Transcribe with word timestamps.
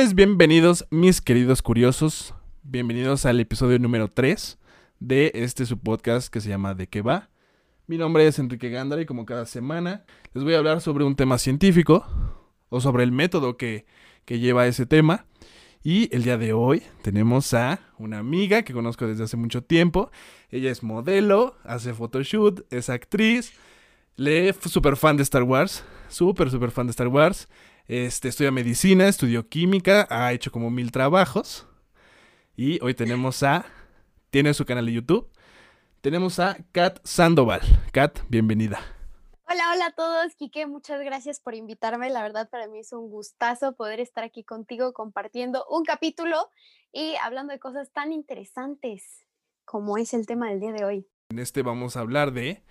Pues 0.00 0.14
bienvenidos 0.14 0.86
mis 0.88 1.20
queridos 1.20 1.60
curiosos, 1.60 2.32
bienvenidos 2.62 3.26
al 3.26 3.38
episodio 3.38 3.78
número 3.78 4.08
3 4.08 4.58
de 4.98 5.30
este 5.34 5.66
su 5.66 5.78
podcast 5.78 6.32
que 6.32 6.40
se 6.40 6.48
llama 6.48 6.74
¿De 6.74 6.86
qué 6.86 7.02
va? 7.02 7.28
Mi 7.86 7.98
nombre 7.98 8.26
es 8.26 8.38
Enrique 8.38 8.70
Gándara 8.70 9.02
y 9.02 9.04
como 9.04 9.26
cada 9.26 9.44
semana 9.44 10.06
les 10.32 10.42
voy 10.42 10.54
a 10.54 10.56
hablar 10.56 10.80
sobre 10.80 11.04
un 11.04 11.16
tema 11.16 11.36
científico 11.36 12.06
o 12.70 12.80
sobre 12.80 13.04
el 13.04 13.12
método 13.12 13.58
que, 13.58 13.84
que 14.24 14.38
lleva 14.38 14.66
ese 14.66 14.86
tema. 14.86 15.26
Y 15.82 16.08
el 16.16 16.22
día 16.22 16.38
de 16.38 16.54
hoy 16.54 16.82
tenemos 17.02 17.52
a 17.52 17.80
una 17.98 18.20
amiga 18.20 18.62
que 18.62 18.72
conozco 18.72 19.06
desde 19.06 19.24
hace 19.24 19.36
mucho 19.36 19.62
tiempo. 19.62 20.10
Ella 20.48 20.70
es 20.70 20.82
modelo, 20.82 21.56
hace 21.62 21.92
photoshoot, 21.92 22.64
es 22.72 22.88
actriz, 22.88 23.52
le 24.16 24.54
súper 24.54 24.96
fan 24.96 25.18
de 25.18 25.24
Star 25.24 25.42
Wars, 25.42 25.84
súper, 26.08 26.50
súper 26.50 26.70
fan 26.70 26.86
de 26.86 26.92
Star 26.92 27.08
Wars. 27.08 27.48
Este, 27.90 28.28
estudia 28.28 28.52
medicina, 28.52 29.08
estudió 29.08 29.48
química, 29.48 30.06
ha 30.10 30.32
hecho 30.32 30.52
como 30.52 30.70
mil 30.70 30.92
trabajos. 30.92 31.66
Y 32.54 32.80
hoy 32.84 32.94
tenemos 32.94 33.42
a, 33.42 33.64
tiene 34.30 34.54
su 34.54 34.64
canal 34.64 34.86
de 34.86 34.92
YouTube, 34.92 35.28
tenemos 36.00 36.38
a 36.38 36.56
Kat 36.70 37.00
Sandoval. 37.02 37.62
Kat, 37.90 38.20
bienvenida. 38.28 38.78
Hola, 39.42 39.72
hola 39.74 39.86
a 39.86 39.90
todos, 39.90 40.36
Quique, 40.36 40.68
muchas 40.68 41.00
gracias 41.00 41.40
por 41.40 41.56
invitarme. 41.56 42.10
La 42.10 42.22
verdad 42.22 42.48
para 42.48 42.68
mí 42.68 42.78
es 42.78 42.92
un 42.92 43.10
gustazo 43.10 43.74
poder 43.74 43.98
estar 43.98 44.22
aquí 44.22 44.44
contigo 44.44 44.92
compartiendo 44.92 45.66
un 45.68 45.84
capítulo 45.84 46.48
y 46.92 47.16
hablando 47.16 47.52
de 47.52 47.58
cosas 47.58 47.90
tan 47.90 48.12
interesantes 48.12 49.26
como 49.64 49.98
es 49.98 50.14
el 50.14 50.28
tema 50.28 50.48
del 50.48 50.60
día 50.60 50.70
de 50.70 50.84
hoy. 50.84 51.08
En 51.30 51.40
este 51.40 51.62
vamos 51.62 51.96
a 51.96 52.00
hablar 52.02 52.30
de, 52.30 52.62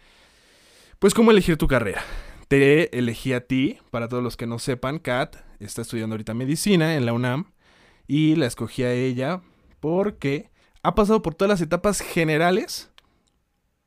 pues, 0.98 1.14
cómo 1.14 1.32
elegir 1.32 1.58
tu 1.58 1.68
carrera. 1.68 2.06
Te 2.50 2.98
elegí 2.98 3.34
a 3.34 3.46
ti, 3.46 3.78
para 3.92 4.08
todos 4.08 4.24
los 4.24 4.36
que 4.36 4.48
no 4.48 4.58
sepan, 4.58 4.98
Kat 4.98 5.36
está 5.60 5.84
estudiando 5.84 6.16
ahorita 6.16 6.34
medicina 6.34 6.96
en 6.96 7.06
la 7.06 7.14
UNAM 7.14 7.52
y 8.08 8.36
la 8.38 8.48
escogí 8.48 8.82
a 8.82 8.92
ella 8.92 9.42
porque 9.80 10.50
ha 10.82 10.96
pasado 10.96 11.22
por 11.22 11.36
todas 11.36 11.50
las 11.50 11.62
etapas 11.62 12.02
generales 12.02 12.90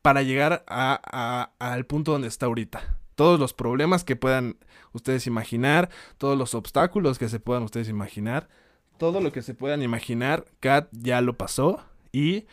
para 0.01 0.21
llegar 0.21 0.63
al 0.69 1.85
punto 1.87 2.13
donde 2.13 2.29
está 2.29 2.45
ahorita. 2.45 2.99
Todos 3.15 3.37
los 3.37 3.53
problemas 3.53 4.05
que 4.05 4.15
puedan 4.15 4.55
ustedes 4.93 5.27
imaginar, 5.27 5.89
todos 6.17 6.37
los 6.37 6.55
obstáculos 6.55 7.19
que 7.19 7.27
se 7.27 7.41
puedan 7.41 7.63
ustedes 7.63 7.89
imaginar, 7.89 8.47
todo 8.97 9.19
lo 9.19 9.33
que 9.33 9.41
se 9.41 9.53
puedan 9.53 9.81
imaginar, 9.81 10.45
Kat 10.61 10.87
ya 10.93 11.19
lo 11.19 11.37
pasó 11.37 11.83
y 12.13 12.45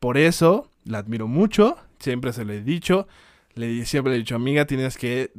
por 0.00 0.18
eso 0.18 0.70
la 0.84 0.98
admiro 0.98 1.28
mucho, 1.28 1.78
siempre 1.98 2.34
se 2.34 2.44
lo 2.44 2.52
he 2.52 2.60
dicho, 2.60 3.08
le 3.56 3.84
siempre 3.86 4.12
le 4.12 4.16
he 4.16 4.20
dicho, 4.20 4.36
amiga, 4.36 4.66
tienes 4.66 4.96
que, 4.96 5.32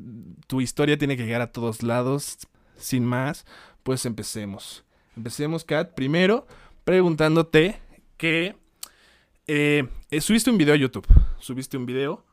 tu 0.48 0.60
historia 0.60 0.98
tiene 0.98 1.16
que 1.16 1.24
llegar 1.24 1.42
a 1.42 1.52
todos 1.52 1.84
lados, 1.84 2.40
sin 2.76 3.06
más, 3.06 3.46
pues 3.84 4.06
empecemos. 4.06 4.84
Empecemos, 5.16 5.64
Kat, 5.64 5.94
primero 5.94 6.46
preguntándote 6.88 7.82
que 8.16 8.56
eh, 9.46 9.90
eh, 10.10 10.22
subiste 10.22 10.50
un 10.50 10.58
video 10.58 10.74
a 10.74 10.78
YouTube. 10.78 11.06
Subiste 11.38 11.76
un 11.76 11.86
video 11.86 12.26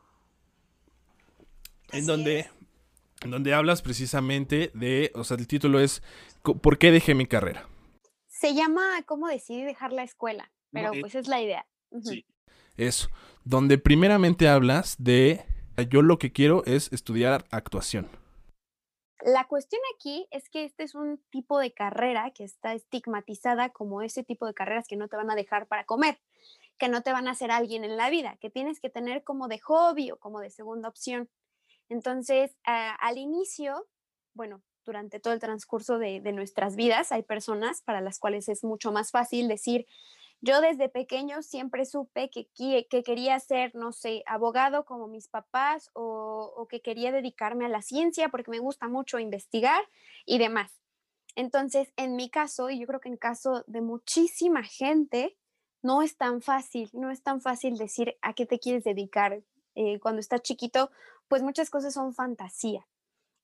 en 1.90 2.06
donde, 2.06 2.48
en 3.22 3.30
donde 3.32 3.52
hablas 3.52 3.82
precisamente 3.82 4.70
de, 4.72 5.10
o 5.14 5.24
sea, 5.24 5.36
el 5.36 5.48
título 5.48 5.80
es 5.80 6.04
¿Por 6.42 6.78
qué 6.78 6.92
dejé 6.92 7.16
mi 7.16 7.26
carrera? 7.26 7.66
Se 8.28 8.54
llama 8.54 9.02
¿Cómo 9.06 9.26
decidí 9.26 9.64
dejar 9.64 9.92
la 9.92 10.04
escuela? 10.04 10.52
Pero 10.70 10.92
pues 11.00 11.16
es 11.16 11.26
la 11.26 11.42
idea. 11.42 11.66
Sí. 12.02 12.24
Eso. 12.76 13.08
Donde 13.44 13.76
primeramente 13.78 14.48
hablas 14.48 14.94
de 14.98 15.44
yo 15.82 16.02
lo 16.02 16.18
que 16.18 16.32
quiero 16.32 16.64
es 16.64 16.92
estudiar 16.92 17.44
actuación. 17.50 18.08
La 19.20 19.46
cuestión 19.46 19.80
aquí 19.96 20.26
es 20.30 20.48
que 20.50 20.64
este 20.64 20.82
es 20.82 20.94
un 20.94 21.18
tipo 21.30 21.58
de 21.58 21.72
carrera 21.72 22.30
que 22.32 22.44
está 22.44 22.74
estigmatizada 22.74 23.70
como 23.70 24.02
ese 24.02 24.22
tipo 24.22 24.46
de 24.46 24.54
carreras 24.54 24.86
que 24.86 24.96
no 24.96 25.08
te 25.08 25.16
van 25.16 25.30
a 25.30 25.34
dejar 25.34 25.66
para 25.66 25.84
comer 25.84 26.18
que 26.78 26.88
no 26.88 27.02
te 27.02 27.12
van 27.12 27.28
a 27.28 27.32
hacer 27.32 27.50
alguien 27.50 27.84
en 27.84 27.96
la 27.96 28.10
vida, 28.10 28.36
que 28.40 28.50
tienes 28.50 28.80
que 28.80 28.90
tener 28.90 29.22
como 29.22 29.48
de 29.48 29.58
hobby 29.60 30.10
o 30.10 30.18
como 30.18 30.40
de 30.40 30.50
segunda 30.50 30.88
opción. 30.88 31.30
Entonces, 31.88 32.56
al 32.64 33.18
inicio, 33.18 33.86
bueno, 34.34 34.62
durante 34.84 35.20
todo 35.20 35.32
el 35.32 35.40
transcurso 35.40 35.98
de, 35.98 36.20
nuestras 36.32 36.76
vidas, 36.76 37.12
hay 37.12 37.22
personas 37.22 37.82
para 37.82 38.00
las 38.00 38.18
cuales 38.18 38.48
es 38.48 38.64
mucho 38.64 38.92
más 38.92 39.10
fácil 39.10 39.48
decir, 39.48 39.86
yo 40.44 40.60
desde 40.60 40.90
pequeño 40.90 41.42
siempre 41.42 41.86
supe 41.86 42.28
que, 42.28 42.48
que, 42.54 43.02
quería 43.02 43.40
ser, 43.40 43.74
no 43.74 43.92
sé, 43.92 44.22
abogado 44.26 44.84
como 44.84 45.08
mis 45.08 45.26
papás 45.26 45.90
o, 45.94 46.66
que 46.68 46.82
quería 46.82 47.12
dedicarme 47.12 47.64
a 47.64 47.70
la 47.70 47.80
ciencia 47.80 48.28
porque 48.28 48.50
me 48.50 48.58
gusta 48.58 48.86
mucho 48.86 49.18
investigar 49.18 49.82
y 50.26 50.38
demás. 50.38 50.70
Entonces, 51.34 51.92
en 51.96 52.14
mi 52.14 52.28
caso, 52.28 52.68
y 52.68 52.78
yo 52.78 52.86
creo 52.86 53.00
que 53.00 53.08
en 53.08 53.16
caso 53.16 53.64
de 53.66 53.80
muchísima 53.80 54.62
gente, 54.62 55.34
no 55.82 56.02
es 56.02 56.18
tan 56.18 56.42
fácil, 56.42 56.90
no 56.92 57.10
es 57.10 57.22
tan 57.22 57.40
fácil 57.40 57.78
decir 57.78 58.18
a 58.20 58.34
qué 58.34 58.44
te 58.44 58.58
quieres 58.58 58.84
dedicar. 58.84 59.42
Eh, 59.74 59.98
cuando 59.98 60.20
estás 60.20 60.42
chiquito, 60.42 60.90
pues 61.26 61.42
muchas 61.42 61.70
cosas 61.70 61.94
son 61.94 62.14
fantasía. 62.14 62.86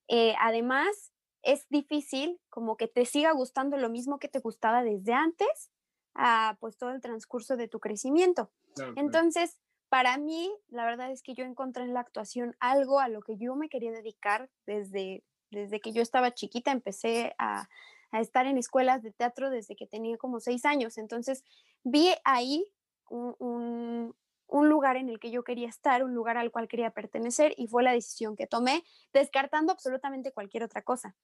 Eh, 0.07 0.35
además, 0.39 1.13
es 1.43 1.67
difícil 1.71 2.41
como 2.51 2.77
que 2.77 2.89
te 2.89 3.07
siga 3.07 3.33
gustando 3.33 3.79
lo 3.79 3.89
mismo 3.89 4.19
que 4.19 4.29
te 4.29 4.41
gustaba 4.41 4.83
desde 4.85 5.15
antes, 5.15 5.71
a, 6.15 6.57
pues 6.61 6.77
todo 6.77 6.91
el 6.91 7.01
transcurso 7.01 7.57
de 7.57 7.69
tu 7.69 7.81
crecimiento. 7.81 8.51
Entonces, 8.97 9.59
para 9.89 10.17
mí, 10.19 10.51
la 10.69 10.85
verdad 10.85 11.11
es 11.11 11.23
que 11.23 11.35
yo 11.35 11.45
encontré 11.45 11.85
en 11.85 11.95
la 11.95 12.01
actuación 12.01 12.57
algo 12.61 13.01
a 13.01 13.09
lo 13.09 13.21
que 13.23 13.37
yo 13.37 13.57
me 13.57 13.69
quería 13.69 13.91
dedicar 13.91 14.49
desde, 14.67 15.25
desde 15.51 15.81
que 15.81 15.93
yo 15.93 16.03
estaba 16.03 16.33
chiquita, 16.33 16.71
empecé 16.71 17.35
a, 17.39 17.69
a 18.13 18.21
estar 18.21 18.47
en 18.47 18.59
escuelas 18.59 19.03
de 19.03 19.13
teatro 19.13 19.51
desde 19.51 19.77
que 19.77 19.87
tenía 19.87 20.17
como 20.17 20.41
seis 20.41 20.65
años. 20.65 20.99
Entonces 20.99 21.45
vi 21.83 22.13
ahí 22.25 22.65
un, 23.11 24.15
lugar 24.49 24.97
en 24.97 25.09
el 25.09 25.19
que 25.19 25.31
yo 25.31 25.43
quería 25.45 25.69
estar, 25.69 26.05
un 26.05 26.15
lugar 26.15 26.37
al 26.37 26.51
cual 26.51 26.69
quería 26.69 26.91
pertenecer 26.91 27.55
y 27.57 27.67
fue 27.67 27.83
la 27.83 27.93
decisión 27.93 28.37
que 28.37 28.47
tomé, 28.47 28.85
descartando 29.13 29.73
absolutamente 29.73 30.33
cualquier 30.33 30.63
otra 30.63 30.83
cosa. 30.83 31.17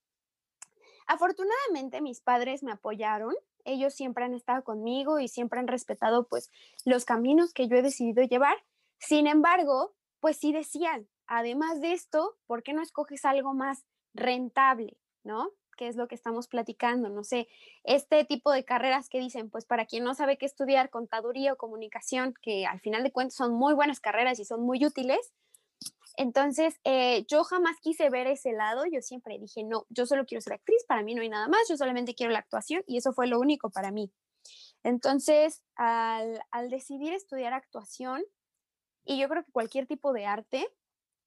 Afortunadamente 1.07 2.01
mis 2.01 2.21
padres 2.21 2.63
me 2.63 2.73
apoyaron, 2.73 3.35
ellos 3.65 3.95
siempre 3.95 4.25
han 4.25 4.35
estado 4.35 4.65
conmigo 4.65 5.19
y 5.19 5.29
siempre 5.29 5.61
han 5.61 5.69
respetado 5.69 6.27
pues 6.29 6.51
los 6.85 7.05
caminos 7.05 7.53
que 7.53 7.69
yo 7.69 7.77
he 7.77 7.83
decidido 7.83 8.23
llevar. 8.23 8.57
Sin 8.99 9.27
embargo, 9.27 9.95
pues 10.21 10.37
sí 10.37 10.53
decían, 10.53 11.09
además 11.27 11.81
de 11.81 11.93
esto, 11.93 12.37
¿por 12.47 12.63
qué 12.63 12.73
no 12.73 12.83
escoges 12.83 13.25
algo 13.25 13.55
más 13.55 13.85
rentable, 14.15 14.97
no? 15.23 15.51
que 15.77 15.89
es 15.89 15.97
lo 15.97 16.09
que 16.09 16.15
estamos 16.15 16.49
platicando, 16.49 17.09
no 17.09 17.23
sé, 17.23 17.49
este 17.85 18.25
tipo 18.25 18.51
de 18.51 18.65
carreras 18.65 19.09
que 19.09 19.21
dicen, 19.21 19.51
pues 19.51 19.65
para 19.65 19.87
quien 19.87 20.03
no 20.03 20.15
sabe 20.15 20.39
qué 20.39 20.47
estudiar, 20.47 20.91
contaduría 20.91 21.53
o 21.53 21.57
comunicación, 21.57 22.35
que 22.43 22.67
al 22.67 22.81
final 22.81 23.03
de 23.05 23.13
cuentas 23.13 23.37
son 23.37 23.53
muy 23.53 23.75
buenas 23.75 24.01
carreras 24.01 24.41
y 24.41 24.45
son 24.45 24.63
muy 24.63 24.85
útiles. 24.85 25.33
Entonces, 26.17 26.81
eh, 26.85 27.25
yo 27.29 27.45
jamás 27.45 27.77
quise 27.81 28.09
ver 28.11 28.27
ese 28.27 28.53
lado, 28.53 28.85
yo 28.91 29.03
siempre 29.03 29.39
dije, 29.39 29.65
no, 29.65 29.87
yo 29.91 30.07
solo 30.07 30.25
quiero 30.25 30.41
ser 30.41 30.55
actriz, 30.55 30.85
para 30.89 31.03
mí 31.03 31.15
no 31.15 31.23
hay 31.23 31.29
nada 31.29 31.49
más, 31.49 31.69
yo 31.69 31.77
solamente 31.77 32.15
quiero 32.15 32.33
la 32.33 32.39
actuación 32.39 32.83
y 32.87 32.97
eso 32.97 33.13
fue 33.13 33.27
lo 33.27 33.39
único 33.39 33.71
para 33.71 33.91
mí. 33.91 34.11
Entonces, 34.83 35.63
al, 35.75 36.41
al 36.51 36.71
decidir 36.71 37.13
estudiar 37.13 37.53
actuación, 37.53 38.23
y 39.05 39.19
yo 39.19 39.29
creo 39.29 39.45
que 39.45 39.53
cualquier 39.53 39.87
tipo 39.87 40.13
de 40.13 40.27
arte, 40.27 40.69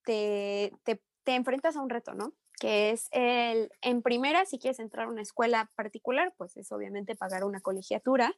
te, 0.03 0.73
te, 0.83 1.01
te 1.23 1.35
enfrentas 1.35 1.75
a 1.75 1.81
un 1.81 1.89
reto, 1.89 2.13
¿no? 2.13 2.33
que 2.59 2.91
es 2.91 3.07
el, 3.11 3.71
en 3.81 4.01
primera, 4.01 4.45
si 4.45 4.59
quieres 4.59 4.79
entrar 4.79 5.07
a 5.07 5.09
una 5.09 5.21
escuela 5.21 5.71
particular, 5.75 6.33
pues 6.38 6.57
es 6.57 6.71
obviamente 6.71 7.16
pagar 7.16 7.45
una 7.45 7.61
colegiatura, 7.61 8.35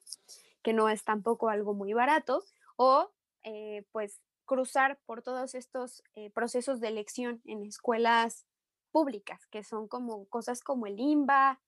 que 0.62 0.74
no 0.74 0.90
es 0.90 1.04
tampoco 1.04 1.50
algo 1.50 1.74
muy 1.74 1.94
barato, 1.94 2.44
o 2.78 3.12
eh, 3.44 3.84
pues 3.92 4.22
cruzar 4.46 5.00
por 5.06 5.22
todos 5.22 5.56
estos 5.56 6.04
eh, 6.16 6.30
procesos 6.32 6.80
de 6.80 6.88
elección 6.90 7.42
en 7.46 7.64
escuelas 7.64 8.46
públicas, 8.92 9.46
que 9.48 9.64
son 9.64 9.88
como 9.88 10.26
cosas 10.28 10.62
como 10.62 10.88
el 10.88 11.00
IMBA, 11.00 11.60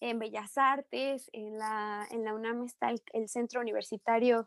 en 0.00 0.18
Bellas 0.20 0.56
Artes, 0.56 1.28
en 1.32 1.58
la, 1.58 2.06
en 2.12 2.24
la 2.24 2.32
UNAM 2.32 2.64
está 2.64 2.90
el 3.12 3.28
Centro 3.28 3.60
Universitario 3.60 4.46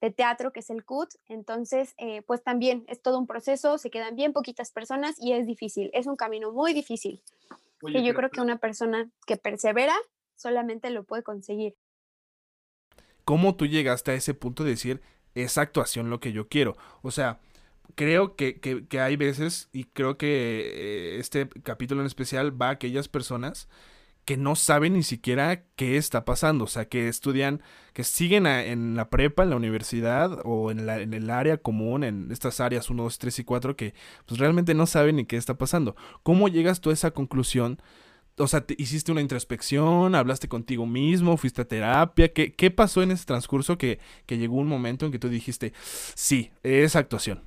de 0.00 0.10
teatro, 0.10 0.52
que 0.52 0.60
es 0.60 0.70
el 0.70 0.84
CUT. 0.84 1.10
Entonces, 1.26 1.94
eh, 1.98 2.22
pues 2.22 2.42
también 2.42 2.84
es 2.88 3.02
todo 3.02 3.18
un 3.18 3.26
proceso, 3.26 3.78
se 3.78 3.90
quedan 3.90 4.16
bien 4.16 4.32
poquitas 4.32 4.70
personas 4.70 5.16
y 5.18 5.32
es 5.32 5.46
difícil, 5.46 5.90
es 5.92 6.06
un 6.06 6.16
camino 6.16 6.52
muy 6.52 6.72
difícil. 6.72 7.22
que 7.80 8.02
yo 8.02 8.14
creo 8.14 8.30
que 8.30 8.40
una 8.40 8.58
persona 8.58 9.08
que 9.26 9.36
persevera 9.36 9.94
solamente 10.36 10.90
lo 10.90 11.04
puede 11.04 11.22
conseguir. 11.22 11.76
¿Cómo 13.24 13.56
tú 13.56 13.66
llegaste 13.66 14.10
a 14.10 14.14
ese 14.14 14.34
punto 14.34 14.64
de 14.64 14.70
decir, 14.70 15.02
esa 15.34 15.62
actuación 15.62 16.10
lo 16.10 16.20
que 16.20 16.32
yo 16.32 16.48
quiero? 16.48 16.76
O 17.02 17.10
sea, 17.10 17.40
creo 17.94 18.36
que, 18.36 18.60
que, 18.60 19.00
hay 19.00 19.16
veces, 19.16 19.68
y 19.72 19.84
creo 19.84 20.16
que 20.18 21.16
eh, 21.16 21.18
este 21.18 21.48
capítulo 21.62 22.00
en 22.00 22.06
especial 22.06 22.60
va 22.60 22.68
a 22.68 22.72
aquellas 22.72 23.08
personas 23.08 23.68
que 24.24 24.36
no 24.36 24.56
saben 24.56 24.92
ni 24.92 25.02
siquiera 25.02 25.64
qué 25.74 25.96
está 25.96 26.26
pasando, 26.26 26.64
o 26.64 26.66
sea, 26.66 26.86
que 26.86 27.08
estudian, 27.08 27.62
que 27.94 28.04
siguen 28.04 28.46
en 28.46 28.94
la 28.94 29.08
prepa, 29.08 29.42
en 29.42 29.50
la 29.50 29.56
universidad 29.56 30.40
o 30.44 30.70
en, 30.70 30.84
la, 30.84 30.98
el 30.98 31.30
área 31.30 31.56
común, 31.56 32.04
en 32.04 32.30
estas 32.30 32.60
áreas 32.60 32.90
1, 32.90 33.02
2, 33.04 33.18
3 33.18 33.38
y 33.38 33.44
4, 33.44 33.76
que 33.76 33.94
pues 34.26 34.38
realmente 34.38 34.74
no 34.74 34.86
saben 34.86 35.16
ni 35.16 35.24
qué 35.24 35.36
está 35.38 35.56
pasando. 35.56 35.96
¿Cómo 36.22 36.48
llegas 36.48 36.82
tú 36.82 36.90
a 36.90 36.92
esa 36.92 37.12
conclusión 37.12 37.80
o 38.38 38.46
sea, 38.46 38.66
te, 38.66 38.74
hiciste 38.78 39.12
una 39.12 39.20
introspección, 39.20 40.14
hablaste 40.14 40.48
contigo 40.48 40.86
mismo, 40.86 41.36
fuiste 41.36 41.62
a 41.62 41.68
terapia. 41.68 42.32
¿Qué, 42.32 42.54
qué 42.54 42.70
pasó 42.70 43.02
en 43.02 43.10
ese 43.10 43.24
transcurso 43.24 43.78
que, 43.78 43.98
que 44.26 44.38
llegó 44.38 44.56
un 44.56 44.68
momento 44.68 45.06
en 45.06 45.12
que 45.12 45.18
tú 45.18 45.28
dijiste, 45.28 45.72
sí, 46.14 46.50
es 46.62 46.96
actuación? 46.96 47.42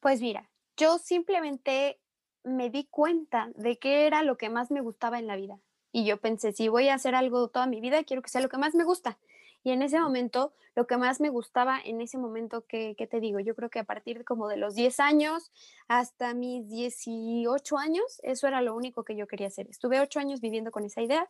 Pues 0.00 0.20
mira, 0.20 0.48
yo 0.76 0.98
simplemente 0.98 1.98
me 2.44 2.70
di 2.70 2.84
cuenta 2.84 3.50
de 3.56 3.78
qué 3.78 4.06
era 4.06 4.22
lo 4.22 4.36
que 4.36 4.50
más 4.50 4.70
me 4.70 4.80
gustaba 4.80 5.18
en 5.18 5.26
la 5.26 5.36
vida. 5.36 5.58
Y 5.92 6.04
yo 6.04 6.18
pensé, 6.18 6.52
si 6.52 6.68
voy 6.68 6.88
a 6.88 6.94
hacer 6.94 7.14
algo 7.14 7.48
toda 7.48 7.66
mi 7.66 7.80
vida, 7.80 8.04
quiero 8.04 8.22
que 8.22 8.28
sea 8.28 8.40
lo 8.40 8.48
que 8.48 8.58
más 8.58 8.74
me 8.74 8.84
gusta. 8.84 9.18
Y 9.66 9.72
en 9.72 9.82
ese 9.82 9.98
momento, 9.98 10.52
lo 10.76 10.86
que 10.86 10.96
más 10.96 11.20
me 11.20 11.28
gustaba 11.28 11.80
en 11.84 12.00
ese 12.00 12.18
momento, 12.18 12.64
que, 12.68 12.94
te 12.94 13.18
digo? 13.18 13.40
Yo 13.40 13.56
creo 13.56 13.68
que 13.68 13.80
a 13.80 13.84
partir 13.84 14.24
como 14.24 14.46
de 14.46 14.56
los 14.56 14.76
10 14.76 15.00
años 15.00 15.50
hasta 15.88 16.34
mis 16.34 16.68
18 16.68 17.76
años, 17.76 18.20
eso 18.22 18.46
era 18.46 18.62
lo 18.62 18.76
único 18.76 19.02
que 19.02 19.16
yo 19.16 19.26
quería 19.26 19.48
hacer. 19.48 19.66
Estuve 19.68 19.98
8 19.98 20.20
años 20.20 20.40
viviendo 20.40 20.70
con 20.70 20.84
esa 20.84 21.02
idea. 21.02 21.28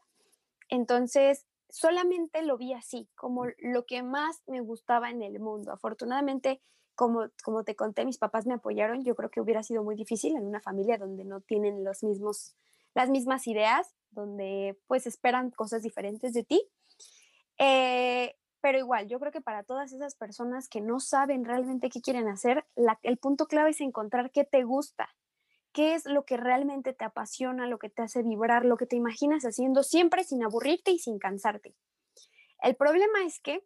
Entonces, 0.69 1.47
solamente 1.71 2.43
lo 2.43 2.59
vi 2.59 2.75
así, 2.75 3.09
como 3.15 3.47
lo 3.59 3.87
que 3.87 4.03
más 4.03 4.43
me 4.47 4.61
gustaba 4.61 5.09
en 5.09 5.23
el 5.23 5.41
mundo. 5.41 5.73
Afortunadamente, 5.73 6.61
como, 6.95 7.31
como 7.43 7.65
te 7.65 7.75
conté, 7.75 8.05
mis 8.05 8.19
papás 8.19 8.45
me 8.45 8.53
apoyaron. 8.53 9.03
Yo 9.03 9.15
creo 9.15 9.31
que 9.31 9.41
hubiera 9.41 9.63
sido 9.63 9.83
muy 9.83 9.97
difícil 9.97 10.37
en 10.37 10.45
una 10.45 10.61
familia 10.61 10.99
donde 10.99 11.25
no 11.25 11.41
tienen 11.41 11.85
los 11.85 12.03
mismos, 12.03 12.55
las 12.93 13.09
mismas 13.09 13.47
ideas, 13.47 13.95
donde 14.11 14.79
pues 14.89 15.07
esperan 15.07 15.51
cosas 15.53 15.81
diferentes 15.81 16.35
de 16.35 16.45
ti. 16.45 16.69
Eh, 17.59 18.37
pero 18.61 18.79
igual, 18.79 19.07
yo 19.07 19.21
creo 19.21 19.33
que 19.33 19.41
para 19.41 19.63
todas 19.63 19.93
esas 19.93 20.17
personas 20.17 20.69
que 20.69 20.81
no 20.81 20.99
saben 20.99 21.45
realmente 21.45 21.89
qué 21.89 22.01
quieren 22.01 22.29
hacer, 22.29 22.67
el 23.03 23.17
punto 23.19 23.47
clave 23.47 23.71
es 23.71 23.81
encontrar 23.81 24.33
qué 24.33 24.45
te 24.45 24.65
gusta, 24.65 25.15
qué 25.73 25.95
es 25.95 26.05
lo 26.07 26.25
que 26.25 26.37
realmente 26.37 26.93
te 26.93 27.05
apasiona, 27.05 27.67
lo 27.67 27.79
que 27.79 27.91
te 27.91 28.03
hace 28.03 28.23
vibrar, 28.23 28.65
lo 28.65 28.77
que 28.77 28.87
te 28.87 28.97
imaginas 28.97 29.45
haciendo 29.45 29.83
siempre 29.83 30.25
sin 30.25 30.43
aburrirte 30.43 30.91
y 30.91 30.99
sin 30.99 31.19
cansarte. 31.19 31.77
El 32.63 32.75
problema 32.75 33.25
es 33.25 33.41
que 33.41 33.65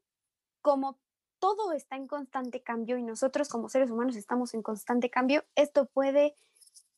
como 0.61 0.99
todo 1.39 1.73
está 1.73 1.97
en 1.97 2.07
constante 2.07 2.63
cambio 2.63 2.99
y 2.99 3.03
nosotros 3.03 3.49
como 3.49 3.69
seres 3.69 3.91
humanos 3.91 4.17
estamos 4.17 4.55
en 4.55 4.63
constante 4.63 5.09
cambio, 5.09 5.45
esto 5.55 5.87
puede 5.87 6.35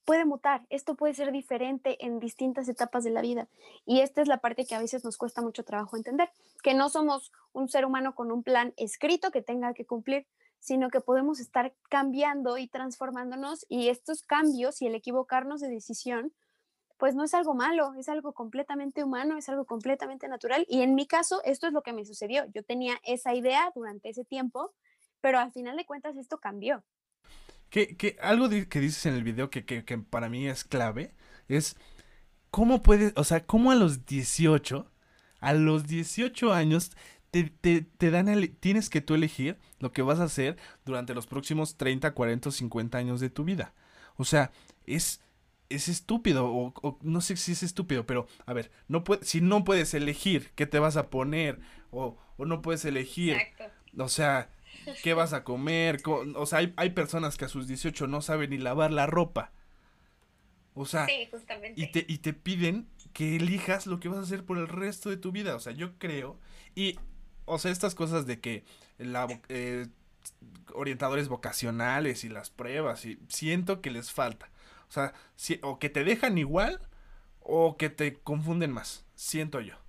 puede 0.05 0.25
mutar, 0.25 0.67
esto 0.71 0.95
puede 0.95 1.15
ser 1.15 1.33
diferente 1.33 2.05
en 2.05 2.19
distintas 2.19 2.69
etapas 2.69 3.05
de 3.05 3.11
la 3.11 3.21
vida. 3.21 3.49
Y 3.87 4.01
esta 4.01 4.23
es 4.23 4.29
la 4.29 4.39
parte 4.39 4.67
que 4.67 4.75
a 4.75 4.81
veces 4.81 5.05
nos 5.05 5.17
cuesta 5.17 5.43
mucho 5.43 5.65
trabajo 5.65 5.97
entender, 5.97 6.31
que 6.63 6.75
no 6.75 6.89
somos 6.89 7.33
un 7.53 7.69
ser 7.69 7.85
humano 7.85 8.15
con 8.15 8.33
un 8.33 8.43
plan 8.43 8.75
escrito 8.77 9.31
que 9.31 9.43
tenga 9.43 9.75
que 9.75 9.87
cumplir, 9.87 10.27
sino 10.59 10.91
que 10.91 11.01
podemos 11.01 11.41
estar 11.41 11.75
cambiando 11.89 12.57
y 12.57 12.69
transformándonos 12.69 13.67
y 13.69 13.89
estos 13.89 14.23
cambios 14.23 14.81
y 14.81 14.87
el 14.87 14.95
equivocarnos 14.95 15.61
de 15.61 15.69
decisión, 15.69 16.33
pues 16.99 17.17
no 17.17 17.25
es 17.25 17.35
algo 17.35 17.55
malo, 17.55 17.95
es 17.95 18.09
algo 18.09 18.33
completamente 18.33 19.03
humano, 19.03 19.37
es 19.37 19.49
algo 19.49 19.65
completamente 19.65 20.29
natural. 20.29 20.65
Y 20.69 20.83
en 20.83 20.95
mi 20.95 21.05
caso, 21.09 21.43
esto 21.45 21.67
es 21.67 21.73
lo 21.73 21.83
que 21.83 21.93
me 21.93 22.05
sucedió. 22.05 22.45
Yo 22.55 22.63
tenía 22.63 22.95
esa 23.03 23.35
idea 23.35 23.73
durante 23.75 24.09
ese 24.09 24.25
tiempo, 24.25 24.73
pero 25.21 25.41
al 25.41 25.51
final 25.51 25.77
de 25.77 25.85
cuentas 25.85 26.17
esto 26.17 26.39
cambió. 26.39 26.85
Que, 27.73 28.19
algo 28.21 28.51
que 28.51 28.81
dices 28.81 29.07
en 29.07 29.15
el 29.15 29.25
video 29.25 29.49
que, 29.49 29.63
para 30.11 30.29
mí 30.29 30.47
es 30.47 30.63
clave 30.63 31.15
es 31.49 31.77
cómo 32.51 32.83
puedes, 32.83 33.15
o 33.17 33.25
sea, 33.25 33.47
cómo 33.47 33.71
a 33.71 33.75
los 33.75 34.05
18, 34.05 34.93
a 35.41 35.53
los 35.55 35.87
18 35.87 36.53
años 36.53 36.93
te, 37.31 37.45
te, 37.81 38.11
dan 38.11 38.29
el, 38.29 38.55
tienes 38.59 38.91
que 38.91 39.01
tú 39.01 39.15
elegir 39.15 39.57
lo 39.79 39.91
que 39.91 40.03
vas 40.03 40.21
a 40.21 40.25
hacer 40.25 40.59
durante 40.85 41.15
los 41.15 41.27
próximos 41.27 41.79
30, 41.79 42.13
40 42.13 42.51
o 42.51 42.53
50 42.53 42.99
años 42.99 43.21
de 43.21 43.31
tu 43.31 43.43
vida. 43.43 43.73
O 44.17 44.27
sea, 44.27 44.53
es, 44.85 45.23
es 45.71 45.89
estúpido, 45.89 46.53
o, 46.53 46.99
no 47.01 47.23
sé 47.23 47.39
si 47.39 47.53
es 47.53 47.63
estúpido, 47.63 48.05
pero 48.05 48.27
a 48.45 48.53
ver, 48.53 48.71
no 48.87 49.03
si 49.23 49.41
no 49.41 49.65
puedes 49.65 49.95
elegir 49.95 50.51
qué 50.57 50.67
te 50.67 50.79
vas 50.79 50.99
a 50.99 51.09
poner, 51.09 51.59
o, 51.91 52.19
o 52.37 52.45
no 52.45 52.61
puedes 52.61 52.85
elegir, 52.85 53.39
o 53.97 54.09
sea, 54.11 54.51
qué 55.03 55.15
vas 55.15 55.33
a 55.33 55.45
comer. 55.45 56.03
O 56.07 56.47
sea, 56.47 56.61
hay, 56.77 56.91
personas 56.91 57.37
que 57.37 57.45
a 57.45 57.49
sus 57.49 57.67
18 57.67 58.07
no 58.07 58.23
saben 58.23 58.51
ni 58.51 58.59
lavar 58.59 58.93
la 58.93 59.07
ropa. 59.07 59.53
O 60.75 60.87
sea, 60.87 61.07
Y, 61.77 61.93
te, 61.93 62.05
y 62.09 62.19
te 62.19 62.33
piden 62.33 62.89
que 63.13 63.37
elijas 63.37 63.87
lo 63.87 64.01
que 64.01 64.09
vas 64.09 64.19
a 64.19 64.23
hacer 64.23 64.45
por 64.45 64.59
el 64.59 64.69
resto 64.69 65.11
de 65.11 65.17
tu 65.17 65.33
vida. 65.33 65.55
O 65.55 65.61
sea, 65.61 65.73
yo 65.73 65.99
creo. 65.99 66.39
Y, 66.75 66.99
o 67.45 67.59
sea, 67.59 67.71
estas 67.71 67.95
cosas 67.95 68.27
de 68.27 68.41
que 68.41 68.65
la, 68.99 69.29
eh, 69.49 69.89
orientadores 70.75 71.29
vocacionales 71.29 72.25
y 72.25 72.29
las 72.29 72.51
pruebas, 72.51 73.05
y 73.05 73.19
siento 73.29 73.81
que 73.81 73.91
les 73.91 74.13
falta. 74.13 74.51
O 74.89 74.93
sea, 74.93 75.15
o 75.63 75.79
que 75.79 75.89
te 75.89 76.05
dejan 76.05 76.39
igual 76.39 76.81
o 77.41 77.77
que 77.77 77.91
te 77.91 78.15
confunden 78.15 78.73
más. 78.73 79.05
Siento 79.15 79.61
yo. 79.61 79.82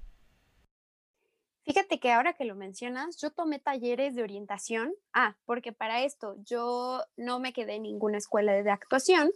Fíjate 1.63 1.99
que 1.99 2.11
ahora 2.11 2.33
que 2.33 2.43
lo 2.43 2.55
mencionas, 2.55 3.17
yo 3.17 3.31
tomé 3.31 3.59
talleres 3.59 4.15
de 4.15 4.23
orientación. 4.23 4.93
Ah, 5.13 5.35
porque 5.45 5.71
para 5.71 6.03
esto 6.03 6.35
yo 6.43 7.03
no 7.15 7.39
me 7.39 7.53
quedé 7.53 7.75
en 7.75 7.83
ninguna 7.83 8.17
escuela 8.17 8.51
de 8.51 8.69
actuación 8.69 9.31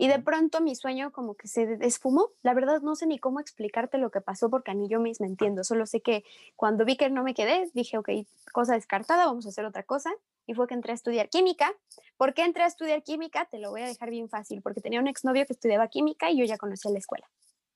y 0.00 0.06
de 0.06 0.20
pronto 0.20 0.60
mi 0.60 0.76
sueño 0.76 1.10
como 1.10 1.34
que 1.34 1.48
se 1.48 1.66
desfumó. 1.66 2.30
La 2.42 2.54
verdad 2.54 2.80
no 2.82 2.94
sé 2.94 3.06
ni 3.06 3.18
cómo 3.18 3.40
explicarte 3.40 3.98
lo 3.98 4.12
que 4.12 4.20
pasó 4.20 4.48
porque 4.48 4.70
a 4.70 4.74
mí 4.74 4.88
yo 4.88 5.00
misma 5.00 5.26
entiendo. 5.26 5.64
Solo 5.64 5.86
sé 5.86 6.00
que 6.00 6.24
cuando 6.54 6.84
vi 6.84 6.96
que 6.96 7.10
no 7.10 7.24
me 7.24 7.34
quedé, 7.34 7.68
dije, 7.74 7.98
ok, 7.98 8.08
cosa 8.52 8.74
descartada, 8.74 9.26
vamos 9.26 9.44
a 9.44 9.48
hacer 9.48 9.64
otra 9.64 9.82
cosa. 9.82 10.12
Y 10.46 10.54
fue 10.54 10.68
que 10.68 10.74
entré 10.74 10.92
a 10.92 10.94
estudiar 10.94 11.28
química. 11.28 11.74
¿Por 12.16 12.32
qué 12.32 12.44
entré 12.44 12.62
a 12.62 12.68
estudiar 12.68 13.02
química? 13.02 13.46
Te 13.46 13.58
lo 13.58 13.70
voy 13.70 13.82
a 13.82 13.86
dejar 13.86 14.10
bien 14.10 14.28
fácil, 14.28 14.62
porque 14.62 14.80
tenía 14.80 15.00
un 15.00 15.08
exnovio 15.08 15.44
que 15.44 15.52
estudiaba 15.52 15.88
química 15.88 16.30
y 16.30 16.38
yo 16.38 16.44
ya 16.44 16.56
conocía 16.56 16.92
la 16.92 16.98
escuela. 16.98 17.28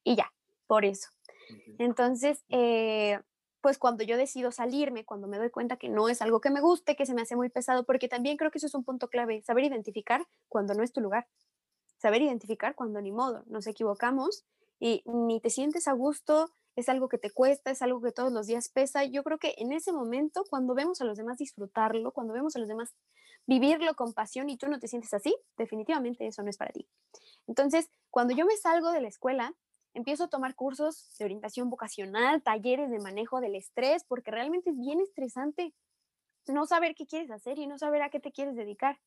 Y 0.05 0.14
ya, 0.14 0.32
por 0.69 0.85
eso. 0.85 1.11
Entonces, 1.78 2.44
eh, 2.49 3.19
pues 3.62 3.79
cuando 3.79 4.03
yo 4.03 4.17
decido 4.17 4.50
salirme, 4.50 5.05
cuando 5.05 5.29
me 5.29 5.38
doy 5.38 5.50
cuenta 5.50 5.76
que 5.76 5.88
no 5.88 6.09
es 6.09 6.20
algo 6.20 6.41
que 6.41 6.50
me 6.50 6.61
guste, 6.61 6.97
que 6.97 7.06
se 7.06 7.14
me 7.14 7.23
hace 7.23 7.37
muy 7.37 7.49
pesado, 7.49 7.85
porque 7.85 8.09
también 8.09 8.37
creo 8.37 8.50
que 8.50 8.59
eso 8.59 8.67
es 8.67 8.75
un 8.75 8.85
punto 8.85 9.09
clave, 9.09 9.41
saber 9.43 9.64
identificar 9.64 10.26
cuando 10.49 10.75
no 10.75 10.82
es 10.82 10.93
tu 10.93 11.00
lugar, 11.00 11.29
saber 11.97 12.23
identificar 12.23 12.75
cuando 12.75 13.00
ni 13.00 13.12
modo, 13.12 13.44
nos 13.47 13.69
equivocamos 13.69 14.44
y 14.81 15.03
ni 15.06 15.41
te 15.41 15.49
sientes 15.49 15.87
a 15.87 15.93
gusto, 15.93 16.50
es 16.75 16.88
algo 16.88 17.09
que 17.09 17.19
te 17.19 17.31
cuesta, 17.31 17.70
es 17.70 17.82
algo 17.82 18.03
que 18.03 18.11
todos 18.11 18.32
los 18.32 18.47
días 18.47 18.69
pesa. 18.69 19.05
Yo 19.05 19.23
creo 19.23 19.38
que 19.38 19.55
en 19.59 19.73
ese 19.73 19.93
momento, 19.93 20.43
cuando 20.50 20.75
vemos 20.75 21.00
a 21.00 21.05
los 21.05 21.17
demás 21.17 21.38
disfrutarlo, 21.38 22.12
cuando 22.12 22.35
vemos 22.35 22.56
a 22.56 22.59
los 22.59 22.69
demás 22.69 22.94
vivirlo 23.47 23.94
con 23.94 24.12
pasión 24.12 24.50
y 24.50 24.56
tú 24.56 24.69
no 24.69 24.81
te 24.81 24.88
sientes 24.88 25.12
así, 25.14 25.37
definitivamente 25.57 26.26
eso 26.26 26.42
no 26.42 26.50
es 26.50 26.57
para 26.57 26.73
ti. 26.73 26.88
Entonces, 27.47 27.88
cuando 28.11 28.35
yo 28.35 28.45
me 28.45 28.57
salgo 28.57 28.90
de 28.90 29.02
la 29.02 29.09
escuela, 29.09 29.54
empiezo 29.94 30.25
a 30.25 30.28
tomar 30.28 30.54
cursos 30.54 31.14
de 31.18 31.25
orientación 31.25 31.70
vocacional, 31.70 32.42
talleres 32.42 32.90
de 32.90 32.99
manejo 32.99 33.40
del 33.40 33.54
estrés, 33.54 34.04
porque 34.04 34.30
realmente 34.30 34.70
es 34.70 34.78
bien 34.78 35.00
estresante 35.00 35.75
no 36.46 36.66
saber 36.66 36.94
qué 36.94 37.06
quieres 37.06 37.30
hacer 37.30 37.58
y 37.58 37.66
no 37.66 37.78
saber 37.78 38.02
a 38.02 38.11
qué 38.11 38.18
te 38.18 38.32
quieres 38.32 38.56
dedicar. 38.56 38.99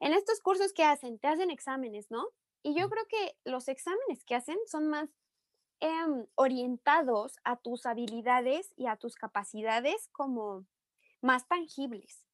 En 0.00 0.14
estos 0.14 0.40
cursos 0.40 0.72
que 0.72 0.84
hacen, 0.84 1.18
te 1.18 1.28
hacen 1.28 1.50
exámenes, 1.50 2.10
¿no? 2.10 2.26
Y 2.62 2.74
yo 2.74 2.88
creo 2.88 3.04
que 3.08 3.36
los 3.44 3.68
exámenes 3.68 4.24
que 4.24 4.34
hacen 4.34 4.56
son 4.66 4.88
más 4.88 5.10
em, 5.80 6.26
orientados 6.36 7.36
a 7.44 7.56
tus 7.56 7.86
habilidades 7.86 8.72
y 8.76 8.86
a 8.86 8.96
tus 8.96 9.16
capacidades 9.16 10.08
como 10.12 10.64
más 11.20 11.46
tangibles 11.46 12.24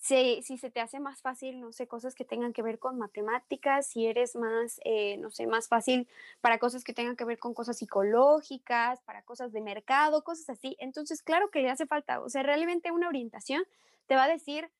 si, 0.00 0.42
si, 0.42 0.56
se 0.56 0.70
te 0.70 0.80
hace 0.80 0.98
más 0.98 1.20
fácil, 1.20 1.60
no 1.60 1.72
sé, 1.72 1.86
cosas 1.86 2.14
que 2.14 2.24
tengan 2.24 2.54
que 2.54 2.62
ver 2.62 2.78
con 2.78 2.98
matemáticas, 2.98 3.86
si 3.86 4.06
eres 4.06 4.34
más, 4.34 4.80
eh, 4.84 5.18
no 5.18 5.30
sé, 5.30 5.46
más 5.46 5.68
fácil 5.68 6.08
para 6.40 6.58
cosas 6.58 6.84
que 6.84 6.94
tengan 6.94 7.16
que 7.16 7.26
ver 7.26 7.38
con 7.38 7.52
cosas 7.52 7.76
psicológicas, 7.76 9.02
para 9.02 9.22
cosas 9.22 9.52
de 9.52 9.60
mercado, 9.60 10.24
cosas 10.24 10.48
así. 10.48 10.74
Entonces, 10.80 11.22
claro 11.22 11.50
que 11.50 11.60
le 11.60 11.68
hace 11.68 11.86
falta, 11.86 12.20
o 12.20 12.30
sea, 12.30 12.42
realmente 12.42 12.90
una 12.90 13.08
orientación 13.08 13.62
te 14.06 14.16
va 14.16 14.24
a 14.24 14.28
decir 14.28 14.70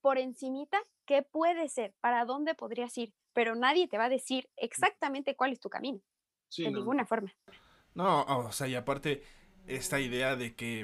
por 0.00 0.18
encimita 0.18 0.78
qué 1.04 1.22
puede 1.22 1.68
ser, 1.68 1.92
para 2.00 2.24
dónde 2.24 2.54
podrías 2.54 2.96
ir, 2.96 3.12
pero 3.32 3.56
nadie 3.56 3.88
te 3.88 3.98
va 3.98 4.04
a 4.04 4.08
decir 4.08 4.48
exactamente 4.56 5.34
cuál 5.34 5.52
es 5.52 5.58
tu 5.58 5.68
camino, 5.68 6.00
de 6.56 6.70
ninguna 6.70 7.06
forma. 7.06 7.34
No, 7.94 8.22
o 8.22 8.52
sea, 8.52 8.68
y 8.68 8.76
aparte, 8.76 9.24
esta 9.66 9.98
idea 9.98 10.36
de 10.36 10.54
que... 10.54 10.82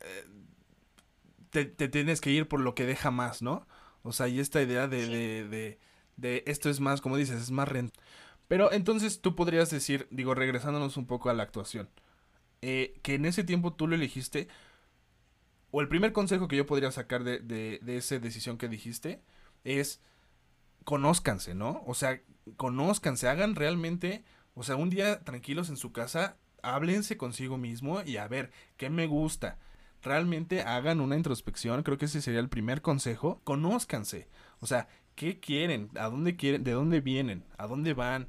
Eh, 0.00 0.24
te, 1.64 1.88
tienes 1.88 2.20
que 2.20 2.30
ir 2.30 2.48
por 2.48 2.60
lo 2.60 2.74
que 2.74 2.86
deja 2.86 3.10
más, 3.10 3.42
¿no? 3.42 3.66
O 4.02 4.12
sea, 4.12 4.28
y 4.28 4.40
esta 4.40 4.62
idea 4.62 4.88
de, 4.88 5.08
de, 5.48 5.78
de, 6.16 6.44
esto 6.46 6.70
es 6.70 6.80
más, 6.80 7.00
como 7.00 7.16
dices, 7.16 7.42
es 7.42 7.50
más 7.50 7.68
rentable. 7.68 8.06
Pero 8.48 8.72
entonces 8.72 9.20
tú 9.20 9.34
podrías 9.34 9.70
decir, 9.70 10.06
digo, 10.10 10.34
regresándonos 10.34 10.96
un 10.96 11.06
poco 11.06 11.30
a 11.30 11.34
la 11.34 11.42
actuación, 11.42 11.88
eh, 12.62 12.98
que 13.02 13.14
en 13.14 13.26
ese 13.26 13.44
tiempo 13.44 13.72
tú 13.72 13.86
lo 13.88 13.96
elegiste, 13.96 14.48
o 15.72 15.80
el 15.80 15.88
primer 15.88 16.12
consejo 16.12 16.48
que 16.48 16.56
yo 16.56 16.66
podría 16.66 16.90
sacar 16.92 17.24
de, 17.24 17.40
de, 17.40 17.80
de 17.82 17.96
esa 17.96 18.18
decisión 18.18 18.56
que 18.56 18.68
dijiste 18.68 19.20
es, 19.64 20.00
conózcanse, 20.84 21.54
¿no? 21.54 21.82
O 21.86 21.94
sea, 21.94 22.20
conózcanse, 22.56 23.28
hagan 23.28 23.56
realmente, 23.56 24.24
o 24.54 24.62
sea, 24.62 24.76
un 24.76 24.90
día 24.90 25.20
tranquilos 25.24 25.68
en 25.68 25.76
su 25.76 25.92
casa, 25.92 26.36
háblense 26.62 27.16
consigo 27.16 27.58
mismo 27.58 28.02
y 28.02 28.16
a 28.18 28.28
ver, 28.28 28.52
¿qué 28.76 28.90
me 28.90 29.06
gusta? 29.06 29.58
Realmente 30.02 30.62
hagan 30.62 31.00
una 31.00 31.16
introspección, 31.16 31.82
creo 31.82 31.98
que 31.98 32.06
ese 32.06 32.22
sería 32.22 32.40
el 32.40 32.48
primer 32.48 32.82
consejo, 32.82 33.40
conózcanse, 33.44 34.28
o 34.60 34.66
sea, 34.66 34.88
¿qué 35.14 35.40
quieren? 35.40 35.90
¿A 35.96 36.08
dónde 36.08 36.36
quieren? 36.36 36.64
¿De 36.64 36.72
dónde 36.72 37.00
vienen? 37.00 37.44
¿A 37.58 37.66
dónde 37.66 37.94
van? 37.94 38.28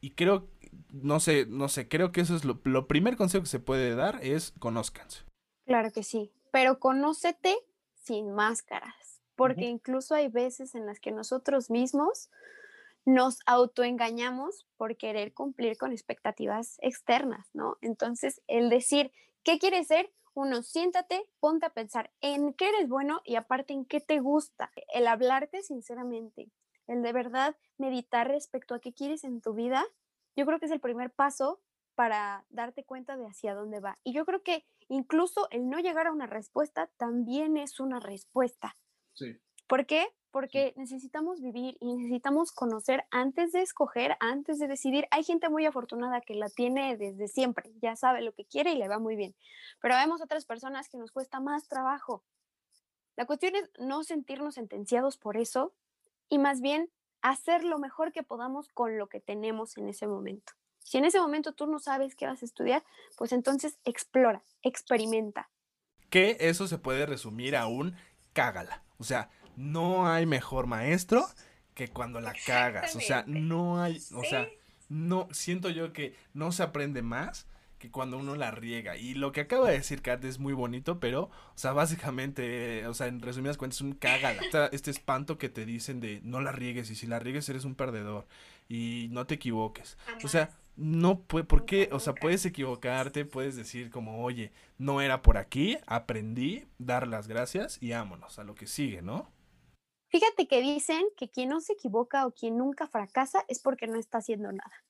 Y 0.00 0.12
creo, 0.12 0.48
no 0.90 1.20
sé, 1.20 1.46
no 1.46 1.68
sé, 1.68 1.88
creo 1.88 2.10
que 2.10 2.22
eso 2.22 2.34
es 2.34 2.44
lo, 2.44 2.60
lo 2.64 2.88
primer 2.88 3.16
consejo 3.16 3.44
que 3.44 3.50
se 3.50 3.60
puede 3.60 3.94
dar 3.94 4.18
es 4.22 4.52
conózcanse. 4.58 5.24
Claro 5.66 5.90
que 5.92 6.02
sí, 6.02 6.32
pero 6.52 6.80
conócete 6.80 7.54
sin 7.94 8.32
máscaras, 8.32 9.20
porque 9.36 9.66
incluso 9.66 10.14
hay 10.14 10.28
veces 10.28 10.74
en 10.74 10.86
las 10.86 11.00
que 11.00 11.12
nosotros 11.12 11.70
mismos 11.70 12.30
nos 13.04 13.38
autoengañamos 13.46 14.66
por 14.76 14.96
querer 14.96 15.32
cumplir 15.32 15.76
con 15.76 15.92
expectativas 15.92 16.76
externas, 16.80 17.48
¿no? 17.52 17.76
Entonces, 17.80 18.42
el 18.46 18.68
decir, 18.68 19.12
¿qué 19.42 19.58
quieres 19.58 19.86
ser? 19.88 20.10
Uno, 20.40 20.62
siéntate, 20.62 21.28
ponte 21.38 21.66
a 21.66 21.74
pensar 21.74 22.10
en 22.22 22.54
qué 22.54 22.70
eres 22.70 22.88
bueno 22.88 23.20
y 23.26 23.36
aparte 23.36 23.74
en 23.74 23.84
qué 23.84 24.00
te 24.00 24.20
gusta. 24.20 24.72
El 24.88 25.06
hablarte 25.06 25.62
sinceramente, 25.62 26.50
el 26.86 27.02
de 27.02 27.12
verdad 27.12 27.58
meditar 27.76 28.26
respecto 28.26 28.74
a 28.74 28.80
qué 28.80 28.94
quieres 28.94 29.24
en 29.24 29.42
tu 29.42 29.52
vida, 29.52 29.84
yo 30.36 30.46
creo 30.46 30.58
que 30.58 30.64
es 30.64 30.72
el 30.72 30.80
primer 30.80 31.10
paso 31.10 31.60
para 31.94 32.46
darte 32.48 32.84
cuenta 32.84 33.18
de 33.18 33.26
hacia 33.26 33.54
dónde 33.54 33.80
va. 33.80 33.98
Y 34.02 34.14
yo 34.14 34.24
creo 34.24 34.42
que 34.42 34.64
incluso 34.88 35.46
el 35.50 35.68
no 35.68 35.78
llegar 35.78 36.06
a 36.06 36.12
una 36.12 36.26
respuesta 36.26 36.86
también 36.96 37.58
es 37.58 37.78
una 37.78 38.00
respuesta. 38.00 38.78
Sí. 39.12 39.38
¿Por 39.66 39.84
qué? 39.84 40.08
Porque 40.30 40.72
necesitamos 40.76 41.40
vivir 41.40 41.76
y 41.80 41.94
necesitamos 41.94 42.52
conocer 42.52 43.04
antes 43.10 43.52
de 43.52 43.62
escoger, 43.62 44.16
antes 44.20 44.58
de 44.58 44.68
decidir. 44.68 45.06
Hay 45.10 45.24
gente 45.24 45.48
muy 45.48 45.66
afortunada 45.66 46.20
que 46.20 46.34
la 46.34 46.48
tiene 46.48 46.96
desde 46.96 47.26
siempre, 47.28 47.72
ya 47.82 47.96
sabe 47.96 48.22
lo 48.22 48.32
que 48.32 48.44
quiere 48.44 48.72
y 48.72 48.78
le 48.78 48.88
va 48.88 48.98
muy 48.98 49.16
bien. 49.16 49.34
Pero 49.80 49.96
vemos 49.96 50.22
otras 50.22 50.46
personas 50.46 50.88
que 50.88 50.98
nos 50.98 51.10
cuesta 51.10 51.40
más 51.40 51.68
trabajo. 51.68 52.22
La 53.16 53.26
cuestión 53.26 53.56
es 53.56 53.70
no 53.78 54.04
sentirnos 54.04 54.54
sentenciados 54.54 55.16
por 55.18 55.36
eso 55.36 55.74
y 56.28 56.38
más 56.38 56.60
bien 56.60 56.90
hacer 57.22 57.64
lo 57.64 57.78
mejor 57.78 58.12
que 58.12 58.22
podamos 58.22 58.68
con 58.68 58.96
lo 58.96 59.08
que 59.08 59.20
tenemos 59.20 59.76
en 59.76 59.88
ese 59.88 60.06
momento. 60.06 60.52
Si 60.78 60.98
en 60.98 61.04
ese 61.04 61.20
momento 61.20 61.52
tú 61.52 61.66
no 61.66 61.78
sabes 61.78 62.16
qué 62.16 62.26
vas 62.26 62.42
a 62.42 62.46
estudiar, 62.46 62.82
pues 63.16 63.32
entonces 63.32 63.78
explora, 63.84 64.42
experimenta. 64.62 65.50
Que 66.08 66.36
eso 66.40 66.66
se 66.66 66.78
puede 66.78 67.06
resumir 67.06 67.54
a 67.56 67.66
un 67.66 67.94
cágala. 68.32 68.82
O 68.98 69.04
sea, 69.04 69.30
no 69.60 70.08
hay 70.08 70.26
mejor 70.26 70.66
maestro 70.66 71.26
que 71.74 71.88
cuando 71.88 72.20
la 72.20 72.34
cagas. 72.46 72.96
O 72.96 73.00
sea, 73.00 73.24
no 73.26 73.80
hay, 73.80 74.00
o 74.14 74.24
sea, 74.24 74.48
no, 74.88 75.28
siento 75.30 75.68
yo 75.70 75.92
que 75.92 76.14
no 76.34 76.50
se 76.52 76.62
aprende 76.62 77.02
más 77.02 77.46
que 77.78 77.90
cuando 77.90 78.18
uno 78.18 78.36
la 78.36 78.50
riega. 78.50 78.96
Y 78.96 79.14
lo 79.14 79.32
que 79.32 79.40
acaba 79.40 79.68
de 79.68 79.78
decir 79.78 80.02
Kat 80.02 80.22
es 80.24 80.38
muy 80.38 80.52
bonito, 80.52 81.00
pero, 81.00 81.24
o 81.24 81.52
sea, 81.54 81.72
básicamente, 81.72 82.86
o 82.86 82.94
sea, 82.94 83.06
en 83.06 83.20
resumidas 83.20 83.56
cuentas, 83.56 83.78
es 83.78 83.82
un 83.82 83.92
cágala. 83.92 84.42
Este 84.72 84.90
espanto 84.90 85.38
que 85.38 85.48
te 85.48 85.64
dicen 85.64 86.00
de 86.00 86.20
no 86.22 86.40
la 86.40 86.52
riegues 86.52 86.90
y 86.90 86.94
si 86.94 87.06
la 87.06 87.18
riegues 87.18 87.48
eres 87.48 87.64
un 87.64 87.74
perdedor 87.74 88.26
y 88.68 89.08
no 89.10 89.26
te 89.26 89.34
equivoques. 89.36 89.96
O 90.22 90.28
sea, 90.28 90.50
no 90.76 91.20
puede, 91.20 91.44
¿por 91.44 91.64
qué? 91.64 91.88
O 91.92 92.00
sea, 92.00 92.14
puedes 92.14 92.44
equivocarte, 92.44 93.24
puedes 93.24 93.56
decir 93.56 93.90
como, 93.90 94.22
oye, 94.22 94.52
no 94.78 95.00
era 95.00 95.22
por 95.22 95.38
aquí, 95.38 95.78
aprendí, 95.86 96.66
dar 96.78 97.06
las 97.06 97.28
gracias 97.28 97.78
y 97.80 97.90
vámonos 97.90 98.38
a 98.38 98.44
lo 98.44 98.54
que 98.54 98.66
sigue, 98.66 99.00
¿no? 99.00 99.30
Fíjate 100.10 100.48
que 100.48 100.60
dicen 100.60 101.06
que 101.16 101.30
quien 101.30 101.48
no 101.48 101.60
se 101.60 101.74
equivoca 101.74 102.26
o 102.26 102.32
quien 102.32 102.58
nunca 102.58 102.88
fracasa 102.88 103.44
es 103.48 103.60
porque 103.60 103.86
no 103.86 103.98
está 103.98 104.18
haciendo 104.18 104.50
nada. 104.50 104.84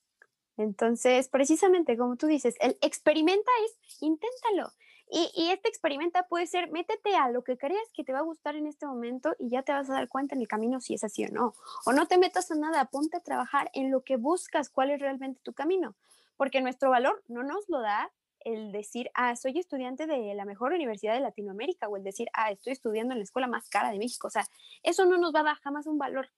Entonces, 0.57 1.29
precisamente 1.29 1.97
como 1.97 2.17
tú 2.17 2.27
dices, 2.27 2.57
el 2.61 2.77
experimenta 2.81 3.51
es 3.67 4.03
inténtalo. 4.03 4.73
Y, 5.13 5.31
y, 5.35 5.51
este 5.51 5.69
experimenta 5.69 6.29
puede 6.29 6.47
ser, 6.47 6.71
métete 6.71 7.17
a 7.17 7.31
lo 7.31 7.43
que 7.43 7.59
creas 7.59 7.83
que 7.93 8.05
te 8.05 8.13
va 8.13 8.21
a 8.21 8.23
gustar 8.23 8.55
en 8.55 8.69
este 8.69 8.87
momento 8.87 9.35
y 9.41 9.51
ya 9.51 9.63
te 9.63 9.73
vas 9.73 9.91
a 9.91 9.95
dar 9.95 10.09
cuenta 10.09 10.37
en 10.37 10.41
el 10.41 10.47
camino 10.47 10.81
si 10.81 10.95
es 10.95 11.03
así 11.03 11.25
o 11.25 11.29
no. 11.31 11.55
O 11.85 11.93
no 11.93 12.07
te 12.07 12.17
metas 12.17 12.51
a 12.53 12.55
nada, 12.55 12.85
ponte 12.85 13.17
a 13.17 13.21
trabajar 13.21 13.71
en 13.75 13.91
lo 13.91 14.05
que 14.05 14.17
buscas, 14.17 14.71
cuál 14.71 14.91
es 14.91 15.01
realmente 15.01 15.41
tu 15.43 15.53
camino. 15.53 15.97
Porque 16.37 16.61
nuestro 16.61 16.91
valor 16.91 17.25
no 17.27 17.43
nos 17.43 17.69
lo 17.69 17.81
da 17.81 18.13
el 18.45 18.73
decir, 18.73 19.11
ah, 19.15 19.37
soy 19.37 19.59
estudiante 19.59 20.07
de 20.07 20.35
la 20.35 20.45
mejor 20.45 20.73
universidad 20.73 21.15
de 21.15 21.21
Latinoamérica 21.21 21.89
o 21.89 21.97
el 21.97 22.05
decir, 22.05 22.29
ah, 22.33 22.51
estoy 22.51 22.73
estudiando 22.73 23.13
en 23.13 23.19
la 23.19 23.25
escuela 23.25 23.47
más 23.47 23.69
cara 23.69 23.91
de 23.91 23.99
México. 23.99 24.27
O 24.27 24.31
sea, 24.31 24.47
eso 24.83 25.05
no 25.07 25.19
nos 25.19 25.35
va 25.35 25.41
a 25.41 25.45
dar 25.45 25.57
jamás 25.59 25.87
un 25.87 25.99
valor. 25.99 26.31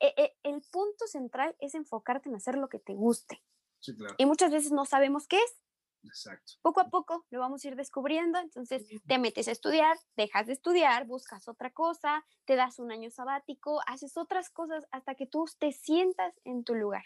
E, 0.00 0.14
e, 0.16 0.36
el 0.42 0.62
punto 0.70 1.06
central 1.06 1.54
es 1.60 1.74
enfocarte 1.74 2.28
en 2.28 2.34
hacer 2.34 2.56
lo 2.56 2.68
que 2.68 2.78
te 2.78 2.94
guste. 2.94 3.42
Sí, 3.78 3.94
claro. 3.94 4.14
Y 4.18 4.26
muchas 4.26 4.50
veces 4.50 4.72
no 4.72 4.84
sabemos 4.84 5.26
qué 5.26 5.36
es. 5.36 5.56
Exacto. 6.04 6.52
Poco 6.62 6.80
a 6.80 6.88
poco 6.88 7.26
lo 7.30 7.40
vamos 7.40 7.64
a 7.64 7.68
ir 7.68 7.76
descubriendo, 7.76 8.38
entonces 8.38 8.86
te 9.06 9.18
metes 9.18 9.48
a 9.48 9.52
estudiar, 9.52 9.96
dejas 10.16 10.46
de 10.46 10.52
estudiar, 10.52 11.06
buscas 11.06 11.48
otra 11.48 11.70
cosa, 11.70 12.24
te 12.44 12.54
das 12.54 12.78
un 12.78 12.92
año 12.92 13.10
sabático, 13.10 13.80
haces 13.86 14.16
otras 14.16 14.50
cosas 14.50 14.86
hasta 14.92 15.14
que 15.14 15.26
tú 15.26 15.46
te 15.58 15.72
sientas 15.72 16.32
en 16.44 16.62
tu 16.62 16.74
lugar. 16.74 17.04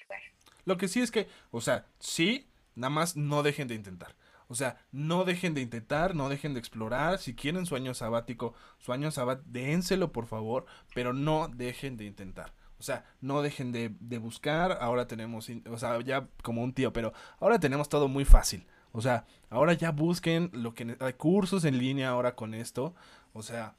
Lo 0.65 0.77
que 0.77 0.89
sí 0.89 1.01
es 1.01 1.11
que, 1.11 1.29
o 1.51 1.61
sea, 1.61 1.87
sí, 1.99 2.50
Nada 2.75 2.91
más 2.91 3.17
no 3.17 3.43
dejen 3.43 3.69
de 3.69 3.75
intentar. 3.75 4.15
O 4.49 4.57
sea, 4.57 4.77
no 4.91 5.25
dejen 5.25 5.55
de 5.55 5.61
intentar, 5.61 6.17
no 6.17 6.29
dejen 6.29 6.55
de 6.55 6.61
explorar. 6.61 7.19
Si 7.19 7.35
quieren 7.35 7.67
su 7.67 7.77
año 7.77 7.95
sabático, 7.95 8.53
su 8.79 8.93
año 8.93 9.13
sabático, 9.13 9.49
dénselo 9.49 10.11
por 10.11 10.27
favor, 10.27 10.67
pero 10.93 11.13
no 11.13 11.47
dejen 11.47 11.97
de 11.97 12.05
intentar. 12.05 12.53
O 12.81 12.83
sea, 12.83 13.05
no 13.21 13.43
dejen 13.43 13.71
de, 13.71 13.95
de, 14.01 14.19
buscar. 14.19 14.79
Ahora 14.81 15.07
tenemos, 15.07 15.49
o 15.71 15.79
sea, 15.79 16.01
ya 16.01 16.27
como 16.43 16.65
un 16.65 16.73
tío, 16.73 16.93
pero 16.93 17.13
ahora 17.39 17.61
tenemos 17.61 17.89
todo 17.89 18.09
muy 18.09 18.25
fácil. 18.25 18.67
O 18.91 19.01
sea, 19.01 19.25
ahora 19.51 19.75
ya 19.75 19.93
busquen 19.93 20.51
lo 20.53 20.75
que 20.75 20.97
hay 20.99 21.13
cursos 21.13 21.65
en 21.65 21.79
línea 21.79 22.09
ahora 22.09 22.35
con 22.35 22.53
esto. 22.55 22.95
O 23.33 23.43
sea, 23.43 23.77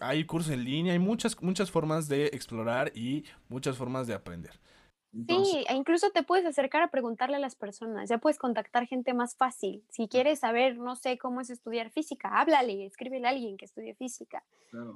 hay 0.00 0.24
cursos 0.24 0.52
en 0.52 0.64
línea, 0.64 0.92
hay 0.92 0.98
muchas, 0.98 1.40
muchas 1.40 1.70
formas 1.70 2.08
de 2.08 2.26
explorar 2.26 2.92
y 2.94 3.24
muchas 3.48 3.78
formas 3.78 4.06
de 4.06 4.12
aprender 4.12 4.60
sí, 5.12 5.64
e 5.68 5.74
incluso 5.74 6.10
te 6.10 6.22
puedes 6.22 6.46
acercar 6.46 6.82
a 6.82 6.90
preguntarle 6.90 7.36
a 7.36 7.40
las 7.40 7.56
personas, 7.56 8.08
ya 8.08 8.18
puedes 8.18 8.38
contactar 8.38 8.86
gente 8.86 9.12
más 9.12 9.36
fácil. 9.36 9.84
Si 9.88 10.08
quieres 10.08 10.40
saber, 10.40 10.78
no 10.78 10.96
sé 10.96 11.18
cómo 11.18 11.40
es 11.40 11.50
estudiar 11.50 11.90
física, 11.90 12.28
háblale, 12.40 12.86
escríbele 12.86 13.26
a 13.26 13.30
alguien 13.30 13.56
que 13.56 13.64
estudie 13.64 13.94
física. 13.94 14.44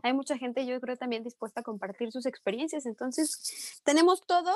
Hay 0.02 0.12
mucha 0.12 0.38
gente, 0.38 0.64
yo 0.66 0.80
creo, 0.80 0.96
también 0.96 1.24
dispuesta 1.24 1.60
a 1.60 1.64
compartir 1.64 2.12
sus 2.12 2.26
experiencias. 2.26 2.86
Entonces, 2.86 3.80
tenemos 3.84 4.24
todo 4.24 4.52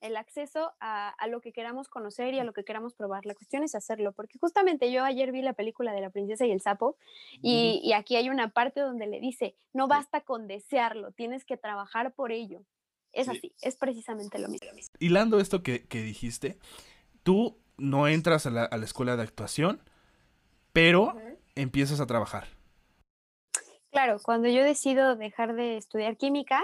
el 0.00 0.16
acceso 0.16 0.72
a, 0.80 1.14
lo 1.28 1.40
que 1.40 1.52
queramos 1.52 1.88
conocer 1.88 2.34
y 2.34 2.40
a 2.40 2.44
lo 2.44 2.52
que 2.52 2.64
queramos 2.64 2.94
probar. 2.94 3.24
La 3.24 3.34
cuestión 3.34 3.62
es 3.62 3.74
hacerlo, 3.74 4.12
porque 4.12 4.38
justamente 4.38 4.90
yo 4.90 5.04
ayer 5.04 5.30
vi 5.30 5.42
la 5.42 5.52
película 5.52 5.92
de 5.92 6.00
la 6.00 6.10
princesa 6.10 6.44
y 6.44 6.50
el 6.50 6.60
sapo 6.60 6.96
y, 7.40 7.80
y 7.84 7.92
aquí 7.92 8.16
hay 8.16 8.28
una 8.28 8.48
parte 8.48 8.80
donde 8.80 9.06
le 9.06 9.20
dice, 9.20 9.54
no 9.72 9.86
basta 9.88 10.22
con 10.22 10.48
desearlo, 10.48 11.12
tienes 11.12 11.44
que 11.44 11.56
trabajar 11.56 12.14
por 12.14 12.32
ello. 12.32 12.62
Es 13.12 13.28
así, 13.28 13.52
es 13.60 13.76
precisamente 13.76 14.38
lo 14.38 14.48
mismo. 14.48 14.68
Hilando 14.98 15.38
esto 15.38 15.62
que, 15.62 15.86
dijiste, 15.90 16.58
tú 17.22 17.58
no 17.76 18.08
entras 18.08 18.46
a 18.46 18.50
la, 18.50 18.66
escuela 18.82 19.16
de 19.16 19.22
actuación, 19.22 19.82
pero 20.72 21.14
empiezas 21.54 22.00
a 22.00 22.06
trabajar. 22.06 22.48
Claro, 23.90 24.18
cuando 24.22 24.48
yo 24.48 24.64
decido 24.64 25.16
dejar 25.16 25.54
de 25.54 25.76
estudiar 25.76 26.16
química, 26.16 26.62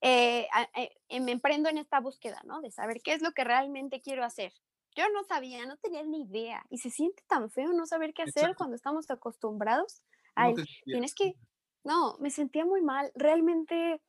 eh, 0.00 0.46
eh, 1.08 1.20
me 1.20 1.32
emprendo 1.32 1.68
en 1.68 1.76
esta 1.76 2.00
búsqueda, 2.00 2.40
¿no? 2.44 2.60
De 2.62 2.70
saber 2.70 3.00
qué 3.02 3.12
es 3.12 3.20
lo 3.20 3.32
que 3.32 3.44
realmente 3.44 4.00
quiero 4.00 4.24
hacer. 4.24 4.52
Yo 4.96 5.04
no 5.10 5.24
sabía, 5.24 5.66
no 5.66 5.76
tenía 5.76 6.02
ni 6.02 6.22
idea. 6.22 6.64
Y 6.70 6.78
se 6.78 6.90
siente 6.90 7.22
tan 7.28 7.50
feo 7.50 7.72
no 7.72 7.86
saber 7.86 8.14
qué 8.14 8.22
hacer 8.22 8.56
cuando 8.56 8.76
estamos 8.76 9.10
acostumbrados 9.10 10.02
a 10.34 10.52
Tienes 10.84 11.14
que... 11.14 11.34
No, 11.84 12.16
me 12.18 12.30
sentía 12.30 12.64
muy 12.64 12.82
mal. 12.82 13.12
Realmente 13.14 14.00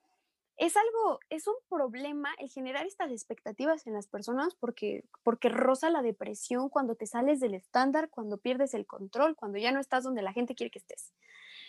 es 0.60 0.76
algo, 0.76 1.22
es 1.30 1.48
un 1.48 1.56
problema 1.70 2.36
el 2.38 2.50
generar 2.50 2.86
estas 2.86 3.12
expectativas 3.12 3.88
en 3.88 3.94
las 3.94 4.08
personas 4.08 4.56
porque, 4.56 5.06
porque 5.24 5.48
roza 5.48 5.90
la 5.90 6.02
depresión 6.02 6.68
cuando 6.68 6.96
te 6.96 7.08
sales 7.08 7.40
del 7.40 7.54
estándar, 7.54 8.10
cuando 8.10 8.38
pierdes 8.38 8.74
el 8.74 8.86
control, 8.86 9.38
cuando 9.38 9.58
ya 9.58 9.72
no 9.72 9.80
estás 9.80 10.04
donde 10.04 10.22
la 10.22 10.34
gente 10.34 10.56
quiere 10.56 10.70
que 10.70 10.80
estés. 10.80 11.14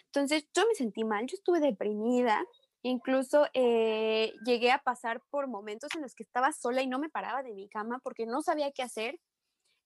Entonces 0.06 0.48
yo 0.52 0.66
me 0.66 0.74
sentí 0.74 1.04
mal, 1.04 1.24
yo 1.28 1.36
estuve 1.36 1.60
deprimida, 1.60 2.44
incluso 2.82 3.46
eh, 3.54 4.32
llegué 4.44 4.72
a 4.72 4.82
pasar 4.82 5.22
por 5.30 5.46
momentos 5.46 5.90
en 5.94 6.02
los 6.02 6.16
que 6.16 6.24
estaba 6.24 6.52
sola 6.52 6.82
y 6.82 6.88
no 6.88 6.98
me 6.98 7.10
paraba 7.10 7.44
de 7.44 7.52
mi 7.52 7.68
cama 7.68 8.00
porque 8.02 8.26
no 8.26 8.42
sabía 8.42 8.72
qué 8.72 8.82
hacer. 8.82 9.20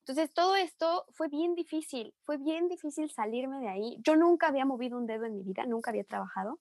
Entonces 0.07 0.33
todo 0.33 0.57
esto 0.57 1.05
fue 1.13 1.29
bien 1.29 1.55
difícil, 1.55 2.15
fue 2.23 2.39
bien 2.39 2.69
difícil 2.69 3.11
salirme 3.11 3.61
de 3.61 3.69
ahí. 3.69 3.99
Yo 4.01 4.17
nunca 4.17 4.49
había 4.49 4.65
movido 4.65 4.97
un 4.97 5.07
dedo 5.07 5.27
en 5.27 5.35
mi 5.35 5.43
vida, 5.43 5.67
nunca 5.67 5.91
había 5.91 6.05
trabajado. 6.05 6.59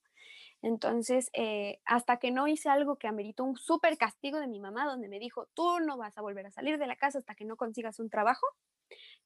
Entonces, 0.63 1.29
eh, 1.33 1.79
hasta 1.85 2.17
que 2.17 2.31
no 2.31 2.47
hice 2.47 2.69
algo 2.69 2.97
que 2.97 3.07
ameritó 3.07 3.43
un 3.43 3.57
súper 3.57 3.97
castigo 3.97 4.39
de 4.39 4.47
mi 4.47 4.59
mamá, 4.61 4.85
donde 4.87 5.09
me 5.09 5.19
dijo, 5.19 5.47
tú 5.53 5.79
no 5.81 5.97
vas 5.97 6.17
a 6.17 6.21
volver 6.23 6.47
a 6.47 6.51
salir 6.51 6.79
de 6.79 6.87
la 6.87 6.95
casa 6.95 7.19
hasta 7.19 7.35
que 7.35 7.45
no 7.45 7.57
consigas 7.57 7.99
un 7.99 8.09
trabajo, 8.09 8.47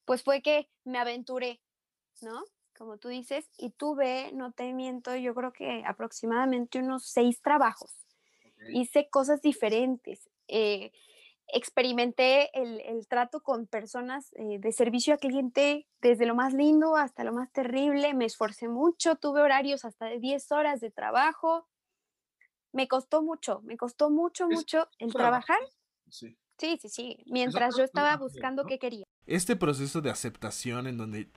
pues 0.06 0.24
fue 0.24 0.42
que 0.42 0.70
me 0.86 1.00
aventuré, 1.00 1.62
¿no? 2.22 2.44
Como 2.78 2.98
tú 2.98 3.10
dices, 3.10 3.50
y 3.58 3.72
tuve, 3.72 4.32
no 4.34 4.52
te 4.52 4.74
miento, 4.74 5.16
yo 5.16 5.36
creo 5.36 5.54
que 5.54 5.84
aproximadamente 5.86 6.80
unos 6.80 7.06
seis 7.08 7.42
trabajos. 7.42 7.94
Hice 8.74 9.10
cosas 9.10 9.42
diferentes. 9.42 10.30
Eh, 10.48 10.92
experimenté 11.48 12.50
el, 12.54 13.08
trato 13.08 13.42
con 13.42 13.68
personas 13.68 14.32
eh, 14.36 14.60
de 14.60 14.72
servicio 14.72 15.14
a 15.14 15.18
cliente 15.18 15.88
desde 16.02 16.26
lo 16.26 16.36
más 16.36 16.54
lindo 16.54 16.96
hasta 16.96 17.24
lo 17.24 17.34
más 17.34 17.52
terrible. 17.52 18.14
Me 18.14 18.26
esforcé 18.26 18.68
mucho, 18.68 19.16
tuve 19.16 19.42
horarios 19.42 19.86
hasta 19.86 20.06
de 20.08 20.20
10 20.20 20.52
horas 20.52 20.82
de 20.82 20.92
trabajo. 20.92 21.68
Me 22.74 22.88
costó 22.88 23.22
mucho, 23.22 23.62
me 23.62 23.78
costó 23.78 24.10
mucho, 24.10 24.48
mucho 24.48 24.90
el 25.00 25.14
trabajar. 25.14 25.60
Sí, 26.10 26.36
sí, 26.58 26.90
sí. 26.90 27.18
Mientras 27.28 27.78
yo 27.78 27.84
estaba 27.84 28.16
buscando 28.18 28.66
qué 28.66 28.78
quería. 28.78 29.06
Este 29.26 29.56
proceso 29.56 30.02
de 30.02 30.10
aceptación 30.10 30.88
en 30.88 30.98
donde 30.98 31.30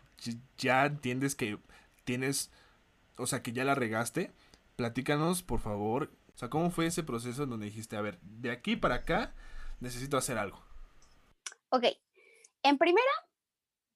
ya 0.56 0.86
entiendes 0.86 1.34
que 1.34 1.58
tienes, 2.04 2.50
o 3.16 3.26
sea, 3.26 3.42
que 3.42 3.52
ya 3.52 3.64
la 3.64 3.74
regaste, 3.74 4.32
platícanos, 4.76 5.42
por 5.42 5.60
favor. 5.60 6.10
O 6.34 6.38
sea, 6.40 6.48
¿cómo 6.48 6.70
fue 6.70 6.86
ese 6.86 7.02
proceso 7.02 7.44
en 7.44 7.50
donde 7.50 7.66
dijiste, 7.66 7.96
a 7.96 8.00
ver, 8.00 8.18
de 8.22 8.50
aquí 8.50 8.76
para 8.76 8.96
acá 8.96 9.34
necesito 9.80 10.16
hacer 10.16 10.38
algo? 10.38 10.62
Ok. 11.70 11.84
En 12.62 12.78
primera, 12.78 13.10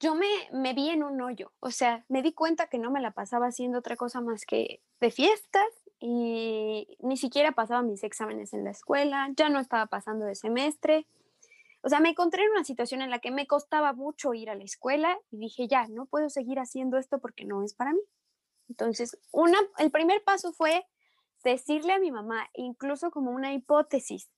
yo 0.00 0.14
me, 0.14 0.28
me 0.52 0.74
vi 0.74 0.90
en 0.90 1.02
un 1.02 1.20
hoyo. 1.20 1.52
O 1.60 1.70
sea, 1.70 2.04
me 2.08 2.22
di 2.22 2.32
cuenta 2.32 2.68
que 2.68 2.78
no 2.78 2.90
me 2.90 3.00
la 3.00 3.12
pasaba 3.12 3.46
haciendo 3.46 3.78
otra 3.78 3.96
cosa 3.96 4.20
más 4.20 4.44
que 4.44 4.82
de 5.00 5.10
fiestas 5.10 5.66
y 6.00 6.98
ni 7.00 7.16
siquiera 7.16 7.52
pasaba 7.52 7.82
mis 7.82 8.04
exámenes 8.04 8.52
en 8.52 8.64
la 8.64 8.70
escuela, 8.70 9.28
ya 9.36 9.48
no 9.48 9.60
estaba 9.60 9.86
pasando 9.86 10.26
de 10.26 10.34
semestre. 10.34 11.06
O 11.82 11.88
sea, 11.88 12.00
me 12.00 12.10
encontré 12.10 12.42
en 12.42 12.50
una 12.50 12.64
situación 12.64 13.02
en 13.02 13.10
la 13.10 13.18
que 13.18 13.30
me 13.30 13.46
costaba 13.46 13.92
mucho 13.92 14.34
ir 14.34 14.50
a 14.50 14.54
la 14.54 14.64
escuela 14.64 15.18
y 15.30 15.38
dije, 15.38 15.68
ya, 15.68 15.86
no 15.88 16.06
puedo 16.06 16.30
seguir 16.30 16.58
haciendo 16.58 16.98
esto 16.98 17.20
porque 17.20 17.44
no 17.44 17.62
es 17.62 17.74
para 17.74 17.92
mí. 17.92 18.00
Entonces, 18.68 19.18
una, 19.30 19.58
el 19.78 19.90
primer 19.90 20.22
paso 20.24 20.52
fue 20.52 20.86
decirle 21.42 21.92
a 21.92 21.98
mi 21.98 22.10
mamá, 22.10 22.48
incluso 22.54 23.10
como 23.10 23.30
una 23.30 23.52
hipótesis, 23.52 24.30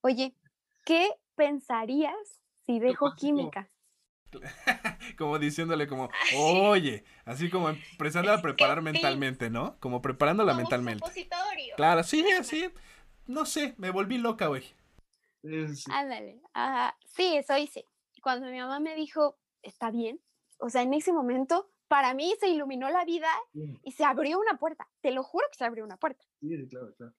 oye, 0.00 0.36
¿qué 0.84 1.10
pensarías 1.34 2.42
si 2.66 2.78
dejo 2.78 3.14
química? 3.14 3.70
como 5.18 5.38
diciéndole 5.38 5.86
como, 5.86 6.08
oye, 6.36 7.04
así 7.24 7.50
como 7.50 7.70
empezando 7.70 8.32
a 8.32 8.40
preparar 8.40 8.82
mentalmente, 8.82 9.50
¿no? 9.50 9.78
Como 9.80 10.02
preparándola 10.02 10.54
mentalmente. 10.54 11.04
Claro, 11.76 12.02
sí, 12.02 12.24
sí. 12.42 12.70
No 13.26 13.46
sé, 13.46 13.74
me 13.78 13.90
volví 13.90 14.18
loca, 14.18 14.46
güey. 14.46 14.64
Ándale, 15.90 16.40
sí, 17.06 17.36
eso 17.36 17.56
hice. 17.56 17.84
Cuando 18.22 18.48
mi 18.48 18.58
mamá 18.58 18.80
me 18.80 18.94
dijo, 18.94 19.38
está 19.62 19.90
bien, 19.90 20.20
o 20.58 20.68
sea, 20.68 20.82
en 20.82 20.92
ese 20.94 21.12
momento, 21.12 21.70
para 21.88 22.14
mí 22.14 22.34
se 22.38 22.48
iluminó 22.48 22.90
la 22.90 23.04
vida 23.04 23.30
y 23.82 23.92
se 23.92 24.04
abrió 24.04 24.38
una 24.38 24.58
puerta. 24.58 24.88
Te 25.00 25.10
lo 25.10 25.22
juro 25.22 25.46
que 25.50 25.58
se 25.58 25.64
abrió 25.64 25.84
una 25.84 25.96
puerta. 25.96 26.24
Sí, 26.40 26.68
claro, 26.68 26.94
claro. 26.96 27.14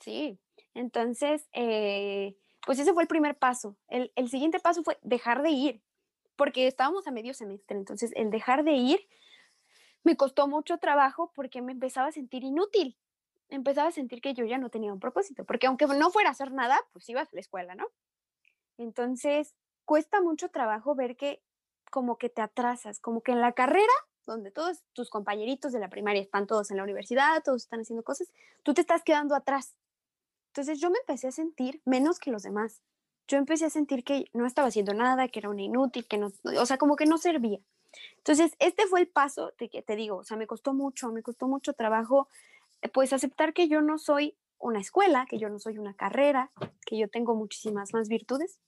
Sí, 0.00 0.38
entonces, 0.74 1.48
eh, 1.52 2.36
pues 2.64 2.78
ese 2.78 2.92
fue 2.92 3.02
el 3.02 3.08
primer 3.08 3.36
paso. 3.36 3.76
El, 3.88 4.28
siguiente 4.28 4.60
paso 4.60 4.82
fue 4.82 4.98
dejar 5.02 5.42
de 5.42 5.50
ir 5.50 5.82
porque 6.36 6.66
estábamos 6.66 7.06
a 7.06 7.10
medio 7.10 7.34
semestre, 7.34 7.76
entonces 7.76 8.12
el 8.16 8.30
dejar 8.30 8.64
de 8.64 8.72
ir 8.72 9.00
me 10.02 10.16
costó 10.16 10.48
mucho 10.48 10.78
trabajo 10.78 11.30
porque 11.34 11.62
me 11.62 11.72
empezaba 11.72 12.08
a 12.08 12.12
sentir 12.12 12.42
inútil, 12.42 12.98
empezaba 13.48 13.88
a 13.88 13.92
sentir 13.92 14.20
que 14.20 14.34
yo 14.34 14.44
ya 14.44 14.58
no 14.58 14.70
tenía 14.70 14.92
un 14.92 14.98
propósito, 14.98 15.44
porque 15.44 15.66
aunque 15.66 15.86
no 15.86 16.10
fuera 16.10 16.30
a 16.30 16.32
hacer 16.32 16.52
nada, 16.52 16.80
pues 16.92 17.08
ibas 17.08 17.28
a 17.28 17.34
la 17.36 17.40
escuela, 17.40 17.74
¿no? 17.74 17.86
Entonces, 18.78 19.54
cuesta 19.84 20.20
mucho 20.20 20.48
trabajo 20.48 20.94
ver 20.94 21.16
que 21.16 21.42
como 21.90 22.16
que 22.16 22.30
te 22.30 22.40
atrasas, 22.40 22.98
como 22.98 23.22
que 23.22 23.32
en 23.32 23.40
la 23.40 23.52
carrera, 23.52 23.92
donde 24.24 24.50
todos 24.50 24.82
tus 24.92 25.10
compañeritos 25.10 25.72
de 25.72 25.78
la 25.78 25.90
primaria 25.90 26.22
están 26.22 26.46
todos 26.46 26.70
en 26.70 26.78
la 26.78 26.82
universidad, 26.82 27.42
todos 27.44 27.62
están 27.62 27.80
haciendo 27.80 28.02
cosas, 28.02 28.32
tú 28.62 28.72
te 28.72 28.80
estás 28.80 29.02
quedando 29.02 29.34
atrás. 29.34 29.76
Entonces 30.52 30.80
yo 30.80 30.90
me 30.90 30.98
empecé 30.98 31.28
a 31.28 31.32
sentir 31.32 31.80
menos 31.84 32.18
que 32.18 32.30
los 32.30 32.42
demás 32.42 32.82
yo 33.28 33.38
empecé 33.38 33.64
a 33.64 33.70
sentir 33.70 34.04
que 34.04 34.26
no 34.32 34.46
estaba 34.46 34.68
haciendo 34.68 34.94
nada, 34.94 35.28
que 35.28 35.38
era 35.38 35.48
una 35.48 35.62
inútil, 35.62 36.06
que 36.06 36.18
no, 36.18 36.32
o 36.44 36.66
sea, 36.66 36.78
como 36.78 36.96
que 36.96 37.06
no 37.06 37.18
servía. 37.18 37.58
Entonces, 38.18 38.52
este 38.58 38.86
fue 38.86 39.00
el 39.00 39.08
paso 39.08 39.52
de 39.58 39.68
que 39.68 39.82
te 39.82 39.96
digo, 39.96 40.16
o 40.16 40.24
sea, 40.24 40.36
me 40.36 40.46
costó 40.46 40.74
mucho, 40.74 41.10
me 41.12 41.22
costó 41.22 41.46
mucho 41.46 41.72
trabajo, 41.72 42.28
eh, 42.80 42.88
pues 42.88 43.12
aceptar 43.12 43.52
que 43.52 43.68
yo 43.68 43.80
no 43.80 43.98
soy 43.98 44.36
una 44.58 44.80
escuela, 44.80 45.26
que 45.28 45.38
yo 45.38 45.48
no 45.48 45.58
soy 45.58 45.78
una 45.78 45.94
carrera, 45.94 46.50
que 46.86 46.96
yo 46.96 47.08
tengo 47.08 47.34
muchísimas 47.34 47.92
más 47.92 48.08
virtudes. 48.08 48.58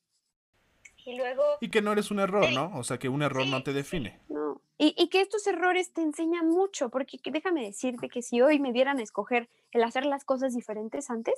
Y 1.05 1.17
luego... 1.17 1.43
Y 1.61 1.69
que 1.71 1.83
no 1.83 1.93
eres 1.93 2.11
un 2.11 2.19
error, 2.19 2.51
¿no? 2.53 2.73
O 2.75 2.85
sea, 2.85 2.99
que 2.99 3.09
un 3.09 3.23
error 3.23 3.47
no 3.47 3.63
te 3.63 3.73
define. 3.73 4.21
No. 4.29 4.63
Y, 4.79 4.95
y, 4.99 5.09
que 5.09 5.21
estos 5.21 5.47
errores 5.47 5.93
te 5.93 6.03
enseñan 6.03 6.49
mucho, 6.49 6.89
porque 6.89 7.19
déjame 7.31 7.65
decirte 7.65 8.09
que 8.09 8.23
si 8.23 8.41
hoy 8.41 8.59
me 8.59 8.73
dieran 8.73 8.99
a 8.99 9.03
escoger 9.03 9.49
el 9.71 9.85
hacer 9.85 10.05
las 10.05 10.25
cosas 10.25 10.55
diferentes 10.55 11.11
antes, 11.11 11.35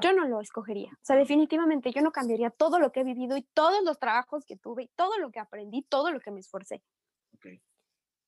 yo 0.00 0.12
no 0.12 0.26
lo 0.26 0.40
escogería. 0.40 0.90
O 0.92 1.04
sea, 1.04 1.16
definitivamente 1.16 1.92
yo 1.92 2.02
no 2.02 2.12
cambiaría 2.12 2.50
todo 2.50 2.78
lo 2.78 2.92
que 2.92 3.00
he 3.00 3.04
vivido 3.04 3.36
y 3.36 3.42
todos 3.54 3.82
los 3.84 3.98
trabajos 3.98 4.44
que 4.44 4.56
tuve 4.56 4.84
y 4.84 4.88
todo 4.96 5.18
lo 5.18 5.30
que 5.30 5.40
aprendí, 5.40 5.82
todo 5.82 6.10
lo 6.10 6.20
que 6.20 6.30
me 6.30 6.40
esforcé. 6.40 6.82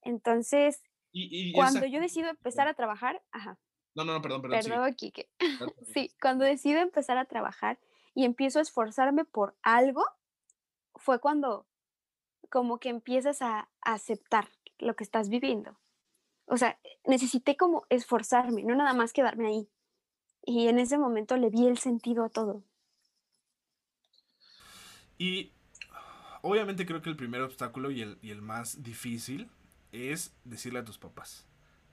Entonces, 0.02 0.82
cuando 1.54 1.86
yo 1.86 2.00
decido 2.00 2.28
empezar 2.28 2.68
a 2.68 2.74
trabajar, 2.74 3.22
ajá. 3.30 3.58
No, 3.94 4.04
no, 4.04 4.14
no, 4.14 4.22
perdón, 4.22 4.42
perdón. 4.42 4.60
Perdón, 4.62 4.94
Kike. 4.94 5.30
sí, 5.94 6.14
cuando 6.20 6.44
decido 6.44 6.80
empezar 6.80 7.18
a 7.18 7.26
trabajar 7.26 7.78
y 8.14 8.24
empiezo 8.24 8.58
a 8.58 8.62
esforzarme 8.62 9.24
por 9.24 9.56
algo, 9.62 10.04
fue 10.94 11.20
cuando 11.20 11.66
como 12.50 12.78
que 12.78 12.88
empiezas 12.88 13.42
a 13.42 13.70
aceptar 13.80 14.48
lo 14.78 14.96
que 14.96 15.04
estás 15.04 15.28
viviendo. 15.28 15.78
O 16.46 16.56
sea, 16.56 16.78
necesité 17.04 17.56
como 17.56 17.84
esforzarme, 17.88 18.62
no 18.62 18.74
nada 18.74 18.92
más 18.92 19.12
quedarme 19.12 19.48
ahí. 19.48 19.68
Y 20.44 20.68
en 20.68 20.78
ese 20.78 20.98
momento 20.98 21.36
le 21.36 21.50
vi 21.50 21.66
el 21.66 21.78
sentido 21.78 22.24
a 22.24 22.28
todo. 22.28 22.62
Y 25.18 25.52
obviamente 26.42 26.84
creo 26.84 27.02
que 27.02 27.10
el 27.10 27.16
primer 27.16 27.42
obstáculo 27.42 27.90
y 27.90 28.02
el, 28.02 28.18
y 28.22 28.30
el 28.30 28.42
más 28.42 28.82
difícil 28.82 29.48
es 29.92 30.34
decirle 30.44 30.80
a 30.80 30.84
tus 30.84 30.98
papás, 30.98 31.46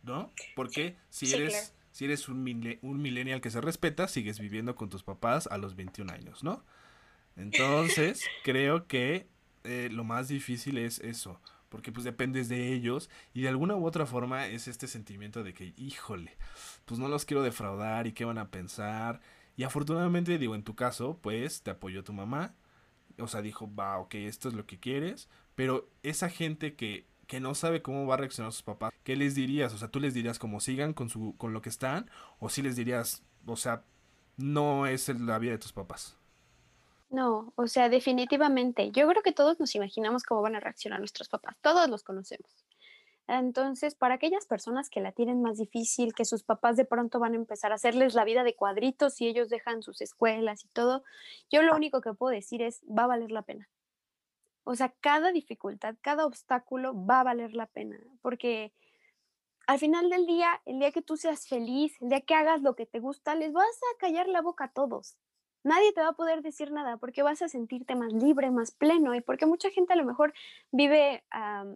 ¿no? 0.03 0.31
Porque 0.55 0.97
si 1.09 1.31
eres, 1.33 1.75
si 1.91 2.05
eres 2.05 2.27
un, 2.29 2.79
un 2.81 3.01
millennial 3.01 3.41
que 3.41 3.51
se 3.51 3.62
respeta, 3.62 4.07
sigues 4.07 4.39
viviendo 4.39 4.75
con 4.75 4.89
tus 4.89 5.03
papás 5.03 5.47
a 5.47 5.57
los 5.57 5.75
21 5.75 6.12
años, 6.12 6.43
¿no? 6.43 6.63
Entonces, 7.35 8.25
creo 8.43 8.88
que 8.88 9.27
eh, 9.63 9.89
lo 9.91 10.03
más 10.03 10.27
difícil 10.27 10.77
es 10.77 10.99
eso, 10.99 11.39
porque 11.69 11.91
pues 11.91 12.03
dependes 12.03 12.49
de 12.49 12.73
ellos 12.73 13.10
y 13.34 13.41
de 13.41 13.49
alguna 13.49 13.75
u 13.75 13.86
otra 13.86 14.05
forma 14.05 14.47
es 14.47 14.67
este 14.67 14.88
sentimiento 14.88 15.43
de 15.43 15.53
que, 15.53 15.73
híjole, 15.77 16.38
pues 16.86 16.99
no 16.99 17.08
los 17.08 17.25
quiero 17.25 17.43
defraudar 17.43 18.08
y 18.08 18.13
qué 18.13 18.25
van 18.25 18.38
a 18.38 18.49
pensar. 18.49 19.21
Y 19.55 19.63
afortunadamente, 19.63 20.38
digo, 20.38 20.55
en 20.55 20.63
tu 20.63 20.75
caso, 20.75 21.19
pues 21.21 21.63
te 21.63 21.71
apoyó 21.71 22.03
tu 22.03 22.13
mamá, 22.13 22.55
o 23.17 23.27
sea, 23.27 23.41
dijo, 23.41 23.73
va, 23.73 23.97
ok, 23.99 24.15
esto 24.15 24.49
es 24.49 24.55
lo 24.55 24.65
que 24.65 24.79
quieres, 24.79 25.29
pero 25.55 25.89
esa 26.03 26.29
gente 26.29 26.75
que, 26.75 27.05
que 27.27 27.39
no 27.39 27.53
sabe 27.55 27.82
cómo 27.82 28.08
va 28.08 28.15
a 28.15 28.17
reaccionar 28.17 28.51
sus 28.53 28.63
papás, 28.63 28.93
¿qué 29.03 29.15
les 29.15 29.36
dirías? 29.36 29.73
O 29.73 29.77
sea, 29.77 29.89
tú 29.89 29.99
les 29.99 30.13
dirías 30.13 30.39
como 30.39 30.60
sigan 30.60 30.93
con, 30.93 31.10
su, 31.10 31.36
con 31.38 31.53
lo 31.53 31.62
que 31.62 31.69
están, 31.69 32.10
o 32.39 32.49
si 32.49 32.62
les 32.62 32.75
dirías, 32.75 33.23
o 33.45 33.55
sea, 33.55 33.84
no 34.38 34.88
es 34.88 35.10
la 35.10 35.39
vida 35.39 35.51
de 35.51 35.58
tus 35.58 35.73
papás. 35.73 36.18
No, 37.09 37.53
o 37.55 37.67
sea, 37.67 37.89
definitivamente. 37.89 38.91
Yo 38.91 39.07
creo 39.07 39.23
que 39.23 39.31
todos 39.31 39.59
nos 39.59 39.73
imaginamos 39.73 40.23
cómo 40.23 40.41
van 40.43 40.55
a 40.55 40.59
reaccionar 40.59 40.99
nuestros 40.99 41.27
papás. 41.27 41.55
Todos 41.61 41.89
los 41.89 42.03
conocemos. 42.03 42.65
Entonces, 43.27 43.95
para 43.95 44.15
aquellas 44.15 44.45
personas 44.45 44.89
que 44.89 45.01
la 45.01 45.11
tienen 45.11 45.41
más 45.41 45.57
difícil, 45.57 46.13
que 46.13 46.25
sus 46.25 46.43
papás 46.43 46.77
de 46.77 46.85
pronto 46.85 47.19
van 47.19 47.33
a 47.33 47.37
empezar 47.37 47.71
a 47.71 47.75
hacerles 47.75 48.15
la 48.15 48.25
vida 48.25 48.43
de 48.43 48.55
cuadritos 48.55 49.21
y 49.21 49.27
ellos 49.27 49.49
dejan 49.49 49.83
sus 49.83 50.01
escuelas 50.01 50.65
y 50.65 50.67
todo, 50.69 51.03
yo 51.51 51.63
lo 51.63 51.75
único 51.75 52.01
que 52.01 52.13
puedo 52.13 52.33
decir 52.33 52.61
es, 52.61 52.81
va 52.85 53.03
a 53.03 53.07
valer 53.07 53.31
la 53.31 53.43
pena. 53.43 53.69
O 54.63 54.75
sea, 54.75 54.93
cada 54.99 55.31
dificultad, 55.31 55.95
cada 56.01 56.25
obstáculo 56.25 56.93
va 57.05 57.21
a 57.21 57.23
valer 57.23 57.53
la 57.53 57.67
pena, 57.67 57.99
porque 58.21 58.73
al 59.67 59.79
final 59.79 60.09
del 60.09 60.25
día, 60.25 60.61
el 60.65 60.79
día 60.79 60.91
que 60.91 61.01
tú 61.03 61.17
seas 61.17 61.47
feliz, 61.47 61.99
el 62.01 62.09
día 62.09 62.21
que 62.21 62.35
hagas 62.35 62.61
lo 62.61 62.75
que 62.75 62.85
te 62.85 62.99
gusta, 62.99 63.35
les 63.35 63.53
vas 63.53 63.65
a 63.65 63.97
callar 63.99 64.27
la 64.27 64.41
boca 64.41 64.65
a 64.65 64.71
todos 64.71 65.17
nadie 65.69 65.93
te 65.93 66.01
va 66.01 66.10
a 66.10 66.13
poder 66.13 66.41
decir 66.41 66.71
nada 66.71 66.97
porque 66.97 67.23
vas 67.23 67.41
a 67.41 67.47
sentirte 67.47 67.95
más 67.95 68.12
libre, 68.12 68.49
más 68.49 68.71
pleno 68.71 69.13
y 69.13 69.21
porque 69.21 69.45
mucha 69.45 69.69
gente 69.69 69.93
a 69.93 69.95
lo 69.95 70.03
mejor 70.03 70.34
vive 70.71 71.23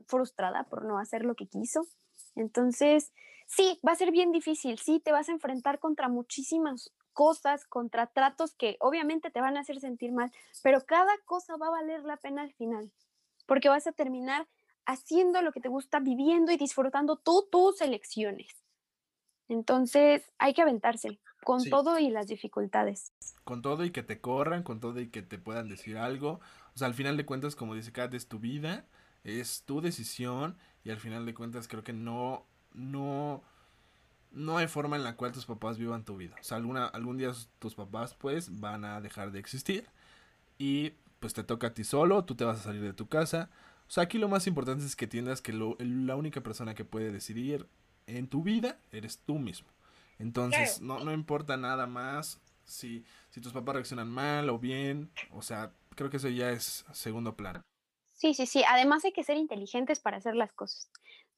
frustrada 0.08 0.64
por 0.64 0.84
no 0.84 0.98
hacer 0.98 1.24
lo 1.24 1.36
que 1.36 1.48
quiso. 1.48 1.86
Entonces, 2.36 3.14
sí, 3.46 3.80
va 3.88 3.92
a 3.92 3.96
ser 3.96 4.12
bien 4.12 4.32
difícil, 4.32 4.80
sí, 4.80 5.00
te 5.00 5.12
vas 5.12 5.30
a 5.30 5.34
enfrentar 5.34 5.80
contra 5.80 6.10
muchísimas 6.10 6.92
cosas, 7.14 7.66
contra 7.66 8.08
tratos 8.08 8.56
que 8.56 8.76
obviamente 8.80 9.30
te 9.30 9.40
van 9.40 9.56
a 9.56 9.60
hacer 9.60 9.80
sentir 9.80 10.12
mal, 10.12 10.32
pero 10.64 10.82
cada 10.86 11.14
cosa 11.26 11.56
va 11.58 11.68
a 11.68 11.78
valer 11.78 12.04
la 12.04 12.18
pena 12.18 12.42
al 12.42 12.54
final, 12.54 12.92
porque 13.46 13.70
vas 13.70 13.86
a 13.86 13.92
terminar 13.92 14.48
haciendo 14.86 15.44
lo 15.44 15.52
que 15.52 15.62
te 15.62 15.70
gusta, 15.70 16.00
viviendo 16.00 16.52
y 16.52 16.58
disfrutando 16.58 17.18
tú 17.18 17.48
tus 17.52 17.82
elecciones. 17.82 18.63
Entonces, 19.48 20.24
hay 20.38 20.54
que 20.54 20.62
aventarse 20.62 21.20
con 21.44 21.64
todo 21.70 22.00
y 22.00 22.10
las 22.10 22.28
dificultades. 22.28 23.12
Con 23.44 23.62
todo 23.62 23.84
y 23.84 23.92
que 23.92 24.04
te 24.04 24.20
corran, 24.20 24.64
con 24.64 24.80
todo 24.80 25.00
y 25.00 25.10
que 25.10 25.22
te 25.22 25.38
puedan 25.38 25.70
decir 25.70 25.98
algo. 25.98 26.40
O 26.76 26.78
sea, 26.78 26.88
al 26.88 26.94
final 26.94 27.18
de 27.18 27.26
cuentas, 27.26 27.56
como 27.56 27.76
dice 27.76 27.92
Kat, 27.92 28.14
es 28.14 28.28
tu 28.28 28.40
vida, 28.40 28.86
es 29.24 29.64
tu 29.64 29.82
decisión 29.82 30.58
y 30.84 30.90
al 30.90 31.00
final 31.00 31.26
de 31.26 31.34
cuentas 31.34 31.68
creo 31.68 31.84
que 31.84 31.94
no, 31.94 32.46
no, 32.74 33.44
no 34.32 34.58
hay 34.58 34.68
forma 34.68 34.96
en 34.96 35.04
la 35.04 35.16
cual 35.16 35.32
tus 35.32 35.46
papás 35.46 35.78
vivan 35.78 36.06
tu 36.06 36.18
vida. 36.18 36.36
O 36.40 36.44
sea, 36.44 36.58
alguna, 36.58 36.88
algún 36.88 37.18
día 37.18 37.32
tus 37.60 37.76
papás 37.76 38.16
pues 38.16 38.60
van 38.60 38.86
a 38.86 39.02
dejar 39.02 39.32
de 39.32 39.40
existir 39.40 39.86
y 40.58 40.94
pues 41.20 41.34
te 41.34 41.44
toca 41.44 41.68
a 41.68 41.74
ti 41.74 41.84
solo, 41.84 42.26
tú 42.26 42.36
te 42.36 42.44
vas 42.44 42.60
a 42.60 42.64
salir 42.64 42.82
de 42.82 42.94
tu 42.94 43.08
casa. 43.08 43.50
O 43.88 43.92
sea, 43.92 44.04
aquí 44.04 44.18
lo 44.18 44.28
más 44.28 44.48
importante 44.48 44.86
es 44.86 44.96
que 44.96 45.06
entiendas 45.06 45.42
que 45.42 45.54
la 45.54 46.16
única 46.16 46.42
persona 46.42 46.74
que 46.74 46.86
puede 46.86 47.12
decidir 47.12 47.68
en 48.08 48.28
tu 48.28 48.44
vida 48.44 48.78
eres 48.92 49.20
tú 49.20 49.40
mismo. 49.40 49.70
Entonces, 50.20 50.82
no, 50.82 51.00
no 51.00 51.12
importa 51.12 51.58
nada 51.58 51.88
más 51.88 52.42
si, 52.66 53.04
si 53.30 53.42
tus 53.42 53.54
papás 53.54 53.76
reaccionan 53.76 54.10
mal 54.10 54.50
o 54.50 54.60
bien, 54.60 55.12
o 55.32 55.42
sea, 55.42 55.72
creo 55.96 56.10
que 56.10 56.18
eso 56.18 56.30
ya 56.30 56.52
es 56.52 56.86
segundo 56.94 57.36
plano. 57.36 57.62
Sí, 58.14 58.34
sí, 58.34 58.46
sí. 58.46 58.64
Además 58.68 59.04
hay 59.04 59.12
que 59.12 59.24
ser 59.24 59.38
inteligentes 59.38 60.00
para 60.00 60.18
hacer 60.18 60.36
las 60.36 60.54
cosas. 60.54 60.90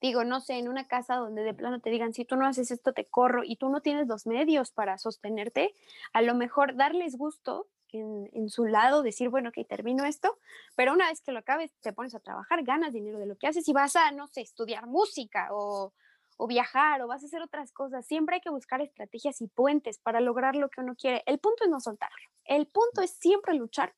Digo, 0.02 0.24
no 0.24 0.40
sé, 0.42 0.60
en 0.60 0.68
una 0.68 0.88
casa 0.88 1.16
donde 1.16 1.44
de 1.44 1.54
plano 1.54 1.80
te 1.80 1.90
digan, 1.90 2.14
si 2.14 2.26
tú 2.26 2.36
no 2.36 2.46
haces 2.46 2.70
esto, 2.70 2.94
te 2.94 3.06
corro 3.06 3.44
y 3.44 3.56
tú 3.56 3.70
no 3.70 3.82
tienes 3.82 4.08
los 4.08 4.28
medios 4.28 4.72
para 4.72 4.98
sostenerte, 4.98 5.74
a 6.14 6.22
lo 6.22 6.36
mejor 6.36 6.76
darles 6.76 7.18
gusto 7.18 7.68
en, 7.90 8.30
en, 8.34 8.50
su 8.50 8.66
lado, 8.66 9.04
decir, 9.04 9.30
bueno, 9.30 9.52
que 9.54 9.64
termino 9.64 10.06
esto, 10.06 10.38
pero 10.76 10.94
una 10.94 11.08
vez 11.08 11.22
que 11.22 11.32
lo 11.32 11.40
acabes, 11.40 11.72
te 11.82 11.94
pones 11.94 12.14
a 12.14 12.20
trabajar, 12.20 12.64
ganas 12.64 12.94
dinero 12.94 13.18
de 13.20 13.26
lo 13.26 13.38
que 13.38 13.48
haces 13.48 13.68
y 13.70 13.74
vas 13.74 13.96
a, 13.96 14.12
no 14.12 14.28
sé, 14.28 14.42
estudiar 14.42 14.86
música 14.86 15.48
o, 15.52 15.94
o 16.38 16.48
viajar 16.48 17.02
o 17.02 17.08
vas 17.08 17.24
a 17.24 17.26
hacer 17.28 17.42
otras 17.42 17.72
cosas. 17.72 18.06
Siempre 18.06 18.36
hay 18.36 18.42
que 18.42 18.50
buscar 18.50 18.82
estrategias 18.82 19.42
y 19.42 19.48
puentes 19.48 20.00
para 20.00 20.22
lograr 20.22 20.56
lo 20.56 20.70
que 20.70 20.82
uno 20.82 20.96
quiere. 20.96 21.24
El 21.26 21.40
punto 21.40 21.64
es 21.64 21.70
no 21.70 21.80
soltarlo. 21.80 22.28
El 22.44 22.68
punto 22.68 23.02
es 23.02 23.12
siempre 23.12 23.54
luchar 23.56 23.96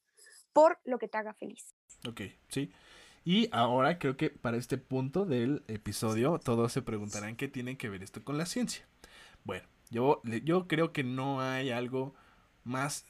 por 0.53 0.79
lo 0.85 0.99
que 0.99 1.07
te 1.07 1.17
haga 1.17 1.33
feliz. 1.33 1.75
Ok, 2.07 2.21
sí. 2.49 2.71
Y 3.25 3.49
ahora 3.51 3.99
creo 3.99 4.15
que 4.15 4.29
para 4.29 4.57
este 4.57 4.77
punto 4.77 5.25
del 5.25 5.63
episodio 5.67 6.39
todos 6.39 6.71
se 6.71 6.81
preguntarán 6.81 7.35
qué 7.35 7.47
tiene 7.47 7.77
que 7.77 7.89
ver 7.89 8.01
esto 8.01 8.23
con 8.23 8.37
la 8.37 8.45
ciencia. 8.45 8.87
Bueno, 9.43 9.67
yo, 9.89 10.21
yo 10.43 10.67
creo 10.67 10.93
que 10.93 11.03
no 11.03 11.41
hay 11.41 11.71
algo 11.71 12.15
más, 12.63 13.05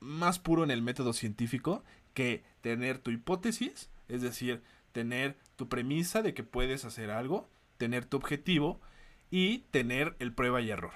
más 0.00 0.38
puro 0.38 0.64
en 0.64 0.70
el 0.70 0.82
método 0.82 1.12
científico 1.12 1.84
que 2.14 2.44
tener 2.62 2.98
tu 2.98 3.10
hipótesis, 3.10 3.90
es 4.08 4.22
decir, 4.22 4.62
tener 4.92 5.36
tu 5.56 5.68
premisa 5.68 6.22
de 6.22 6.34
que 6.34 6.44
puedes 6.44 6.84
hacer 6.84 7.10
algo, 7.10 7.48
tener 7.82 8.04
tu 8.04 8.16
objetivo 8.16 8.80
y 9.28 9.64
tener 9.72 10.14
el 10.20 10.32
prueba 10.32 10.60
y 10.60 10.70
error. 10.70 10.92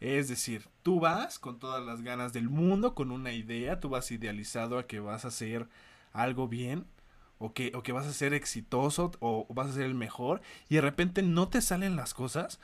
Es 0.00 0.26
decir, 0.26 0.68
tú 0.82 0.98
vas 0.98 1.38
con 1.38 1.60
todas 1.60 1.86
las 1.86 2.02
ganas 2.02 2.32
del 2.32 2.48
mundo, 2.48 2.96
con 2.96 3.12
una 3.12 3.32
idea, 3.32 3.78
tú 3.78 3.90
vas 3.90 4.10
idealizado 4.10 4.76
a 4.80 4.88
que 4.88 4.98
vas 4.98 5.24
a 5.24 5.28
hacer 5.28 5.68
algo 6.12 6.48
bien 6.48 6.84
o 7.38 7.54
que, 7.54 7.70
o 7.76 7.84
que 7.84 7.92
vas 7.92 8.08
a 8.08 8.12
ser 8.12 8.34
exitoso 8.34 9.12
o, 9.20 9.46
vas 9.54 9.68
a 9.68 9.74
ser 9.74 9.84
el 9.84 9.94
mejor 9.94 10.40
y 10.68 10.74
de 10.74 10.80
repente 10.80 11.22
no 11.22 11.46
te 11.46 11.62
salen 11.62 11.94
las 11.94 12.12
cosas 12.12 12.58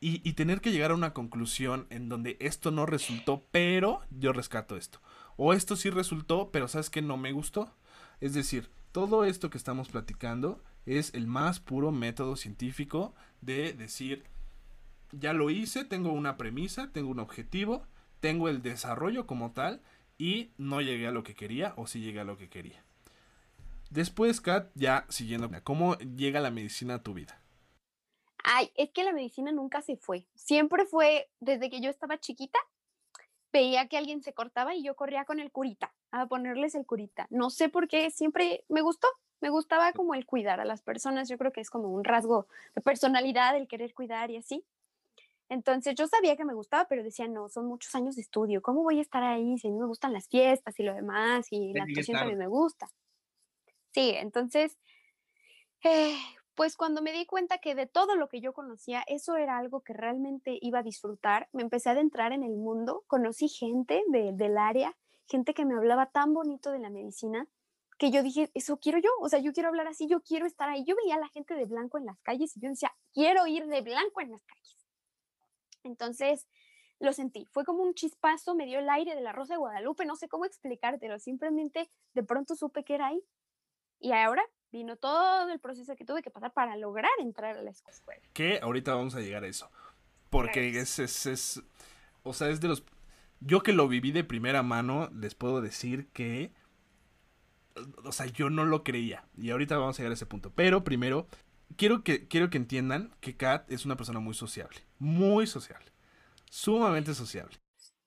y, 0.00 0.28
y, 0.28 0.32
tener 0.32 0.60
que 0.60 0.72
llegar 0.72 0.90
a 0.90 0.96
una 0.96 1.12
conclusión 1.12 1.86
en 1.90 2.08
donde 2.08 2.36
esto 2.40 2.72
no 2.72 2.86
resultó, 2.86 3.46
pero 3.52 4.00
yo 4.10 4.32
rescato 4.32 4.76
esto. 4.76 5.00
O 5.36 5.52
esto 5.52 5.76
sí 5.76 5.90
resultó, 5.90 6.50
pero 6.50 6.66
sabes 6.66 6.90
que 6.90 7.02
no 7.02 7.16
me 7.16 7.30
gustó. 7.30 7.72
Es 8.20 8.34
decir, 8.34 8.68
todo 8.90 9.24
esto 9.24 9.48
que 9.48 9.58
estamos 9.58 9.90
platicando 9.90 10.60
es 10.86 11.12
el 11.14 11.26
más 11.26 11.60
puro 11.60 11.92
método 11.92 12.36
científico 12.36 13.14
de 13.40 13.72
decir, 13.72 14.24
ya 15.12 15.32
lo 15.32 15.50
hice, 15.50 15.84
tengo 15.84 16.12
una 16.12 16.36
premisa, 16.36 16.90
tengo 16.92 17.10
un 17.10 17.18
objetivo, 17.18 17.86
tengo 18.20 18.48
el 18.48 18.62
desarrollo 18.62 19.26
como 19.26 19.52
tal 19.52 19.82
y 20.18 20.52
no 20.56 20.80
llegué 20.80 21.06
a 21.06 21.12
lo 21.12 21.22
que 21.22 21.34
quería 21.34 21.74
o 21.76 21.86
sí 21.86 22.00
llegué 22.00 22.20
a 22.20 22.24
lo 22.24 22.38
que 22.38 22.48
quería. 22.48 22.82
Después, 23.90 24.40
Kat, 24.40 24.70
ya 24.74 25.06
siguiendo, 25.08 25.50
¿cómo 25.62 25.96
llega 25.98 26.40
la 26.40 26.50
medicina 26.50 26.94
a 26.94 27.02
tu 27.02 27.14
vida? 27.14 27.40
Ay, 28.42 28.70
es 28.74 28.90
que 28.90 29.04
la 29.04 29.12
medicina 29.12 29.52
nunca 29.52 29.82
se 29.82 29.96
fue. 29.96 30.26
Siempre 30.34 30.86
fue, 30.86 31.28
desde 31.40 31.70
que 31.70 31.80
yo 31.80 31.90
estaba 31.90 32.18
chiquita, 32.18 32.58
veía 33.52 33.88
que 33.88 33.96
alguien 33.96 34.22
se 34.22 34.34
cortaba 34.34 34.74
y 34.74 34.82
yo 34.82 34.94
corría 34.94 35.24
con 35.24 35.40
el 35.40 35.50
curita, 35.50 35.94
a 36.10 36.26
ponerles 36.26 36.74
el 36.74 36.86
curita. 36.86 37.26
No 37.30 37.50
sé 37.50 37.68
por 37.68 37.88
qué, 37.88 38.10
siempre 38.10 38.64
me 38.68 38.82
gustó. 38.82 39.08
Me 39.40 39.50
gustaba 39.50 39.92
como 39.92 40.14
el 40.14 40.26
cuidar 40.26 40.60
a 40.60 40.64
las 40.64 40.82
personas. 40.82 41.28
Yo 41.28 41.38
creo 41.38 41.52
que 41.52 41.60
es 41.60 41.70
como 41.70 41.88
un 41.88 42.04
rasgo 42.04 42.46
de 42.74 42.80
personalidad 42.80 43.56
el 43.56 43.68
querer 43.68 43.94
cuidar 43.94 44.30
y 44.30 44.36
así. 44.36 44.64
Entonces 45.48 45.94
yo 45.94 46.06
sabía 46.06 46.36
que 46.36 46.44
me 46.44 46.54
gustaba, 46.54 46.86
pero 46.88 47.02
decía, 47.02 47.28
no, 47.28 47.48
son 47.48 47.66
muchos 47.66 47.94
años 47.94 48.16
de 48.16 48.22
estudio. 48.22 48.62
¿Cómo 48.62 48.82
voy 48.82 48.98
a 48.98 49.02
estar 49.02 49.22
ahí 49.22 49.58
si 49.58 49.68
a 49.68 49.70
mí 49.70 49.78
me 49.78 49.86
gustan 49.86 50.12
las 50.12 50.28
fiestas 50.28 50.78
y 50.80 50.82
lo 50.82 50.94
demás? 50.94 51.46
Y 51.50 51.72
la 51.72 51.84
actuación 51.84 52.18
también 52.18 52.38
me 52.38 52.48
gusta. 52.48 52.88
Sí, 53.92 54.12
entonces, 54.16 54.76
eh, 55.84 56.16
pues 56.56 56.76
cuando 56.76 57.00
me 57.00 57.12
di 57.12 57.26
cuenta 57.26 57.58
que 57.58 57.74
de 57.74 57.86
todo 57.86 58.16
lo 58.16 58.28
que 58.28 58.40
yo 58.40 58.52
conocía, 58.52 59.04
eso 59.06 59.36
era 59.36 59.58
algo 59.58 59.82
que 59.82 59.92
realmente 59.92 60.58
iba 60.60 60.80
a 60.80 60.82
disfrutar, 60.82 61.48
me 61.52 61.62
empecé 61.62 61.90
a 61.90 61.92
adentrar 61.92 62.32
en 62.32 62.42
el 62.42 62.56
mundo, 62.56 63.04
conocí 63.06 63.48
gente 63.48 64.02
de, 64.08 64.32
del 64.32 64.58
área, 64.58 64.96
gente 65.28 65.54
que 65.54 65.64
me 65.64 65.74
hablaba 65.74 66.06
tan 66.06 66.34
bonito 66.34 66.72
de 66.72 66.78
la 66.78 66.90
medicina, 66.90 67.46
que 67.98 68.10
yo 68.10 68.22
dije, 68.22 68.50
eso 68.54 68.78
quiero 68.78 68.98
yo, 68.98 69.10
o 69.20 69.28
sea, 69.28 69.38
yo 69.38 69.52
quiero 69.52 69.68
hablar 69.70 69.86
así, 69.86 70.06
yo 70.06 70.20
quiero 70.20 70.46
estar 70.46 70.68
ahí. 70.68 70.84
Yo 70.84 70.94
veía 70.96 71.16
a 71.16 71.20
la 71.20 71.28
gente 71.28 71.54
de 71.54 71.64
blanco 71.64 71.98
en 71.98 72.06
las 72.06 72.20
calles 72.20 72.56
y 72.56 72.60
yo 72.60 72.68
decía, 72.68 72.94
quiero 73.12 73.46
ir 73.46 73.66
de 73.66 73.80
blanco 73.80 74.20
en 74.20 74.32
las 74.32 74.44
calles. 74.44 74.86
Entonces, 75.82 76.46
lo 76.98 77.12
sentí, 77.12 77.46
fue 77.46 77.64
como 77.64 77.82
un 77.82 77.94
chispazo, 77.94 78.54
me 78.54 78.66
dio 78.66 78.78
el 78.78 78.88
aire 78.88 79.14
de 79.14 79.20
la 79.20 79.32
Rosa 79.32 79.54
de 79.54 79.58
Guadalupe, 79.58 80.04
no 80.04 80.16
sé 80.16 80.28
cómo 80.28 80.44
explicártelo, 80.44 81.18
simplemente 81.18 81.90
de 82.14 82.22
pronto 82.22 82.54
supe 82.54 82.84
que 82.84 82.94
era 82.94 83.08
ahí 83.08 83.22
y 84.00 84.12
ahora 84.12 84.42
vino 84.72 84.96
todo 84.96 85.50
el 85.50 85.60
proceso 85.60 85.96
que 85.96 86.04
tuve 86.04 86.22
que 86.22 86.30
pasar 86.30 86.52
para 86.52 86.76
lograr 86.76 87.10
entrar 87.18 87.56
a 87.56 87.62
la 87.62 87.70
escuela. 87.70 88.22
Que 88.32 88.58
ahorita 88.62 88.94
vamos 88.94 89.14
a 89.14 89.20
llegar 89.20 89.44
a 89.44 89.48
eso. 89.48 89.70
Porque 90.30 90.78
es, 90.78 90.98
es, 90.98 91.26
es, 91.26 91.62
o 92.22 92.32
sea, 92.32 92.48
es 92.48 92.60
de 92.60 92.68
los... 92.68 92.84
Yo 93.40 93.62
que 93.62 93.72
lo 93.72 93.88
viví 93.88 94.12
de 94.12 94.24
primera 94.24 94.62
mano, 94.62 95.08
les 95.14 95.34
puedo 95.34 95.60
decir 95.60 96.08
que... 96.12 96.52
O 98.04 98.12
sea, 98.12 98.26
yo 98.26 98.50
no 98.50 98.64
lo 98.64 98.84
creía. 98.84 99.24
Y 99.36 99.50
ahorita 99.50 99.76
vamos 99.76 99.96
a 99.96 99.98
llegar 99.98 100.12
a 100.12 100.14
ese 100.14 100.26
punto. 100.26 100.52
Pero 100.54 100.84
primero, 100.84 101.26
quiero 101.76 102.02
que, 102.02 102.26
quiero 102.28 102.50
que 102.50 102.58
entiendan 102.58 103.14
que 103.20 103.36
Kat 103.36 103.70
es 103.70 103.84
una 103.84 103.96
persona 103.96 104.20
muy 104.20 104.34
sociable. 104.34 104.78
Muy 104.98 105.46
sociable. 105.46 105.86
Sumamente 106.50 107.14
sociable. 107.14 107.56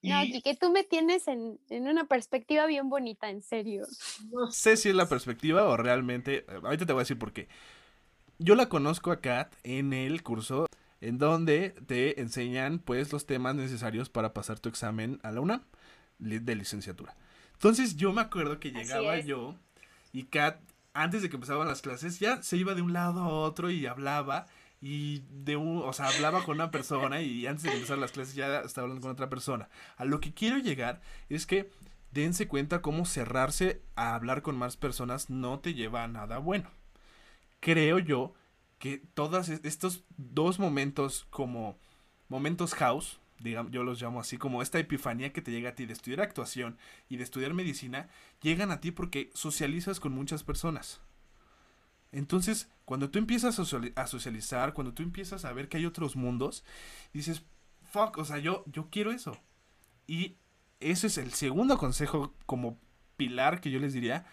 No, 0.01 0.23
y 0.23 0.41
que 0.41 0.55
tú 0.55 0.71
me 0.71 0.85
tienes 0.85 1.27
en, 1.27 1.59
en, 1.69 1.87
una 1.87 2.05
perspectiva 2.05 2.65
bien 2.67 2.89
bonita, 2.89 3.29
en 3.29 3.41
serio. 3.41 3.85
No 4.31 4.49
sé 4.49 4.77
si 4.77 4.89
es 4.89 4.95
la 4.95 5.09
perspectiva 5.09 5.65
o 5.65 5.75
realmente. 5.75 6.45
Ahorita 6.63 6.85
te 6.85 6.93
voy 6.93 7.01
a 7.01 7.03
decir 7.03 7.19
por 7.19 7.33
qué. 7.33 7.49
Yo 8.37 8.55
la 8.55 8.69
conozco 8.69 9.11
a 9.11 9.19
Kat 9.19 9.53
en 9.63 9.91
el 9.91 10.23
curso 10.23 10.67
en 11.01 11.17
donde 11.17 11.71
te 11.85 12.21
enseñan 12.21 12.79
pues 12.79 13.11
los 13.11 13.25
temas 13.25 13.55
necesarios 13.55 14.09
para 14.09 14.33
pasar 14.33 14.59
tu 14.59 14.69
examen 14.69 15.19
a 15.23 15.31
la 15.31 15.41
UNAM 15.41 15.63
de 16.19 16.55
licenciatura. 16.55 17.15
Entonces 17.59 17.97
yo 17.97 18.13
me 18.13 18.21
acuerdo 18.21 18.57
que 18.57 18.71
llegaba 18.71 19.19
yo 19.19 19.53
y 20.13 20.23
Kat, 20.23 20.61
antes 20.93 21.21
de 21.21 21.29
que 21.29 21.35
empezaban 21.35 21.67
las 21.67 21.81
clases, 21.81 22.17
ya 22.17 22.41
se 22.41 22.55
iba 22.55 22.73
de 22.73 22.81
un 22.81 22.93
lado 22.93 23.21
a 23.21 23.27
otro 23.27 23.69
y 23.69 23.85
hablaba 23.85 24.45
y 24.79 25.23
de 25.29 25.57
un, 25.57 25.79
o 25.79 25.91
sea, 25.91 26.07
hablaba 26.07 26.45
con 26.45 26.55
una 26.55 26.71
persona 26.71 27.21
y 27.21 27.45
antes 27.47 27.63
de 27.63 27.73
empezar 27.73 27.97
las 27.97 28.13
clases 28.13 28.33
ya 28.33 28.61
estaba 28.61 28.85
hablando 28.85 29.01
con 29.01 29.11
otra 29.11 29.27
persona. 29.27 29.67
A 29.97 30.05
lo 30.05 30.21
que 30.21 30.33
quiero 30.33 30.57
llegar 30.57 31.01
es 31.27 31.45
que 31.45 31.69
dense 32.11 32.47
cuenta 32.47 32.81
cómo 32.81 33.05
cerrarse 33.05 33.81
a 33.97 34.15
hablar 34.15 34.41
con 34.41 34.57
más 34.57 34.77
personas 34.77 35.29
no 35.29 35.59
te 35.59 35.73
lleva 35.73 36.05
a 36.05 36.07
nada 36.07 36.37
bueno. 36.37 36.71
Creo 37.59 37.99
yo 37.99 38.33
que 38.77 38.99
todos 39.15 39.49
estos 39.49 40.05
dos 40.15 40.59
momentos 40.59 41.27
como 41.29 41.77
momentos 42.29 42.73
house, 42.73 43.19
yo 43.39 43.83
los 43.83 44.01
llamo 44.01 44.19
así, 44.19 44.37
como 44.37 44.61
esta 44.61 44.79
epifanía 44.79 45.33
que 45.33 45.41
te 45.41 45.51
llega 45.51 45.69
a 45.69 45.75
ti 45.75 45.85
de 45.85 45.93
estudiar 45.93 46.21
actuación 46.21 46.77
y 47.07 47.17
de 47.17 47.23
estudiar 47.23 47.53
medicina, 47.53 48.09
llegan 48.41 48.71
a 48.71 48.79
ti 48.79 48.91
porque 48.91 49.29
socializas 49.33 49.99
con 49.99 50.11
muchas 50.11 50.43
personas. 50.43 51.01
Entonces, 52.11 52.69
cuando 52.85 53.09
tú 53.09 53.19
empiezas 53.19 53.59
a 53.59 54.07
socializar, 54.07 54.73
cuando 54.73 54.93
tú 54.93 55.03
empiezas 55.03 55.45
a 55.45 55.53
ver 55.53 55.69
que 55.69 55.77
hay 55.77 55.85
otros 55.85 56.15
mundos, 56.15 56.63
dices, 57.13 57.43
fuck, 57.91 58.17
o 58.17 58.25
sea, 58.25 58.39
yo, 58.39 58.63
yo 58.67 58.89
quiero 58.89 59.11
eso. 59.11 59.37
Y 60.07 60.37
ese 60.79 61.07
es 61.07 61.17
el 61.17 61.33
segundo 61.33 61.77
consejo 61.77 62.33
como 62.45 62.79
pilar 63.15 63.61
que 63.61 63.69
yo 63.69 63.79
les 63.79 63.93
diría, 63.93 64.25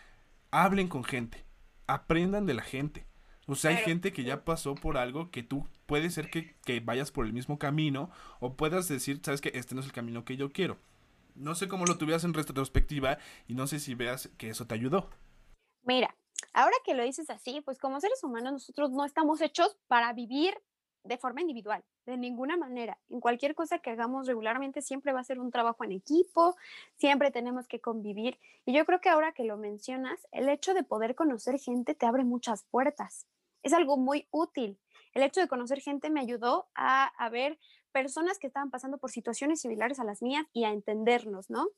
hablen 0.51 0.89
con 0.89 1.05
gente, 1.05 1.45
aprendan 1.87 2.47
de 2.47 2.55
la 2.55 2.63
gente. 2.63 3.05
O 3.47 3.55
sea, 3.55 3.71
hay 3.71 3.77
gente 3.79 4.13
que 4.13 4.25
ya 4.25 4.45
pasó 4.45 4.75
por 4.75 4.97
algo 4.97 5.31
que 5.31 5.43
tú 5.43 5.67
puede 5.87 6.11
ser 6.11 6.31
que, 6.31 6.55
que 6.65 6.81
vayas 6.81 7.13
por 7.13 7.27
el 7.27 7.33
mismo 7.33 7.59
camino 7.59 8.11
o 8.41 8.55
puedas 8.55 8.89
decir, 8.89 9.21
sabes 9.23 9.41
que 9.41 9.53
este 9.55 9.75
no 9.75 9.81
es 9.81 9.87
el 9.87 9.93
camino 9.93 10.25
que 10.25 10.37
yo 10.37 10.53
quiero. 10.53 10.79
No 11.35 11.55
sé 11.55 11.69
cómo 11.69 11.85
lo 11.85 11.99
tuvieras 11.99 12.25
en 12.25 12.35
retrospectiva 12.35 13.19
y 13.47 13.55
no 13.55 13.67
sé 13.67 13.79
si 13.79 13.95
veas 13.95 14.31
que 14.37 14.49
eso 14.49 14.67
te 14.67 14.75
ayudó. 14.75 15.11
Mira, 15.85 16.17
Ahora 16.53 16.75
que 16.85 16.95
lo 16.95 17.03
dices 17.03 17.29
así, 17.31 17.61
pues 17.61 17.79
como 17.79 18.01
seres 18.01 18.25
humanos 18.25 18.53
nosotros 18.53 18.91
no 18.91 19.05
estamos 19.05 19.41
hechos 19.41 19.77
para 19.89 20.13
vivir 20.13 20.55
de 21.05 21.19
forma 21.19 21.41
individual, 21.41 21.85
de 22.07 22.17
ninguna 22.17 22.57
manera. 22.57 22.99
En 23.11 23.21
cualquier 23.21 23.55
cosa 23.55 23.79
que 23.79 23.91
hagamos 23.91 24.27
regularmente 24.27 24.83
siempre 24.83 25.13
va 25.13 25.21
a 25.21 25.25
ser 25.25 25.39
un 25.39 25.51
trabajo 25.51 25.85
en 25.85 25.93
equipo, 25.93 26.57
siempre 26.97 27.31
tenemos 27.31 27.69
que 27.69 27.81
convivir. 27.81 28.39
Y 28.65 28.73
yo 28.73 28.85
creo 28.87 29.01
que 29.01 29.11
ahora 29.11 29.33
que 29.33 29.45
lo 29.45 29.57
mencionas, 29.57 30.27
el 30.33 30.49
hecho 30.49 30.75
de 30.75 30.83
poder 30.83 31.15
conocer 31.15 31.59
gente 31.61 31.95
te 31.95 32.07
abre 32.07 32.25
muchas 32.25 32.65
puertas. 32.65 33.27
Es 33.67 33.73
algo 33.73 33.97
muy 33.97 34.29
útil. 34.31 34.79
El 35.13 35.23
hecho 35.23 35.41
de 35.41 35.49
conocer 35.49 35.81
gente 35.81 36.11
me 36.11 36.21
ayudó 36.21 36.69
a, 36.75 37.07
a 37.07 37.29
ver 37.31 37.59
personas 37.91 38.39
que 38.39 38.47
estaban 38.47 38.71
pasando 38.71 38.99
por 38.99 39.11
situaciones 39.11 39.61
similares 39.61 39.99
a 39.99 40.05
las 40.05 40.23
mías 40.23 40.47
y 40.53 40.65
a 40.65 40.71
entendernos, 40.71 41.51
¿no? 41.51 41.69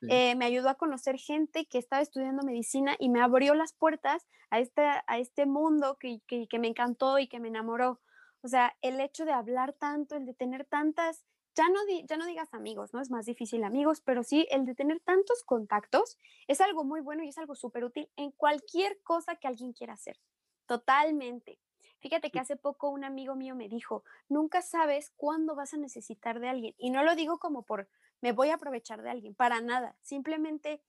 Sí. 0.00 0.08
Eh, 0.10 0.34
me 0.34 0.44
ayudó 0.44 0.68
a 0.68 0.74
conocer 0.74 1.16
gente 1.16 1.66
que 1.66 1.78
estaba 1.78 2.02
estudiando 2.02 2.42
medicina 2.42 2.96
y 2.98 3.08
me 3.08 3.20
abrió 3.20 3.54
las 3.54 3.72
puertas 3.72 4.26
a 4.50 4.58
este, 4.58 4.82
a 4.82 5.18
este 5.18 5.46
mundo 5.46 5.96
que, 5.98 6.20
que, 6.26 6.48
que 6.48 6.58
me 6.58 6.68
encantó 6.68 7.18
y 7.18 7.28
que 7.28 7.40
me 7.40 7.48
enamoró. 7.48 8.00
O 8.42 8.48
sea, 8.48 8.76
el 8.82 9.00
hecho 9.00 9.24
de 9.24 9.32
hablar 9.32 9.72
tanto, 9.72 10.16
el 10.16 10.26
de 10.26 10.34
tener 10.34 10.64
tantas 10.64 11.24
ya 11.54 11.68
no, 11.68 11.80
ya 12.08 12.16
no 12.16 12.26
digas 12.26 12.54
amigos, 12.54 12.94
¿no? 12.94 13.00
Es 13.00 13.10
más 13.10 13.26
difícil 13.26 13.64
amigos, 13.64 14.00
pero 14.00 14.22
sí 14.22 14.46
el 14.50 14.64
de 14.64 14.76
tener 14.76 15.00
tantos 15.00 15.42
contactos 15.42 16.16
es 16.46 16.60
algo 16.60 16.84
muy 16.84 17.00
bueno 17.00 17.24
y 17.24 17.28
es 17.28 17.38
algo 17.38 17.56
súper 17.56 17.84
útil 17.84 18.08
en 18.16 18.30
cualquier 18.30 19.00
cosa 19.02 19.34
que 19.36 19.48
alguien 19.48 19.72
quiera 19.72 19.94
hacer. 19.94 20.16
Totalmente. 20.68 21.58
Fíjate 21.98 22.30
que 22.30 22.38
hace 22.38 22.54
poco 22.54 22.90
un 22.90 23.02
amigo 23.02 23.34
mío 23.34 23.56
me 23.56 23.68
dijo, 23.68 24.04
nunca 24.28 24.60
sabes 24.60 25.10
cuándo 25.16 25.56
vas 25.56 25.72
a 25.72 25.78
necesitar 25.78 26.40
de 26.40 26.48
alguien. 26.48 26.74
Y 26.76 26.90
no 26.90 27.02
lo 27.02 27.16
digo 27.16 27.38
como 27.38 27.62
por, 27.62 27.88
me 28.20 28.32
voy 28.32 28.50
a 28.50 28.56
aprovechar 28.56 29.02
de 29.02 29.10
alguien, 29.10 29.34
para 29.34 29.62
nada. 29.62 29.96
Simplemente, 30.02 30.82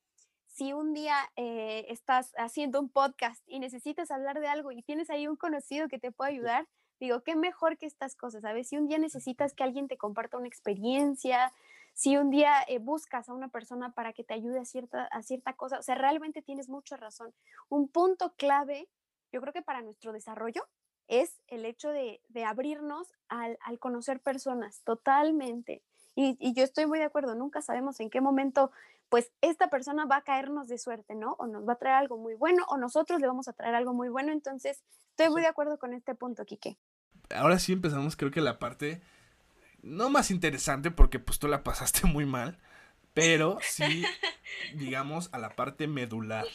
si 0.48 0.74
un 0.74 0.94
día 0.94 1.16
eh, 1.38 1.86
estás 1.88 2.34
haciendo 2.38 2.80
un 2.82 2.90
podcast 2.90 3.42
y 3.48 3.60
necesitas 3.60 4.12
hablar 4.12 4.42
de 4.42 4.50
algo 4.50 4.74
y 4.74 4.84
tienes 4.84 5.10
ahí 5.10 5.28
un 5.28 5.38
conocido 5.38 5.88
que 5.88 5.98
te 5.98 6.12
pueda 6.12 6.30
ayudar, 6.30 6.68
digo, 7.00 7.24
qué 7.24 7.38
mejor 7.38 7.78
que 7.78 7.86
estas 7.86 8.16
cosas, 8.16 8.42
¿sabes? 8.42 8.68
Si 8.68 8.78
un 8.78 8.90
día 8.90 8.98
necesitas 8.98 9.54
que 9.54 9.64
alguien 9.64 9.88
te 9.88 9.98
comparta 9.98 10.38
una 10.38 10.48
experiencia, 10.50 11.54
si 11.94 12.18
un 12.18 12.30
día 12.30 12.54
eh, 12.68 12.80
buscas 12.80 13.30
a 13.30 13.34
una 13.34 13.48
persona 13.48 13.94
para 13.94 14.12
que 14.12 14.26
te 14.26 14.34
ayude 14.34 14.60
a 14.60 14.66
cierta, 14.66 15.06
a 15.06 15.24
cierta 15.24 15.54
cosa, 15.54 15.80
o 15.80 15.84
sea, 15.84 15.96
realmente 15.96 16.42
tienes 16.42 16.70
mucha 16.70 16.98
razón. 16.98 17.34
Un 17.70 17.88
punto 17.88 18.34
clave, 18.36 18.90
yo 19.32 19.42
creo 19.42 19.54
que 19.54 19.62
para 19.62 19.82
nuestro 19.82 20.12
desarrollo, 20.14 20.68
es 21.10 21.42
el 21.48 21.66
hecho 21.66 21.90
de, 21.90 22.22
abrirnos 22.46 23.08
al, 23.28 23.58
conocer 23.80 24.22
personas 24.22 24.82
totalmente. 24.84 25.82
Y, 26.16 26.54
yo 26.54 26.64
estoy 26.64 26.86
muy 26.86 27.00
de 27.00 27.06
acuerdo, 27.06 27.36
nunca 27.36 27.62
sabemos 27.62 28.00
en 28.00 28.10
qué 28.10 28.22
momento, 28.22 28.72
pues 29.10 29.32
esta 29.42 29.70
persona 29.70 30.06
va 30.06 30.18
a 30.18 30.24
caernos 30.24 30.68
de 30.68 30.78
suerte, 30.78 31.16
¿no? 31.16 31.34
O 31.40 31.48
nos 31.48 31.68
va 31.68 31.74
a 31.74 31.78
traer 31.78 31.96
algo 31.96 32.18
muy 32.18 32.36
bueno, 32.36 32.64
o 32.70 32.78
nosotros 32.78 33.20
le 33.20 33.28
vamos 33.28 33.48
a 33.48 33.54
traer 33.54 33.74
algo 33.74 33.94
muy 33.94 34.10
bueno. 34.10 34.32
Entonces, 34.32 34.84
estoy 35.10 35.30
muy 35.30 35.42
de 35.42 35.48
acuerdo 35.48 35.80
con 35.80 35.94
este 35.94 36.14
punto, 36.14 36.46
Quique. 36.46 36.78
Ahora 37.36 37.58
sí 37.58 37.74
empezamos, 37.74 38.16
creo 38.16 38.32
que 38.32 38.42
la 38.42 38.60
parte, 38.60 39.02
no 39.82 40.10
más 40.10 40.30
interesante, 40.30 40.92
porque 40.92 41.20
pues 41.20 41.40
tú 41.40 41.48
la 41.48 41.64
pasaste 41.64 42.02
muy 42.08 42.26
mal, 42.26 42.60
pero 43.16 43.58
sí, 43.62 44.04
digamos, 44.76 45.30
a 45.32 45.40
la 45.40 45.56
parte 45.56 45.88
medular. 45.88 46.46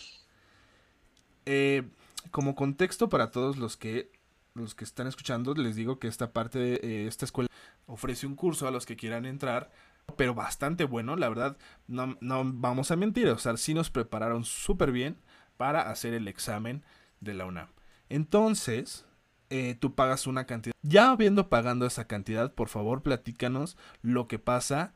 Eh, 1.46 1.88
como 2.30 2.54
contexto 2.54 3.08
para 3.08 3.30
todos 3.30 3.56
los 3.56 3.76
que 3.76 4.10
los 4.54 4.76
que 4.76 4.84
están 4.84 5.08
escuchando, 5.08 5.52
les 5.54 5.74
digo 5.74 5.98
que 5.98 6.06
esta 6.06 6.32
parte 6.32 6.58
de 6.60 6.74
eh, 6.76 7.06
esta 7.08 7.24
escuela 7.24 7.48
ofrece 7.86 8.26
un 8.26 8.36
curso 8.36 8.68
a 8.68 8.70
los 8.70 8.86
que 8.86 8.96
quieran 8.96 9.26
entrar, 9.26 9.72
pero 10.16 10.34
bastante 10.34 10.84
bueno, 10.84 11.16
la 11.16 11.28
verdad, 11.28 11.56
no, 11.88 12.16
no 12.20 12.42
vamos 12.44 12.92
a 12.92 12.96
mentir, 12.96 13.28
o 13.28 13.38
sea, 13.38 13.56
sí 13.56 13.74
nos 13.74 13.90
prepararon 13.90 14.44
súper 14.44 14.92
bien 14.92 15.16
para 15.56 15.90
hacer 15.90 16.14
el 16.14 16.28
examen 16.28 16.84
de 17.20 17.34
la 17.34 17.46
UNAM. 17.46 17.68
Entonces, 18.08 19.06
eh, 19.50 19.76
tú 19.78 19.94
pagas 19.94 20.26
una 20.26 20.46
cantidad. 20.46 20.74
Ya 20.82 21.10
habiendo 21.10 21.48
pagando 21.48 21.86
esa 21.86 22.06
cantidad, 22.06 22.52
por 22.54 22.68
favor, 22.68 23.02
platícanos 23.02 23.76
lo 24.02 24.28
que 24.28 24.38
pasa 24.38 24.94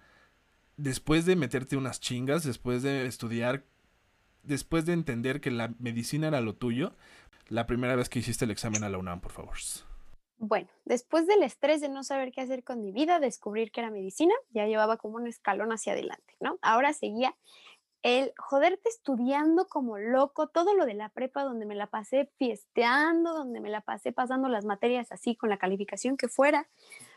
después 0.77 1.27
de 1.27 1.37
meterte 1.37 1.77
unas 1.77 2.01
chingas, 2.01 2.45
después 2.45 2.83
de 2.83 3.07
estudiar, 3.07 3.65
después 4.43 4.87
de 4.87 4.93
entender 4.93 5.41
que 5.41 5.51
la 5.51 5.75
medicina 5.79 6.29
era 6.29 6.41
lo 6.41 6.55
tuyo, 6.55 6.95
la 7.49 7.67
primera 7.67 7.97
vez 7.97 8.09
que 8.09 8.19
hiciste 8.19 8.45
el 8.45 8.51
examen 8.51 8.85
a 8.85 8.89
la 8.89 8.99
UNAM, 8.99 9.21
por 9.21 9.33
favor. 9.33 9.57
Bueno, 10.39 10.69
después 10.85 11.27
del 11.27 11.43
estrés 11.43 11.81
de 11.81 11.89
no 11.89 12.05
saber 12.05 12.31
qué 12.31 12.41
hacer 12.41 12.63
con 12.63 12.81
mi 12.81 12.93
vida, 12.93 13.19
descubrir 13.19 13.73
que 13.73 13.81
era 13.81 13.91
medicina, 13.91 14.35
ya 14.51 14.67
llevaba 14.67 14.97
como 14.97 15.17
un 15.17 15.27
escalón 15.27 15.73
hacia 15.73 15.95
adelante, 15.95 16.37
¿no? 16.41 16.59
Ahora 16.63 16.93
seguía 16.93 17.35
el 18.03 18.33
joderte 18.39 18.89
estudiando 18.89 19.67
como 19.67 19.99
loco, 19.99 20.47
todo 20.47 20.75
lo 20.75 20.87
de 20.87 20.95
la 20.95 21.09
prepa 21.09 21.43
donde 21.43 21.67
me 21.67 21.75
la 21.75 21.89
pasé 21.89 22.31
fiesteando, 22.37 23.35
donde 23.35 23.61
me 23.61 23.71
la 23.71 23.81
pasé 23.81 24.13
pasando 24.13 24.49
las 24.49 24.65
materias 24.65 25.11
así 25.11 25.35
con 25.35 25.51
la 25.51 25.59
calificación 25.59 26.17
que 26.17 26.29
fuera, 26.29 26.69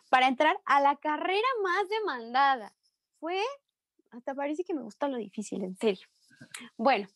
para 0.09 0.27
entrar 0.27 0.59
a 0.65 0.81
la 0.81 0.95
carrera 0.95 1.47
más 1.63 1.87
demandada. 1.89 2.73
Fue, 3.19 3.39
hasta 4.09 4.33
parece 4.33 4.63
que 4.63 4.73
me 4.73 4.81
gusta 4.81 5.07
lo 5.07 5.17
difícil, 5.17 5.63
en 5.63 5.77
serio. 5.77 6.07
Bueno, 6.77 7.07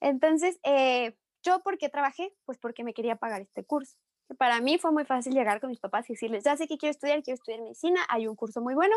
entonces, 0.00 0.58
eh, 0.62 1.16
¿Yo 1.46 1.60
por 1.60 1.78
qué 1.78 1.88
trabajé? 1.88 2.34
Pues 2.44 2.58
porque 2.58 2.82
me 2.82 2.92
quería 2.92 3.14
pagar 3.14 3.40
este 3.40 3.64
curso. 3.64 3.96
Para 4.36 4.60
mí 4.60 4.78
fue 4.78 4.90
muy 4.90 5.04
fácil 5.04 5.32
llegar 5.32 5.60
con 5.60 5.70
mis 5.70 5.78
papás 5.78 6.10
y 6.10 6.14
decirles, 6.14 6.42
ya 6.42 6.56
sé 6.56 6.66
que 6.66 6.76
quiero 6.76 6.90
estudiar, 6.90 7.22
quiero 7.22 7.36
estudiar 7.36 7.60
medicina, 7.60 8.04
hay 8.08 8.26
un 8.26 8.34
curso 8.34 8.60
muy 8.60 8.74
bueno. 8.74 8.96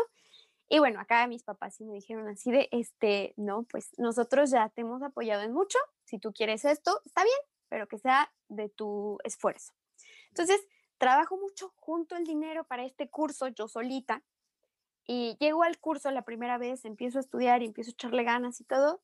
Y 0.68 0.80
bueno, 0.80 0.98
acá 0.98 1.28
mis 1.28 1.44
papás 1.44 1.76
sí 1.76 1.84
me 1.84 1.94
dijeron 1.94 2.26
así 2.26 2.50
de, 2.50 2.68
este, 2.72 3.34
no, 3.36 3.62
pues 3.70 3.96
nosotros 3.98 4.50
ya 4.50 4.68
te 4.68 4.80
hemos 4.80 5.00
apoyado 5.00 5.42
en 5.42 5.52
mucho, 5.52 5.78
si 6.04 6.18
tú 6.18 6.32
quieres 6.32 6.64
esto, 6.64 7.00
está 7.04 7.22
bien, 7.22 7.38
pero 7.68 7.86
que 7.86 7.98
sea 7.98 8.32
de 8.48 8.68
tu 8.68 9.18
esfuerzo. 9.22 9.72
Entonces, 10.30 10.60
trabajo 10.98 11.36
mucho 11.36 11.72
junto 11.76 12.16
el 12.16 12.24
dinero 12.24 12.64
para 12.64 12.84
este 12.84 13.08
curso 13.08 13.46
yo 13.46 13.68
solita 13.68 14.24
y 15.06 15.36
llego 15.38 15.62
al 15.62 15.78
curso 15.78 16.10
la 16.10 16.22
primera 16.22 16.58
vez, 16.58 16.84
empiezo 16.84 17.18
a 17.18 17.20
estudiar 17.20 17.62
y 17.62 17.66
empiezo 17.66 17.90
a 17.90 17.92
echarle 17.92 18.24
ganas 18.24 18.60
y 18.60 18.64
todo. 18.64 19.00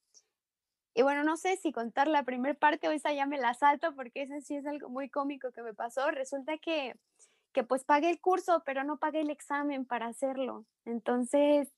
Y 0.96 1.02
bueno, 1.02 1.22
no 1.24 1.37
sé 1.37 1.59
si 1.59 1.72
contar 1.72 2.09
la 2.09 2.22
primera 2.22 2.54
parte 2.54 2.88
o 2.88 2.90
esa 2.90 3.12
ya 3.12 3.26
me 3.26 3.37
la 3.37 3.52
salto 3.52 3.94
porque 3.94 4.22
ese 4.22 4.40
sí 4.40 4.56
es 4.56 4.66
algo 4.66 4.88
muy 4.88 5.11
cómico 5.11 5.52
que 5.52 5.61
me 5.61 5.74
pasó. 5.74 6.11
Resulta 6.11 6.56
que, 6.56 6.96
que 7.52 7.64
pues 7.64 7.85
pagué 7.85 8.09
el 8.09 8.18
curso, 8.18 8.62
pero 8.64 8.82
no 8.82 8.96
pagué 8.96 9.20
el 9.20 9.28
examen 9.28 9.85
para 9.85 10.06
hacerlo. 10.06 10.64
Entonces, 10.87 11.68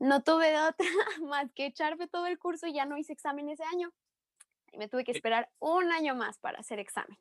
no 0.00 0.22
tuve 0.22 0.58
otra 0.58 0.86
más 1.28 1.52
que 1.52 1.66
echarme 1.66 2.08
todo 2.08 2.26
el 2.26 2.38
curso 2.38 2.66
y 2.66 2.72
ya 2.72 2.86
no 2.86 2.96
hice 2.96 3.12
examen 3.12 3.50
ese 3.50 3.64
año. 3.64 3.92
Y 4.72 4.78
me 4.78 4.88
tuve 4.88 5.04
que 5.04 5.12
esperar 5.12 5.50
un 5.58 5.92
año 5.92 6.14
más 6.14 6.38
para 6.38 6.58
hacer 6.58 6.78
examen. 6.78 7.18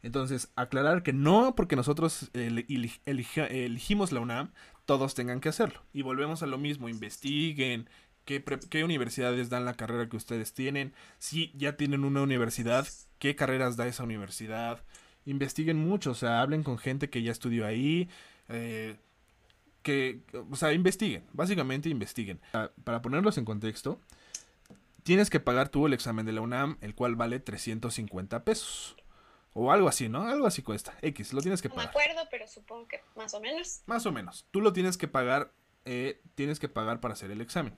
Entonces, 0.00 0.50
aclarar 0.56 1.02
que 1.02 1.12
no 1.12 1.54
porque 1.54 1.76
nosotros 1.76 2.30
elegimos 2.32 4.12
la 4.12 4.20
UNAM, 4.20 4.54
todos 4.86 5.14
tengan 5.14 5.40
que 5.40 5.50
hacerlo. 5.50 5.82
Y 5.92 6.00
volvemos 6.00 6.42
a 6.42 6.46
lo 6.46 6.56
mismo, 6.56 6.88
investiguen, 6.88 7.90
qué, 8.38 8.84
universidades 8.84 9.50
dan 9.50 9.64
la 9.64 9.74
carrera 9.74 10.08
que 10.08 10.16
ustedes 10.16 10.52
tienen, 10.52 10.94
si 11.18 11.52
ya 11.56 11.76
tienen 11.76 12.04
una 12.04 12.22
universidad, 12.22 12.86
qué 13.18 13.34
carreras 13.34 13.76
da 13.76 13.86
esa 13.88 14.04
universidad. 14.04 14.82
Investiguen 15.26 15.76
mucho, 15.76 16.12
o 16.12 16.14
sea, 16.14 16.40
hablen 16.40 16.62
con 16.62 16.78
gente 16.78 17.10
que 17.10 17.22
ya 17.22 17.32
estudió 17.32 17.66
ahí, 17.66 18.08
eh, 18.48 18.96
que, 19.82 20.20
o 20.50 20.56
sea, 20.56 20.72
investiguen, 20.72 21.24
básicamente 21.32 21.88
investiguen. 21.88 22.40
Para 22.84 23.02
ponerlos 23.02 23.36
en 23.38 23.44
contexto, 23.44 24.00
tienes 25.02 25.30
que 25.30 25.40
pagar 25.40 25.68
tú 25.68 25.86
el 25.86 25.92
examen 25.92 26.24
de 26.26 26.32
la 26.32 26.40
UNAM, 26.40 26.78
el 26.80 26.94
cual 26.94 27.16
vale 27.16 27.40
350 27.40 28.44
pesos. 28.44 28.96
O 29.52 29.72
algo 29.72 29.88
así, 29.88 30.08
¿no? 30.08 30.28
Algo 30.28 30.46
así 30.46 30.62
cuesta. 30.62 30.96
X, 31.02 31.32
lo 31.32 31.42
tienes 31.42 31.60
que 31.60 31.68
pagar. 31.68 31.86
No 31.86 31.92
me 31.92 32.04
acuerdo, 32.04 32.28
pero 32.30 32.46
supongo 32.46 32.86
que 32.86 33.00
más 33.16 33.34
o 33.34 33.40
menos. 33.40 33.82
Más 33.86 34.06
o 34.06 34.12
menos. 34.12 34.46
Tú 34.52 34.60
lo 34.60 34.72
tienes 34.72 34.96
que 34.96 35.08
pagar, 35.08 35.52
eh, 35.84 36.20
tienes 36.36 36.60
que 36.60 36.68
pagar 36.68 37.00
para 37.00 37.14
hacer 37.14 37.32
el 37.32 37.40
examen. 37.40 37.74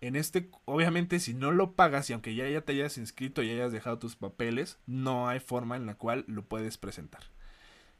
En 0.00 0.16
este, 0.16 0.50
obviamente, 0.64 1.20
si 1.20 1.34
no 1.34 1.50
lo 1.52 1.74
pagas 1.74 2.08
y 2.08 2.14
aunque 2.14 2.34
ya, 2.34 2.48
ya 2.48 2.62
te 2.62 2.72
hayas 2.72 2.96
inscrito 2.96 3.42
y 3.42 3.50
hayas 3.50 3.72
dejado 3.72 3.98
tus 3.98 4.16
papeles, 4.16 4.78
no 4.86 5.28
hay 5.28 5.40
forma 5.40 5.76
en 5.76 5.86
la 5.86 5.94
cual 5.94 6.24
lo 6.26 6.44
puedes 6.46 6.78
presentar. 6.78 7.22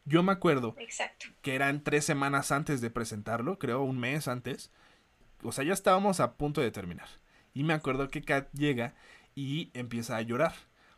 Yo 0.07 0.23
me 0.23 0.33
acuerdo 0.33 0.75
que 1.43 1.55
eran 1.55 1.85
tres 1.85 2.07
semanas 2.07 2.53
antes 2.53 2.81
de 2.81 2.91
presentarlo, 2.91 3.59
creo 3.59 3.83
un 3.83 3.99
mes 3.99 4.29
antes. 4.29 4.73
O 5.43 5.53
sea, 5.53 5.63
ya 5.63 5.75
estábamos 5.75 6.21
a 6.21 6.37
punto 6.37 6.63
de 6.63 6.71
terminar. 6.71 7.09
Y 7.53 7.65
me 7.65 7.75
acuerdo 7.75 8.09
que 8.09 8.23
Kat 8.23 8.49
llega 8.53 8.95
y 9.35 9.71
empieza 9.75 10.17
a 10.17 10.23
llorar. 10.23 10.55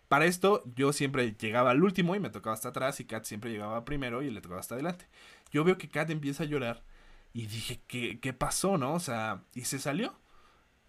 Para 0.06 0.26
esto, 0.26 0.62
yo 0.76 0.92
siempre 0.92 1.34
llegaba 1.36 1.70
al 1.72 1.82
último 1.82 2.14
y 2.14 2.20
me 2.20 2.30
tocaba 2.30 2.54
hasta 2.54 2.68
atrás, 2.68 3.00
y 3.00 3.06
Kat 3.06 3.24
siempre 3.24 3.50
llegaba 3.50 3.84
primero 3.84 4.22
y 4.22 4.30
le 4.30 4.40
tocaba 4.40 4.60
hasta 4.60 4.74
adelante. 4.76 5.06
Yo 5.50 5.64
veo 5.64 5.78
que 5.78 5.88
Kat 5.88 6.10
empieza 6.10 6.44
a 6.44 6.46
llorar 6.46 6.84
y 7.32 7.46
dije, 7.46 7.80
¿qué, 7.88 8.20
qué 8.20 8.32
pasó, 8.32 8.78
no? 8.78 8.94
O 8.94 9.00
sea, 9.00 9.42
y 9.54 9.62
se 9.62 9.78
salió 9.78 10.21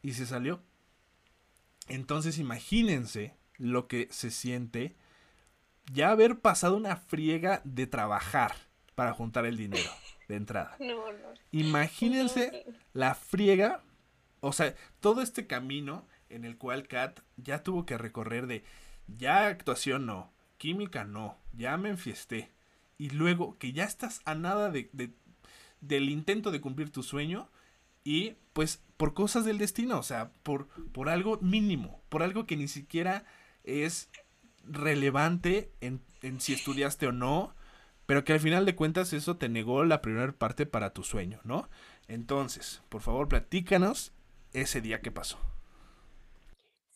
y 0.03 0.13
se 0.13 0.27
salió. 0.27 0.61
Entonces 1.87 2.37
imagínense 2.37 3.35
lo 3.57 3.87
que 3.87 4.07
se 4.11 4.29
siente 4.29 4.95
ya 5.91 6.11
haber 6.11 6.39
pasado 6.39 6.77
una 6.77 6.95
friega 6.95 7.61
de 7.63 7.87
trabajar 7.87 8.53
para 8.95 9.13
juntar 9.13 9.45
el 9.45 9.57
dinero 9.57 9.89
de 10.27 10.35
entrada. 10.35 10.77
No, 10.79 11.11
no. 11.11 11.33
Imagínense 11.51 12.65
la 12.93 13.15
friega, 13.15 13.81
o 14.39 14.53
sea, 14.53 14.75
todo 14.99 15.21
este 15.21 15.47
camino 15.47 16.07
en 16.29 16.45
el 16.45 16.57
cual 16.57 16.87
Kat 16.87 17.19
ya 17.37 17.63
tuvo 17.63 17.85
que 17.85 17.97
recorrer 17.97 18.47
de 18.47 18.63
ya 19.07 19.47
actuación 19.47 20.05
no, 20.05 20.31
química 20.57 21.03
no, 21.03 21.37
ya 21.53 21.77
me 21.77 21.89
enfiesté. 21.89 22.51
Y 22.97 23.09
luego 23.09 23.57
que 23.59 23.73
ya 23.73 23.83
estás 23.83 24.21
a 24.25 24.33
nada 24.35 24.69
de, 24.69 24.89
del 25.81 26.09
intento 26.09 26.51
de 26.51 26.61
cumplir 26.61 26.91
tu 26.91 27.03
sueño, 27.03 27.49
y 28.03 28.35
pues 28.53 28.81
por 28.97 29.13
cosas 29.13 29.45
del 29.45 29.57
destino, 29.57 29.99
o 29.99 30.03
sea, 30.03 30.31
por, 30.43 30.67
por 30.91 31.09
algo 31.09 31.37
mínimo, 31.41 32.01
por 32.09 32.23
algo 32.23 32.45
que 32.45 32.57
ni 32.57 32.67
siquiera 32.67 33.25
es 33.63 34.09
relevante 34.63 35.71
en, 35.81 36.01
en 36.21 36.39
si 36.39 36.53
estudiaste 36.53 37.07
o 37.07 37.11
no, 37.11 37.55
pero 38.05 38.23
que 38.23 38.33
al 38.33 38.39
final 38.39 38.65
de 38.65 38.75
cuentas 38.75 39.13
eso 39.13 39.37
te 39.37 39.49
negó 39.49 39.83
la 39.85 40.01
primera 40.01 40.31
parte 40.31 40.65
para 40.65 40.93
tu 40.93 41.03
sueño, 41.03 41.39
¿no? 41.43 41.69
Entonces, 42.07 42.81
por 42.89 43.01
favor, 43.01 43.27
platícanos 43.27 44.13
ese 44.53 44.81
día 44.81 45.01
que 45.01 45.11
pasó. 45.11 45.39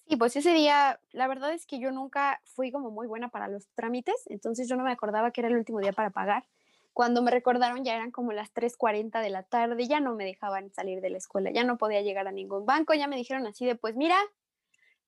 Sí, 0.08 0.16
pues 0.16 0.36
ese 0.38 0.54
día, 0.54 1.00
la 1.12 1.28
verdad 1.28 1.54
es 1.54 1.66
que 1.66 1.80
yo 1.80 1.92
nunca 1.92 2.40
fui 2.46 2.72
como 2.72 2.92
muy 2.92 3.08
buena 3.08 3.28
para 3.28 3.50
los 3.50 3.68
trámites, 3.76 4.16
entonces 4.28 4.70
yo 4.70 4.78
no 4.78 4.84
me 4.84 4.92
acordaba 4.92 5.32
que 5.32 5.42
era 5.42 5.50
el 5.50 5.58
último 5.58 5.80
día 5.80 5.92
para 5.92 6.12
pagar. 6.12 6.46
Cuando 6.98 7.22
me 7.22 7.30
recordaron 7.30 7.84
ya 7.84 7.94
eran 7.94 8.10
como 8.10 8.32
las 8.32 8.52
3.40 8.56 9.22
de 9.22 9.30
la 9.30 9.44
tarde, 9.44 9.88
ya 9.88 10.00
no 10.00 10.16
me 10.16 10.26
dejaban 10.26 10.74
salir 10.74 11.00
de 11.00 11.12
la 11.12 11.20
escuela, 11.20 11.52
ya 11.52 11.64
no 11.64 11.78
podía 11.78 12.02
llegar 12.02 12.28
a 12.28 12.32
ningún 12.32 12.66
banco, 12.66 12.96
ya 12.96 13.06
me 13.06 13.18
dijeron 13.18 13.46
así 13.46 13.68
de, 13.68 13.76
pues 13.76 13.96
mira, 13.96 14.18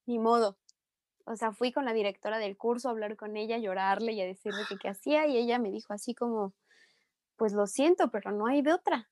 ni 0.05 0.19
modo. 0.19 0.59
O 1.25 1.35
sea, 1.35 1.51
fui 1.51 1.71
con 1.71 1.85
la 1.85 1.93
directora 1.93 2.37
del 2.37 2.57
curso 2.57 2.89
a 2.89 2.91
hablar 2.91 3.15
con 3.15 3.37
ella, 3.37 3.55
a 3.55 3.57
llorarle 3.57 4.11
y 4.11 4.21
a 4.21 4.25
decirle 4.27 4.61
qué 4.79 4.87
hacía 4.87 5.25
y 5.25 5.35
ella 5.35 5.57
me 5.57 5.71
dijo 5.71 5.91
así 5.91 6.13
como, 6.13 6.53
pues 7.37 7.53
lo 7.53 7.65
siento, 7.65 8.11
pero 8.11 8.31
no 8.33 8.45
hay 8.45 8.61
de 8.61 8.71
otra. 8.71 9.09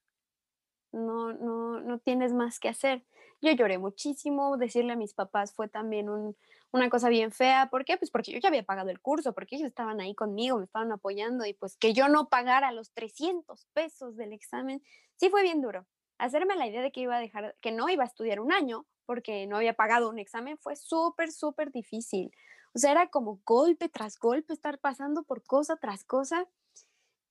No, 0.92 1.34
no, 1.34 1.82
no 1.82 1.98
tienes 1.98 2.32
más 2.32 2.60
que 2.60 2.70
hacer. 2.70 3.04
Yo 3.42 3.52
lloré 3.52 3.78
muchísimo, 3.78 4.58
decirle 4.58 4.94
a 4.94 4.96
mis 4.96 5.14
papás 5.14 5.54
fue 5.54 5.68
también 5.68 6.10
un, 6.10 6.36
una 6.72 6.90
cosa 6.90 7.10
bien 7.10 7.32
fea. 7.32 7.70
¿Por 7.70 7.86
qué? 7.86 7.98
Pues 7.98 8.10
porque 8.10 8.32
yo 8.32 8.40
ya 8.40 8.50
había 8.50 8.64
pagado 8.64 8.90
el 8.90 9.00
curso, 9.00 9.34
porque 9.34 9.58
ellos 9.58 9.68
estaban 9.68 10.02
ahí 10.02 10.16
conmigo, 10.16 10.58
me 10.58 10.66
estaban 10.66 10.92
apoyando 10.92 11.46
y 11.46 11.54
pues 11.54 11.78
que 11.78 11.94
yo 11.94 12.10
no 12.10 12.30
pagara 12.30 12.72
los 12.72 12.92
300 12.94 13.68
pesos 13.74 14.18
del 14.18 14.34
examen, 14.34 14.82
sí 15.18 15.30
fue 15.30 15.44
bien 15.44 15.62
duro. 15.62 15.86
Hacerme 16.18 16.56
la 16.56 16.68
idea 16.68 16.82
de 16.82 16.92
que 16.92 17.02
iba 17.02 17.16
a 17.16 17.20
dejar, 17.20 17.56
que 17.62 17.72
no 17.72 17.90
iba 17.90 18.04
a 18.04 18.08
estudiar 18.08 18.40
un 18.40 18.52
año 18.52 18.88
porque 19.06 19.46
no 19.46 19.58
había 19.58 19.74
pagado 19.74 20.10
un 20.10 20.20
examen 20.20 20.58
fue 20.58 20.76
súper, 20.76 21.32
súper 21.32 21.72
difícil. 21.72 22.32
O 22.74 22.80
sea, 22.80 22.92
era 22.92 23.08
como 23.08 23.40
golpe 23.46 23.88
tras 23.88 24.20
golpe, 24.20 24.54
estar 24.54 24.80
pasando 24.80 25.24
por 25.24 25.44
cosa 25.44 25.78
tras 25.78 26.04
cosa. 26.04 26.48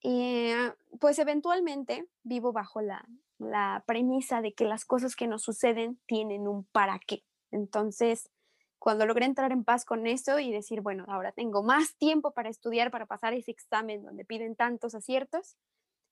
Y 0.01 0.53
pues 1.01 1.19
eventualmente 1.19 2.09
vivo 2.23 2.53
bajo 2.53 2.81
la, 2.81 3.05
la 3.39 3.85
premisa 3.87 4.41
de 4.41 4.55
que 4.55 4.65
las 4.65 4.85
cosas 4.85 5.17
que 5.17 5.27
nos 5.27 5.43
suceden 5.43 6.01
tienen 6.07 6.49
un 6.49 6.65
para 6.65 6.99
qué. 6.99 7.25
Entonces, 7.51 8.31
cuando 8.79 9.07
logré 9.07 9.27
entrar 9.27 9.53
en 9.53 9.65
paz 9.65 9.85
con 9.85 10.07
eso 10.07 10.39
y 10.39 10.53
decir, 10.53 10.81
bueno, 10.81 11.05
ahora 11.09 11.33
tengo 11.33 11.63
más 11.63 11.97
tiempo 11.97 12.33
para 12.33 12.49
estudiar, 12.49 12.91
para 12.91 13.07
pasar 13.07 13.35
ese 13.35 13.51
examen 13.51 14.03
donde 14.03 14.25
piden 14.25 14.57
tantos 14.57 14.95
aciertos, 14.95 15.57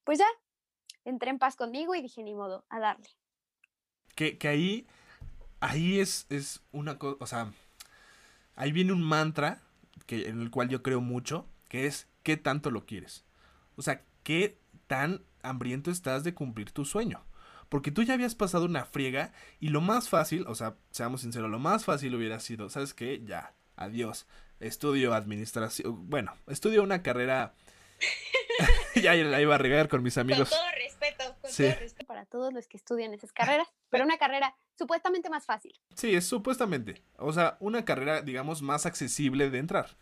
pues 0.04 0.18
ya, 0.18 0.26
entré 1.04 1.30
en 1.30 1.38
paz 1.38 1.56
conmigo 1.56 1.94
y 1.94 2.02
dije, 2.02 2.22
ni 2.22 2.34
modo, 2.34 2.64
a 2.68 2.80
darle. 2.80 3.08
Que, 4.14 4.38
que 4.38 4.48
ahí, 4.48 4.86
ahí 5.60 6.00
es, 6.00 6.26
es 6.30 6.62
una 6.72 6.98
cosa, 6.98 7.16
o 7.20 7.26
sea, 7.26 7.52
ahí 8.54 8.72
viene 8.72 8.92
un 8.92 9.02
mantra 9.02 9.62
que, 10.06 10.28
en 10.28 10.40
el 10.40 10.50
cual 10.50 10.68
yo 10.68 10.82
creo 10.82 11.00
mucho, 11.00 11.46
que 11.68 11.86
es, 11.86 12.08
¿qué 12.22 12.36
tanto 12.36 12.70
lo 12.70 12.86
quieres? 12.86 13.24
O 13.76 13.82
sea, 13.82 14.04
¿qué 14.22 14.58
tan 14.86 15.24
hambriento 15.44 15.90
estás 15.90 16.24
de 16.24 16.34
cumplir 16.34 16.72
tu 16.72 16.84
sueño? 16.84 17.24
Porque 17.68 17.90
tú 17.90 18.02
ya 18.02 18.14
habías 18.14 18.34
pasado 18.34 18.64
una 18.64 18.84
friega 18.84 19.32
y 19.60 19.68
lo 19.68 19.80
más 19.80 20.08
fácil, 20.08 20.44
o 20.46 20.54
sea, 20.54 20.76
seamos 20.90 21.22
sinceros, 21.22 21.50
lo 21.50 21.58
más 21.58 21.84
fácil 21.84 22.14
hubiera 22.14 22.40
sido, 22.40 22.68
¿sabes 22.68 22.94
qué? 22.94 23.22
Ya, 23.24 23.54
adiós. 23.76 24.26
Estudio 24.60 25.14
administración, 25.14 26.08
bueno, 26.08 26.34
estudio 26.46 26.82
una 26.82 27.02
carrera... 27.02 27.54
ya 29.02 29.14
la 29.14 29.40
iba 29.40 29.54
a 29.54 29.58
regar 29.58 29.88
con 29.88 30.02
mis 30.02 30.18
amigos. 30.18 30.50
Con 30.50 30.58
todo 30.58 30.70
respeto, 30.76 31.24
con 31.40 31.50
todo 31.50 31.80
respeto 31.80 32.06
para 32.06 32.26
todos 32.26 32.52
los 32.52 32.68
que 32.68 32.76
estudian 32.76 33.14
esas 33.14 33.32
carreras, 33.32 33.68
pero 33.90 34.04
una 34.04 34.18
carrera 34.18 34.54
supuestamente 34.76 35.30
más 35.30 35.46
fácil. 35.46 35.78
Sí, 35.94 36.14
es 36.14 36.26
supuestamente. 36.26 37.02
O 37.16 37.32
sea, 37.32 37.56
una 37.60 37.84
carrera, 37.84 38.22
digamos, 38.22 38.62
más 38.62 38.86
accesible 38.86 39.50
de 39.50 39.58
entrar. 39.58 39.96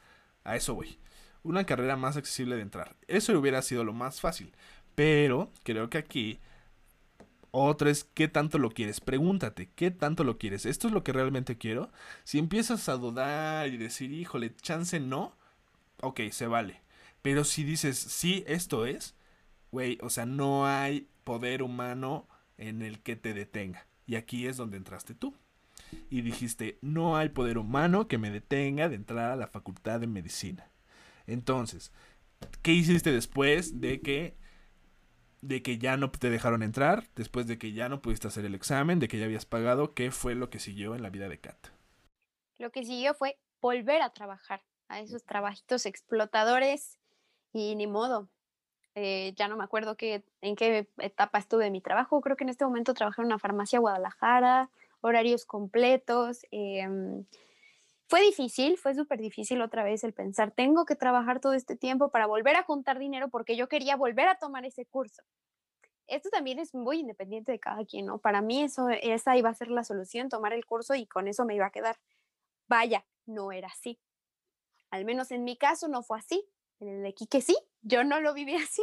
A 0.45 0.57
eso 0.57 0.75
voy. 0.75 0.99
Una 1.43 1.65
carrera 1.65 1.97
más 1.97 2.17
accesible 2.17 2.57
de 2.57 2.63
entrar. 2.63 2.97
Eso 3.09 3.33
hubiera 3.39 3.63
sido 3.63 3.85
lo 3.85 3.93
más 3.93 4.21
fácil. 4.21 4.55
Pero 4.95 5.51
creo 5.65 5.89
que 5.91 5.99
aquí 5.99 6.39
otra 7.51 7.91
es 7.91 8.05
qué 8.05 8.29
tanto 8.29 8.59
lo 8.59 8.71
quieres. 8.71 9.01
Pregúntate, 9.01 9.71
¿qué 9.75 9.91
tanto 9.91 10.25
lo 10.25 10.39
quieres? 10.39 10.67
¿Esto 10.67 10.89
es 10.89 10.95
lo 10.95 11.05
que 11.05 11.13
realmente 11.13 11.59
quiero? 11.59 11.93
Si 12.25 12.39
empiezas 12.39 12.89
a 12.89 12.97
dudar 12.97 13.69
y 13.69 13.77
decir, 13.77 14.11
híjole, 14.13 14.57
chance 14.57 14.99
no, 14.99 15.37
ok, 16.01 16.21
se 16.31 16.47
vale. 16.47 16.81
Pero 17.21 17.45
si 17.45 17.63
dices, 17.63 17.99
sí, 17.99 18.43
esto 18.47 18.87
es, 18.87 19.15
güey, 19.71 19.99
o 20.01 20.11
sea, 20.11 20.27
no 20.27 20.67
hay 20.67 21.09
poder 21.25 21.63
humano 21.63 22.27
en 22.57 22.81
el 22.83 23.01
que 23.01 23.17
te 23.17 23.35
detenga. 23.35 23.87
Y 24.07 24.17
aquí 24.17 24.47
es 24.47 24.57
donde 24.57 24.79
entraste 24.79 25.15
tú. 25.15 25.35
Y 26.09 26.23
dijiste, 26.23 26.79
no 26.81 27.19
hay 27.19 27.29
poder 27.29 27.59
humano 27.59 28.09
que 28.09 28.17
me 28.17 28.31
detenga 28.31 28.89
de 28.89 28.97
entrar 28.97 29.31
a 29.31 29.37
la 29.37 29.47
facultad 29.47 30.01
de 30.01 30.07
medicina. 30.07 30.71
Entonces, 31.27 31.93
¿qué 32.63 32.73
hiciste 32.73 33.13
después 33.13 33.81
de 33.83 34.01
que 34.01 34.37
de 35.43 35.61
que 35.63 35.79
ya 35.79 35.97
no 35.97 36.11
te 36.11 36.31
dejaron 36.31 36.63
entrar, 36.63 37.05
después 37.15 37.47
de 37.47 37.59
que 37.59 37.73
ya 37.73 37.89
no 37.89 38.01
pudiste 38.01 38.29
hacer 38.29 38.45
el 38.45 38.55
examen, 38.55 39.01
de 39.01 39.09
que 39.09 39.19
ya 39.19 39.27
habías 39.27 39.45
pagado, 39.45 39.93
¿qué 39.93 40.11
fue 40.11 40.35
lo 40.35 40.49
que 40.49 40.61
siguió 40.61 40.95
en 40.95 41.03
la 41.03 41.11
vida 41.11 41.29
de 41.29 41.41
Kat? 41.41 41.59
Lo 42.59 42.71
que 42.71 42.85
siguió 42.85 43.13
fue 43.13 43.39
volver 43.61 44.03
a 44.03 44.11
trabajar 44.11 44.63
a 44.89 45.01
esos 45.01 45.25
trabajitos 45.25 45.85
explotadores 45.85 46.99
y 47.53 47.75
ni 47.75 47.87
modo. 47.87 48.29
Eh, 48.95 49.33
ya 49.37 49.49
no 49.49 49.57
me 49.57 49.65
acuerdo 49.65 49.97
qué, 49.97 50.23
en 50.43 50.55
qué 50.55 50.87
etapa 50.99 51.39
estuve 51.39 51.67
en 51.67 51.73
mi 51.73 51.81
trabajo. 51.81 52.21
Creo 52.21 52.37
que 52.37 52.45
en 52.45 52.51
este 52.51 52.65
momento 52.65 52.95
trabajé 52.95 53.23
en 53.23 53.27
una 53.27 53.39
farmacia 53.39 53.81
Guadalajara, 53.81 54.71
horarios 55.01 55.45
completos. 55.45 56.47
Em, 56.51 57.25
fue 58.13 58.21
difícil, 58.21 58.77
fue 58.77 58.95
súper 58.95 59.23
difícil 59.23 59.63
otra 59.63 59.83
vez 59.85 60.05
el 60.05 60.13
pensar, 60.13 60.51
tengo 60.51 60.85
que 60.85 60.97
trabajar 60.97 61.41
todo 61.41 61.55
este 61.55 61.77
tiempo 61.77 62.11
para 62.11 62.27
volver 62.27 62.57
a 62.57 62.63
juntar 62.63 62.99
dinero 62.99 63.31
porque 63.31 63.57
yo 63.57 63.71
quería 63.71 63.97
volver 63.97 64.29
a 64.29 64.35
tomar 64.35 64.67
ese 64.67 64.85
curso. 64.85 65.23
Esto 66.07 66.29
también 66.29 66.59
es 66.59 66.75
muy 66.75 66.99
independiente 66.99 67.53
de 67.53 67.59
cada 67.59 67.87
quien, 67.87 68.05
¿no? 68.05 68.19
Para 68.19 68.43
mí 68.43 68.63
eso, 68.63 68.91
esa 68.91 69.35
iba 69.39 69.49
a 69.49 69.55
ser 69.55 69.69
la 69.69 69.83
solución, 69.83 70.29
tomar 70.29 70.53
el 70.53 70.67
curso 70.67 70.95
y 70.95 71.07
con 71.07 71.27
eso 71.27 71.47
me 71.47 71.55
iba 71.55 71.65
a 71.65 71.71
quedar. 71.71 71.97
Vaya, 72.69 73.07
no 73.25 73.51
era 73.51 73.69
así. 73.69 73.99
Al 74.91 75.07
menos 75.07 75.31
en 75.31 75.45
mi 75.45 75.57
caso 75.57 75.89
no 75.89 76.03
fue 76.03 76.19
así. 76.19 76.47
En 76.81 76.89
el 76.89 77.03
de 77.03 77.15
que 77.15 77.41
sí, 77.41 77.57
yo 77.81 78.05
no 78.05 78.21
lo 78.21 78.35
viví 78.35 78.57
así. 78.57 78.83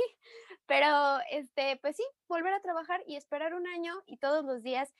Pero, 0.65 1.19
este, 1.29 1.77
pues 1.83 1.97
sí, 1.97 2.03
volver 2.27 2.53
a 2.53 2.61
trabajar 2.61 3.03
y 3.05 3.15
esperar 3.15 3.53
un 3.53 3.67
año 3.67 3.93
y 4.07 4.17
todos 4.17 4.43
los 4.43 4.63
días 4.63 4.91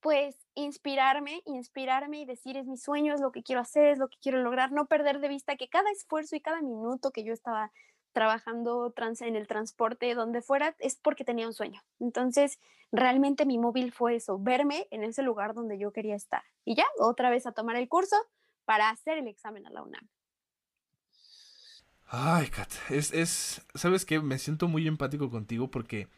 pues 0.00 0.36
inspirarme, 0.54 1.42
inspirarme 1.46 2.20
y 2.20 2.24
decir 2.24 2.56
es 2.56 2.66
mi 2.66 2.76
sueño, 2.76 3.14
es 3.14 3.20
lo 3.20 3.32
que 3.32 3.42
quiero 3.42 3.60
hacer, 3.60 3.86
es 3.86 3.98
lo 3.98 4.08
que 4.08 4.18
quiero 4.20 4.42
lograr, 4.42 4.72
no 4.72 4.86
perder 4.86 5.20
de 5.20 5.28
vista 5.28 5.56
que 5.56 5.68
cada 5.68 5.90
esfuerzo 5.90 6.36
y 6.36 6.40
cada 6.40 6.62
minuto 6.62 7.10
que 7.10 7.24
yo 7.24 7.32
estaba 7.32 7.72
trabajando 8.12 8.92
en 9.20 9.36
el 9.36 9.46
transporte, 9.46 10.14
donde 10.14 10.42
fuera, 10.42 10.74
es 10.80 10.96
porque 10.96 11.24
tenía 11.24 11.46
un 11.46 11.52
sueño. 11.52 11.82
Entonces, 12.00 12.58
realmente 12.90 13.46
mi 13.46 13.58
móvil 13.58 13.92
fue 13.92 14.16
eso, 14.16 14.38
verme 14.38 14.88
en 14.90 15.04
ese 15.04 15.22
lugar 15.22 15.54
donde 15.54 15.78
yo 15.78 15.92
quería 15.92 16.16
estar. 16.16 16.42
Y 16.64 16.74
ya, 16.74 16.84
otra 16.98 17.30
vez 17.30 17.46
a 17.46 17.52
tomar 17.52 17.76
el 17.76 17.88
curso 17.88 18.16
para 18.64 18.90
hacer 18.90 19.18
el 19.18 19.28
examen 19.28 19.66
a 19.66 19.70
la 19.70 19.82
UNAM. 19.82 20.08
Ay, 22.08 22.48
Kat, 22.48 22.70
es, 22.90 23.12
es, 23.12 23.62
¿sabes 23.74 24.04
qué? 24.04 24.18
Me 24.20 24.38
siento 24.38 24.66
muy 24.66 24.88
empático 24.88 25.30
contigo 25.30 25.70
porque 25.70 26.08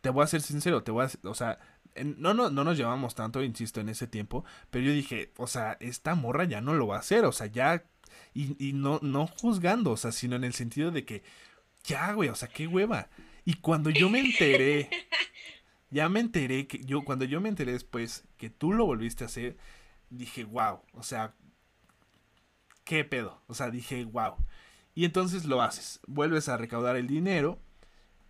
te 0.00 0.10
voy 0.10 0.24
a 0.24 0.26
ser 0.26 0.40
sincero, 0.40 0.82
te 0.82 0.90
voy 0.90 1.06
a, 1.06 1.28
o 1.28 1.34
sea, 1.34 1.58
no, 2.02 2.34
no, 2.34 2.50
no 2.50 2.64
nos 2.64 2.76
llevamos 2.76 3.14
tanto, 3.14 3.42
insisto, 3.42 3.80
en 3.80 3.88
ese 3.88 4.06
tiempo, 4.06 4.44
pero 4.70 4.84
yo 4.84 4.92
dije, 4.92 5.32
o 5.36 5.46
sea, 5.46 5.76
esta 5.80 6.14
morra 6.14 6.44
ya 6.44 6.60
no 6.60 6.74
lo 6.74 6.86
va 6.86 6.96
a 6.96 7.00
hacer, 7.00 7.24
o 7.24 7.32
sea, 7.32 7.46
ya, 7.46 7.84
y, 8.32 8.56
y 8.64 8.72
no, 8.72 8.98
no 9.02 9.26
juzgando, 9.26 9.92
o 9.92 9.96
sea, 9.96 10.12
sino 10.12 10.36
en 10.36 10.44
el 10.44 10.54
sentido 10.54 10.90
de 10.90 11.04
que, 11.04 11.22
ya, 11.84 12.12
güey, 12.12 12.28
o 12.30 12.34
sea, 12.34 12.48
qué 12.48 12.66
hueva. 12.66 13.08
Y 13.44 13.54
cuando 13.54 13.90
yo 13.90 14.08
me 14.08 14.20
enteré, 14.20 14.88
ya 15.90 16.08
me 16.08 16.20
enteré 16.20 16.66
que 16.66 16.80
yo, 16.84 17.04
cuando 17.04 17.24
yo 17.24 17.40
me 17.40 17.48
enteré 17.48 17.72
después 17.72 18.24
que 18.38 18.50
tú 18.50 18.72
lo 18.72 18.86
volviste 18.86 19.24
a 19.24 19.26
hacer, 19.26 19.56
dije, 20.10 20.44
wow, 20.44 20.80
o 20.94 21.02
sea, 21.02 21.34
qué 22.84 23.04
pedo, 23.04 23.42
o 23.46 23.54
sea, 23.54 23.70
dije, 23.70 24.04
wow. 24.04 24.36
Y 24.94 25.04
entonces 25.04 25.44
lo 25.44 25.62
haces, 25.62 26.00
vuelves 26.06 26.48
a 26.48 26.56
recaudar 26.56 26.96
el 26.96 27.06
dinero 27.06 27.58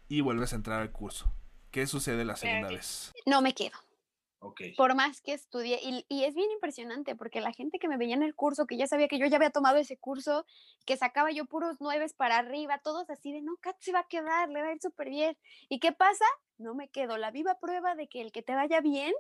y 0.09 0.21
vuelves 0.21 0.53
a 0.53 0.57
entrar 0.57 0.81
al 0.81 0.91
curso. 0.91 1.33
¿Qué 1.75 1.89
sucede 1.89 2.25
la 2.25 2.37
segunda 2.37 2.69
vez? 2.69 3.13
No 3.27 3.43
me 3.43 3.53
quedo. 3.53 3.77
Okay. 4.39 4.77
Por 4.77 4.95
más 4.95 5.21
que 5.21 5.33
estudie, 5.33 5.81
y, 5.83 6.07
y, 6.09 6.23
es 6.23 6.37
bien 6.37 6.49
impresionante 6.53 7.17
porque 7.17 7.41
la 7.41 7.53
gente 7.53 7.81
que 7.81 7.89
me 7.89 7.97
veía 7.97 8.15
en 8.15 8.23
el 8.23 8.37
curso, 8.37 8.69
que 8.69 8.77
ya 8.77 8.87
sabía 8.87 9.09
que 9.09 9.19
yo 9.19 9.27
ya 9.27 9.39
había 9.39 9.51
tomado 9.51 9.79
ese 9.79 9.97
curso, 9.97 10.47
que 10.87 10.97
sacaba 10.97 11.33
yo 11.33 11.47
puros 11.47 11.81
nueves 11.81 12.15
para 12.15 12.39
arriba, 12.39 12.79
todos 12.79 13.11
así 13.11 13.33
de, 13.33 13.43
no, 13.43 13.57
Kat 13.61 13.75
se 13.81 13.91
va 13.91 14.01
a 14.01 14.07
quedar, 14.07 14.51
le 14.51 14.63
va 14.63 14.69
a 14.69 14.73
ir 14.73 14.81
súper 14.81 15.09
bien. 15.09 15.37
¿Y 15.69 15.81
qué 15.81 15.91
pasa? 15.91 16.25
No 16.59 16.77
me 16.77 16.91
quedo. 16.91 17.17
La 17.17 17.33
viva 17.33 17.59
prueba 17.59 17.97
de 17.97 18.07
que 18.07 18.21
el 18.21 18.31
que 18.31 18.43
te 18.43 18.55
vaya 18.55 18.81
bien 18.81 19.13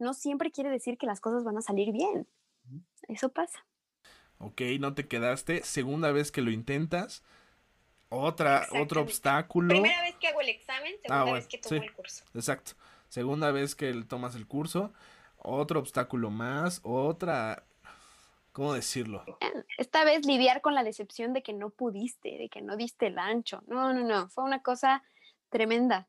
no 0.00 0.12
siempre 0.12 0.50
quiere 0.50 0.70
decir 0.70 0.98
que 0.98 1.06
las 1.06 1.20
cosas 1.20 1.44
van 1.44 1.58
a 1.58 1.62
salir 1.62 1.92
bien. 1.92 2.26
Eso 3.06 3.28
pasa. 3.28 3.64
Ok, 4.38 4.62
no 4.80 4.94
te 4.94 5.06
quedaste. 5.06 5.62
Segunda 5.62 6.10
vez 6.10 6.32
que 6.32 6.42
lo 6.42 6.50
intentas, 6.50 7.22
otra, 8.10 8.66
otro 8.72 9.00
obstáculo. 9.00 9.68
Primera 9.68 10.02
vez 10.02 10.16
que 10.16 10.28
hago 10.28 10.40
el 10.40 10.50
examen, 10.50 10.92
segunda 11.00 11.30
ah, 11.30 11.32
vez 11.32 11.46
que 11.46 11.58
tomo 11.58 11.82
el 11.82 11.92
curso. 11.92 12.24
Exacto. 12.34 12.72
Segunda 13.08 13.50
vez 13.50 13.74
que 13.74 13.92
tomas 14.04 14.34
el 14.34 14.46
curso, 14.46 14.92
otro 15.38 15.80
obstáculo 15.80 16.30
más, 16.30 16.80
otra... 16.82 17.64
¿Cómo 18.52 18.74
decirlo? 18.74 19.24
Esta 19.78 20.02
vez 20.04 20.26
lidiar 20.26 20.60
con 20.60 20.74
la 20.74 20.82
decepción 20.82 21.32
de 21.32 21.42
que 21.42 21.52
no 21.52 21.70
pudiste, 21.70 22.36
de 22.36 22.48
que 22.48 22.60
no 22.60 22.76
diste 22.76 23.06
el 23.06 23.18
ancho. 23.18 23.62
No, 23.68 23.94
no, 23.94 24.02
no, 24.02 24.28
fue 24.28 24.42
una 24.42 24.60
cosa 24.60 25.04
tremenda. 25.50 26.08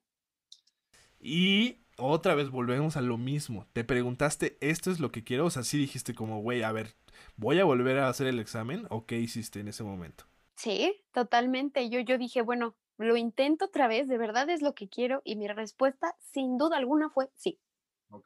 Y 1.19 1.77
otra 1.97 2.33
vez 2.33 2.49
volvemos 2.49 2.97
a 2.97 3.01
lo 3.01 3.19
mismo. 3.19 3.67
Te 3.73 3.83
preguntaste, 3.83 4.57
¿esto 4.59 4.89
es 4.89 4.99
lo 4.99 5.11
que 5.11 5.23
quiero? 5.23 5.45
O 5.45 5.49
sea, 5.51 5.63
sí 5.63 5.77
dijiste 5.77 6.15
como, 6.15 6.41
güey, 6.41 6.63
a 6.63 6.71
ver, 6.71 6.95
¿voy 7.37 7.59
a 7.59 7.63
volver 7.63 7.99
a 7.99 8.09
hacer 8.09 8.25
el 8.25 8.39
examen? 8.39 8.87
¿O 8.89 9.05
qué 9.05 9.19
hiciste 9.19 9.59
en 9.59 9.67
ese 9.67 9.83
momento? 9.83 10.25
Sí, 10.61 11.03
totalmente. 11.11 11.89
Yo, 11.89 12.01
yo 12.01 12.19
dije, 12.19 12.43
bueno, 12.43 12.75
lo 12.97 13.17
intento 13.17 13.65
otra 13.65 13.87
vez, 13.87 14.07
de 14.07 14.19
verdad 14.19 14.47
es 14.51 14.61
lo 14.61 14.75
que 14.75 14.87
quiero 14.87 15.23
y 15.23 15.35
mi 15.35 15.47
respuesta 15.47 16.15
sin 16.19 16.59
duda 16.59 16.77
alguna 16.77 17.09
fue 17.09 17.31
sí. 17.35 17.59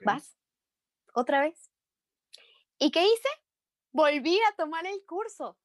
¿Vas? 0.03 0.35
¿Otra 1.13 1.39
vez? 1.39 1.71
¿Y 2.77 2.91
qué 2.91 3.05
hice? 3.05 3.29
Volví 3.93 4.37
a 4.51 4.55
tomar 4.57 4.85
el 4.85 5.01
curso. 5.05 5.57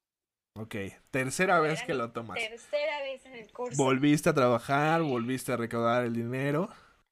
Ok, 0.53 0.75
tercera 1.09 1.59
vez 1.59 1.83
que 1.83 1.93
lo 1.93 2.13
tomas. 2.13 2.39
Tercera 2.39 3.01
vez 3.01 3.25
en 3.25 3.35
el 3.35 3.51
curso. 3.51 3.83
Volviste 3.83 4.29
a 4.29 4.33
trabajar, 4.33 5.01
volviste 5.01 5.51
a 5.51 5.57
recaudar 5.57 6.05
el 6.05 6.13
dinero. 6.13 6.69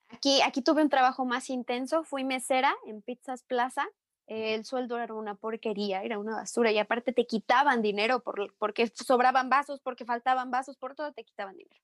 Aquí, 0.08 0.42
aquí 0.42 0.62
tuve 0.62 0.84
un 0.84 0.90
trabajo 0.90 1.26
más 1.26 1.50
intenso, 1.50 2.06
fui 2.06 2.24
mesera 2.24 2.74
en 2.86 3.02
Pizzas 3.02 3.44
Plaza. 3.44 3.86
El 4.30 4.64
sueldo 4.64 5.00
era 5.00 5.16
una 5.16 5.34
porquería, 5.34 6.04
era 6.04 6.20
una 6.20 6.36
basura 6.36 6.72
y 6.72 6.78
aparte 6.78 7.14
te 7.14 7.26
quitaban 7.26 7.82
dinero 7.82 8.20
por, 8.20 8.54
porque 8.60 8.92
sobraban 8.94 9.50
vasos, 9.50 9.80
porque 9.82 10.06
faltaban 10.06 10.52
vasos, 10.52 10.78
por 10.78 10.94
todo 10.94 11.12
te 11.14 11.24
quitaban 11.24 11.58
dinero. 11.58 11.82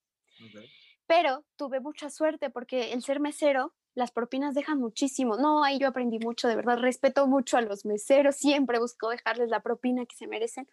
Pero 1.08 1.44
tuve 1.56 1.80
mucha 1.80 2.12
suerte 2.12 2.52
porque 2.52 2.94
el 2.94 3.02
ser 3.02 3.20
mesero, 3.20 3.74
las 3.96 4.12
propinas 4.12 4.54
dejan 4.54 4.80
muchísimo. 4.80 5.38
No, 5.38 5.64
ahí 5.64 5.80
yo 5.80 5.88
aprendí 5.88 6.20
mucho, 6.20 6.48
de 6.48 6.56
verdad, 6.56 6.78
respeto 6.78 7.26
mucho 7.26 7.58
a 7.58 7.62
los 7.62 7.84
meseros, 7.84 8.36
siempre 8.36 8.78
busco 8.78 9.10
dejarles 9.10 9.50
la 9.50 9.62
propina 9.62 10.06
que 10.06 10.16
se 10.16 10.28
merecen. 10.28 10.70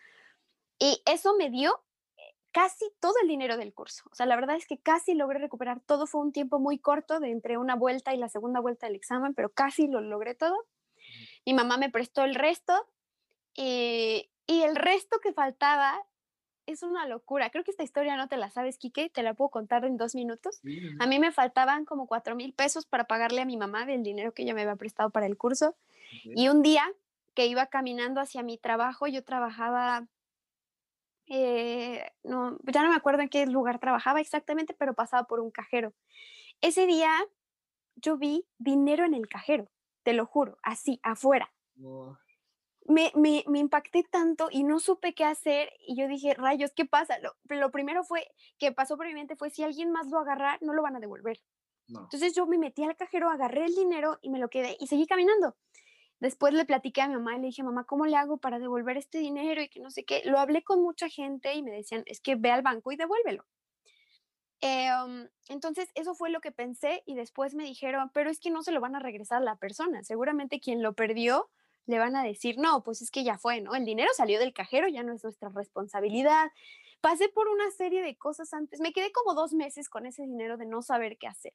Y 0.78 1.00
eso 1.06 1.34
me 1.38 1.48
dio 1.48 1.82
eh, 2.18 2.34
casi 2.50 2.84
todo 3.00 3.14
el 3.22 3.28
dinero 3.28 3.56
del 3.56 3.72
curso. 3.72 4.02
O 4.10 4.14
sea, 4.14 4.26
la 4.26 4.36
verdad 4.36 4.56
es 4.56 4.66
que 4.66 4.76
casi 4.76 5.14
logré 5.14 5.38
recuperar 5.38 5.80
todo. 5.80 6.06
Fue 6.06 6.20
un 6.20 6.32
tiempo 6.32 6.58
muy 6.58 6.78
corto 6.78 7.18
de 7.18 7.30
entre 7.30 7.56
una 7.56 7.76
vuelta 7.76 8.12
y 8.12 8.18
la 8.18 8.28
segunda 8.28 8.60
vuelta 8.60 8.88
del 8.88 8.96
examen, 8.96 9.32
pero 9.32 9.48
casi 9.48 9.86
lo 9.88 10.02
logré 10.02 10.34
todo. 10.34 10.66
Mi 11.46 11.54
mamá 11.54 11.76
me 11.76 11.90
prestó 11.90 12.24
el 12.24 12.34
resto 12.34 12.72
y, 13.54 14.30
y 14.46 14.62
el 14.62 14.76
resto 14.76 15.18
que 15.20 15.32
faltaba 15.32 16.00
es 16.66 16.82
una 16.82 17.06
locura. 17.06 17.50
Creo 17.50 17.64
que 17.64 17.70
esta 17.70 17.82
historia 17.82 18.16
no 18.16 18.28
te 18.28 18.36
la 18.36 18.50
sabes, 18.50 18.78
Kike, 18.78 19.10
te 19.10 19.22
la 19.22 19.34
puedo 19.34 19.50
contar 19.50 19.84
en 19.84 19.96
dos 19.96 20.14
minutos. 20.14 20.60
Sí. 20.62 20.80
A 21.00 21.06
mí 21.06 21.18
me 21.18 21.32
faltaban 21.32 21.84
como 21.84 22.06
cuatro 22.06 22.36
mil 22.36 22.52
pesos 22.54 22.86
para 22.86 23.04
pagarle 23.04 23.40
a 23.40 23.44
mi 23.44 23.56
mamá 23.56 23.84
del 23.84 24.02
dinero 24.02 24.32
que 24.32 24.42
ella 24.42 24.54
me 24.54 24.62
había 24.62 24.76
prestado 24.76 25.10
para 25.10 25.26
el 25.26 25.36
curso. 25.36 25.76
Y 26.24 26.48
un 26.48 26.62
día 26.62 26.84
que 27.34 27.46
iba 27.46 27.66
caminando 27.66 28.20
hacia 28.20 28.42
mi 28.42 28.58
trabajo, 28.58 29.06
yo 29.06 29.24
trabajaba, 29.24 30.06
eh, 31.26 32.04
no, 32.22 32.58
ya 32.64 32.82
no 32.82 32.90
me 32.90 32.96
acuerdo 32.96 33.22
en 33.22 33.30
qué 33.30 33.46
lugar 33.46 33.78
trabajaba 33.78 34.20
exactamente, 34.20 34.74
pero 34.74 34.94
pasaba 34.94 35.26
por 35.26 35.40
un 35.40 35.50
cajero. 35.50 35.94
Ese 36.60 36.86
día 36.86 37.10
yo 37.96 38.18
vi 38.18 38.46
dinero 38.58 39.04
en 39.04 39.14
el 39.14 39.26
cajero, 39.28 39.68
te 40.02 40.12
lo 40.12 40.26
juro, 40.26 40.58
así, 40.62 41.00
afuera. 41.02 41.52
Me, 42.86 43.12
me, 43.14 43.44
me 43.46 43.60
impacté 43.60 44.02
tanto 44.10 44.48
y 44.50 44.64
no 44.64 44.80
supe 44.80 45.14
qué 45.14 45.24
hacer 45.24 45.70
y 45.86 45.96
yo 45.96 46.08
dije, 46.08 46.34
rayos, 46.34 46.72
¿qué 46.74 46.84
pasa? 46.84 47.18
Lo, 47.20 47.34
lo 47.48 47.70
primero 47.70 48.02
fue 48.02 48.26
que 48.58 48.72
pasó 48.72 48.96
por 48.96 49.06
mi 49.06 49.14
mente 49.14 49.36
fue, 49.36 49.50
si 49.50 49.62
alguien 49.62 49.92
más 49.92 50.08
lo 50.08 50.18
agarra, 50.18 50.58
no 50.60 50.72
lo 50.72 50.82
van 50.82 50.96
a 50.96 51.00
devolver. 51.00 51.40
No. 51.86 52.00
Entonces 52.02 52.34
yo 52.34 52.46
me 52.46 52.58
metí 52.58 52.82
al 52.82 52.96
cajero, 52.96 53.30
agarré 53.30 53.64
el 53.66 53.74
dinero 53.74 54.18
y 54.20 54.30
me 54.30 54.38
lo 54.38 54.48
quedé 54.48 54.76
y 54.80 54.86
seguí 54.88 55.06
caminando. 55.06 55.56
Después 56.22 56.54
le 56.54 56.64
platiqué 56.64 57.02
a 57.02 57.08
mi 57.08 57.14
mamá 57.14 57.34
y 57.34 57.40
le 57.40 57.46
dije, 57.46 57.64
mamá, 57.64 57.84
¿cómo 57.84 58.06
le 58.06 58.16
hago 58.16 58.38
para 58.38 58.60
devolver 58.60 58.96
este 58.96 59.18
dinero? 59.18 59.60
Y 59.60 59.68
que 59.68 59.80
no 59.80 59.90
sé 59.90 60.04
qué. 60.04 60.22
Lo 60.24 60.38
hablé 60.38 60.62
con 60.62 60.80
mucha 60.80 61.08
gente 61.08 61.52
y 61.54 61.64
me 61.64 61.72
decían, 61.72 62.04
es 62.06 62.20
que 62.20 62.36
ve 62.36 62.52
al 62.52 62.62
banco 62.62 62.92
y 62.92 62.96
devuélvelo. 62.96 63.44
Um, 64.62 65.26
entonces 65.48 65.90
eso 65.96 66.14
fue 66.14 66.30
lo 66.30 66.40
que 66.40 66.52
pensé 66.52 67.02
y 67.04 67.16
después 67.16 67.54
me 67.54 67.64
dijeron, 67.64 68.12
pero 68.14 68.30
es 68.30 68.38
que 68.38 68.50
no 68.50 68.62
se 68.62 68.70
lo 68.70 68.80
van 68.80 68.94
a 68.94 69.00
regresar 69.00 69.38
a 69.38 69.44
la 69.44 69.56
persona. 69.56 70.04
Seguramente 70.04 70.60
quien 70.60 70.82
lo 70.82 70.92
perdió 70.92 71.50
le 71.86 71.98
van 71.98 72.14
a 72.14 72.22
decir, 72.22 72.58
no, 72.58 72.84
pues 72.84 73.02
es 73.02 73.10
que 73.10 73.24
ya 73.24 73.38
fue, 73.38 73.60
¿no? 73.60 73.74
El 73.74 73.84
dinero 73.84 74.08
salió 74.16 74.38
del 74.38 74.54
cajero, 74.54 74.86
ya 74.86 75.02
no 75.02 75.12
es 75.12 75.24
nuestra 75.24 75.48
responsabilidad. 75.48 76.52
Pasé 77.00 77.28
por 77.28 77.48
una 77.48 77.72
serie 77.72 78.02
de 78.02 78.16
cosas 78.16 78.54
antes. 78.54 78.80
Me 78.80 78.92
quedé 78.92 79.10
como 79.10 79.34
dos 79.34 79.52
meses 79.52 79.88
con 79.88 80.06
ese 80.06 80.22
dinero 80.22 80.56
de 80.56 80.66
no 80.66 80.80
saber 80.82 81.18
qué 81.18 81.26
hacer. 81.26 81.54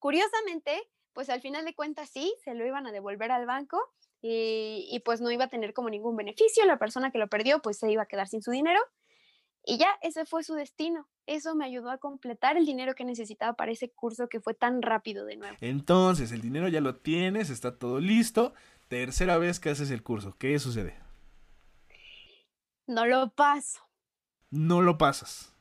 Curiosamente, 0.00 0.90
pues 1.12 1.30
al 1.30 1.40
final 1.40 1.64
de 1.64 1.74
cuentas 1.76 2.10
sí, 2.10 2.34
se 2.42 2.54
lo 2.54 2.66
iban 2.66 2.88
a 2.88 2.92
devolver 2.92 3.30
al 3.30 3.46
banco 3.46 3.80
y, 4.20 4.88
y, 4.90 5.00
pues 5.00 5.20
no 5.20 5.30
iba 5.30 5.44
a 5.44 5.48
tener 5.48 5.72
como 5.72 5.88
ningún 5.88 6.16
beneficio. 6.16 6.64
La 6.64 6.80
persona 6.80 7.12
que 7.12 7.18
lo 7.18 7.28
perdió 7.28 7.62
pues 7.62 7.78
se 7.78 7.92
iba 7.92 8.02
a 8.02 8.06
quedar 8.06 8.26
sin 8.26 8.42
su 8.42 8.50
dinero 8.50 8.80
y 9.66 9.78
ya 9.78 9.88
ese 10.00 10.24
fue 10.24 10.44
su 10.44 10.54
destino. 10.54 11.08
Eso 11.26 11.56
me 11.56 11.64
ayudó 11.64 11.90
a 11.90 11.98
completar 11.98 12.56
el 12.56 12.64
dinero 12.64 12.94
que 12.94 13.04
necesitaba 13.04 13.54
para 13.54 13.72
ese 13.72 13.90
curso 13.90 14.28
que 14.28 14.40
fue 14.40 14.54
tan 14.54 14.80
rápido 14.80 15.26
de 15.26 15.36
nuevo. 15.36 15.56
Entonces, 15.60 16.30
el 16.30 16.40
dinero 16.40 16.68
ya 16.68 16.80
lo 16.80 16.94
tienes, 16.94 17.50
está 17.50 17.76
todo 17.76 17.98
listo. 17.98 18.54
Tercera 18.86 19.36
vez 19.38 19.58
que 19.58 19.70
haces 19.70 19.90
el 19.90 20.04
curso, 20.04 20.36
¿qué 20.38 20.56
sucede? 20.60 20.96
No 22.86 23.06
lo 23.06 23.30
paso. 23.30 23.80
No 24.50 24.82
lo 24.82 24.98
pasas. 24.98 25.52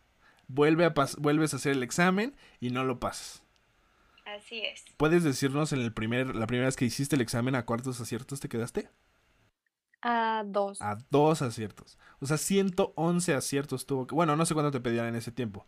Vuelve 0.48 0.86
a 0.86 0.94
pas 0.94 1.16
vuelves 1.16 1.54
a 1.54 1.58
hacer 1.58 1.72
el 1.72 1.82
examen 1.82 2.36
y 2.60 2.70
no 2.70 2.84
lo 2.84 3.00
pasas. 3.00 3.42
Así 4.26 4.62
es. 4.62 4.86
¿Puedes 4.98 5.24
decirnos 5.24 5.74
en 5.74 5.82
el 5.82 5.92
primer, 5.92 6.36
la 6.36 6.46
primera 6.46 6.68
vez 6.68 6.76
que 6.76 6.86
hiciste 6.86 7.16
el 7.16 7.22
examen 7.22 7.56
a 7.56 7.66
cuántos 7.66 8.00
aciertos 8.00 8.40
te 8.40 8.50
quedaste? 8.50 8.88
A 10.08 10.44
dos. 10.46 10.80
A 10.84 10.98
dos 11.10 11.42
aciertos. 11.42 11.98
O 12.20 12.28
sea, 12.28 12.38
111 12.38 13.34
aciertos 13.34 13.88
tuvo 13.88 14.06
que... 14.06 14.14
Bueno, 14.14 14.36
no 14.36 14.46
sé 14.46 14.54
cuánto 14.54 14.70
te 14.70 14.80
pedían 14.80 15.08
en 15.08 15.16
ese 15.16 15.32
tiempo. 15.32 15.66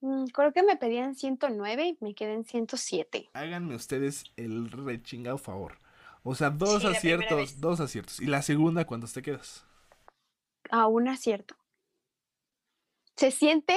Mm, 0.00 0.26
creo 0.26 0.52
que 0.52 0.64
me 0.64 0.76
pedían 0.76 1.14
109 1.14 1.86
y 1.86 1.98
me 2.00 2.14
quedé 2.16 2.34
en 2.34 2.44
107. 2.44 3.30
Háganme 3.34 3.76
ustedes 3.76 4.24
el 4.36 4.68
rechingado 4.72 5.38
favor. 5.38 5.78
O 6.24 6.34
sea, 6.34 6.50
dos 6.50 6.82
Sí, 6.82 6.88
aciertos, 6.88 7.60
dos 7.60 7.78
aciertos. 7.78 8.18
¿Y 8.18 8.26
la 8.26 8.42
segunda 8.42 8.84
cuántos 8.84 9.12
te 9.12 9.22
quedas? 9.22 9.64
A 10.70 10.88
un 10.88 11.06
acierto. 11.06 11.54
¿Se 13.16 13.30
siente? 13.30 13.76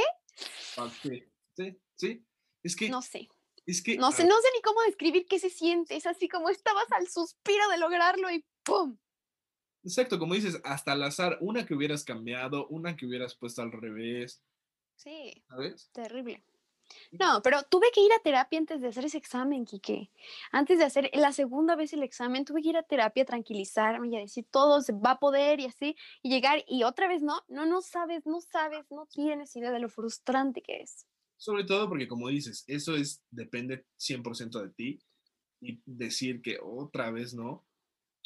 Ah, 0.77 0.89
Sí, 1.03 1.23
sí. 1.95 2.25
Es 2.63 2.75
que, 2.75 2.89
No 2.89 3.03
sé. 3.03 3.29
es 3.67 3.83
que, 3.83 3.97
No 3.97 4.11
sé, 4.11 4.25
no 4.25 4.35
sé 4.41 4.47
ni 4.55 4.61
cómo 4.63 4.81
describir 4.81 5.27
qué 5.27 5.37
se 5.37 5.51
siente. 5.51 5.95
Es 5.95 6.07
así 6.07 6.27
como 6.27 6.49
estabas 6.49 6.91
al 6.91 7.07
suspiro 7.07 7.67
de 7.69 7.77
lograrlo 7.77 8.31
y 8.31 8.43
¡pum! 8.63 8.97
Exacto, 9.83 10.19
como 10.19 10.33
dices, 10.35 10.59
hasta 10.63 10.93
al 10.93 11.03
azar, 11.03 11.37
una 11.41 11.65
que 11.65 11.73
hubieras 11.75 12.03
cambiado, 12.03 12.67
una 12.67 12.95
que 12.95 13.05
hubieras 13.05 13.35
puesto 13.35 13.61
al 13.61 13.71
revés, 13.71 14.43
Sí, 14.95 15.43
¿sabes? 15.49 15.91
terrible. 15.91 16.43
No, 17.19 17.41
pero 17.43 17.63
tuve 17.63 17.91
que 17.93 18.01
ir 18.01 18.13
a 18.13 18.19
terapia 18.19 18.59
antes 18.59 18.81
de 18.81 18.89
hacer 18.89 19.05
ese 19.05 19.17
examen, 19.17 19.65
Quique. 19.65 20.11
Antes 20.51 20.79
de 20.79 20.85
hacer 20.85 21.09
la 21.13 21.33
segunda 21.33 21.75
vez 21.75 21.93
el 21.93 22.03
examen, 22.03 22.45
tuve 22.45 22.61
que 22.63 22.69
ir 22.69 22.77
a 22.77 22.83
terapia, 22.83 23.25
tranquilizarme 23.25 24.09
y 24.09 24.17
a 24.17 24.21
decir 24.21 24.47
todo 24.51 24.81
se 24.81 24.93
va 24.93 25.11
a 25.13 25.19
poder 25.19 25.59
y 25.61 25.65
así, 25.67 25.95
y 26.23 26.29
llegar 26.31 26.63
y 26.67 26.83
otra 26.83 27.07
vez 27.07 27.23
no, 27.23 27.43
no, 27.49 27.65
no 27.65 27.81
sabes, 27.81 28.25
no 28.27 28.41
sabes, 28.41 28.85
no 28.91 29.07
tienes 29.07 29.55
idea 29.55 29.71
de 29.71 29.79
lo 29.79 29.89
frustrante 29.89 30.61
que 30.63 30.81
es. 30.81 31.07
Sobre 31.37 31.63
todo 31.65 31.89
porque, 31.89 32.07
como 32.07 32.29
dices, 32.29 32.63
eso 32.67 32.95
es, 32.95 33.23
depende 33.31 33.85
100% 33.97 34.61
de 34.61 34.69
ti. 34.69 34.99
Y 35.61 35.81
decir 35.85 36.41
que 36.41 36.59
otra 36.61 37.11
vez 37.11 37.33
no. 37.33 37.67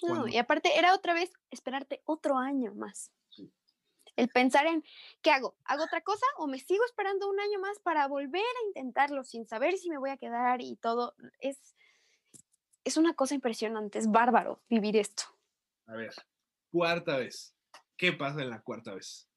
No, 0.02 0.08
cuando- 0.10 0.28
y 0.28 0.38
aparte 0.38 0.78
era 0.78 0.94
otra 0.94 1.14
vez 1.14 1.32
esperarte 1.52 2.02
otro 2.06 2.38
año 2.38 2.74
más. 2.76 3.12
Sí. 3.30 3.52
El 4.16 4.30
pensar 4.30 4.66
en, 4.68 4.84
¿qué 5.22 5.32
hago? 5.32 5.56
¿Hago 5.66 5.84
otra 5.84 6.02
cosa 6.02 6.26
o 6.38 6.48
me 6.48 6.60
sigo 6.60 6.84
esperando 6.86 7.30
un 7.30 7.40
año 7.40 7.60
más 7.60 7.80
para 7.80 8.08
volver 8.08 8.42
a 8.44 8.68
intentarlo 8.68 9.24
sin 9.24 9.46
saber 9.46 9.78
si 9.78 9.90
me 9.90 9.98
voy 9.98 10.10
a 10.10 10.18
quedar 10.18 10.62
y 10.62 10.76
todo? 10.78 11.16
Es, 11.40 11.76
es 12.84 12.98
una 12.98 13.14
cosa 13.14 13.36
impresionante, 13.36 14.00
es 14.00 14.10
bárbaro 14.10 14.62
vivir 14.70 14.96
esto. 14.98 15.24
A 15.88 15.94
ver, 15.96 16.14
cuarta 16.72 17.18
vez. 17.18 17.56
¿Qué 17.98 18.12
pasa 18.14 18.42
en 18.42 18.50
la 18.50 18.62
cuarta 18.62 18.94
vez? 18.94 19.28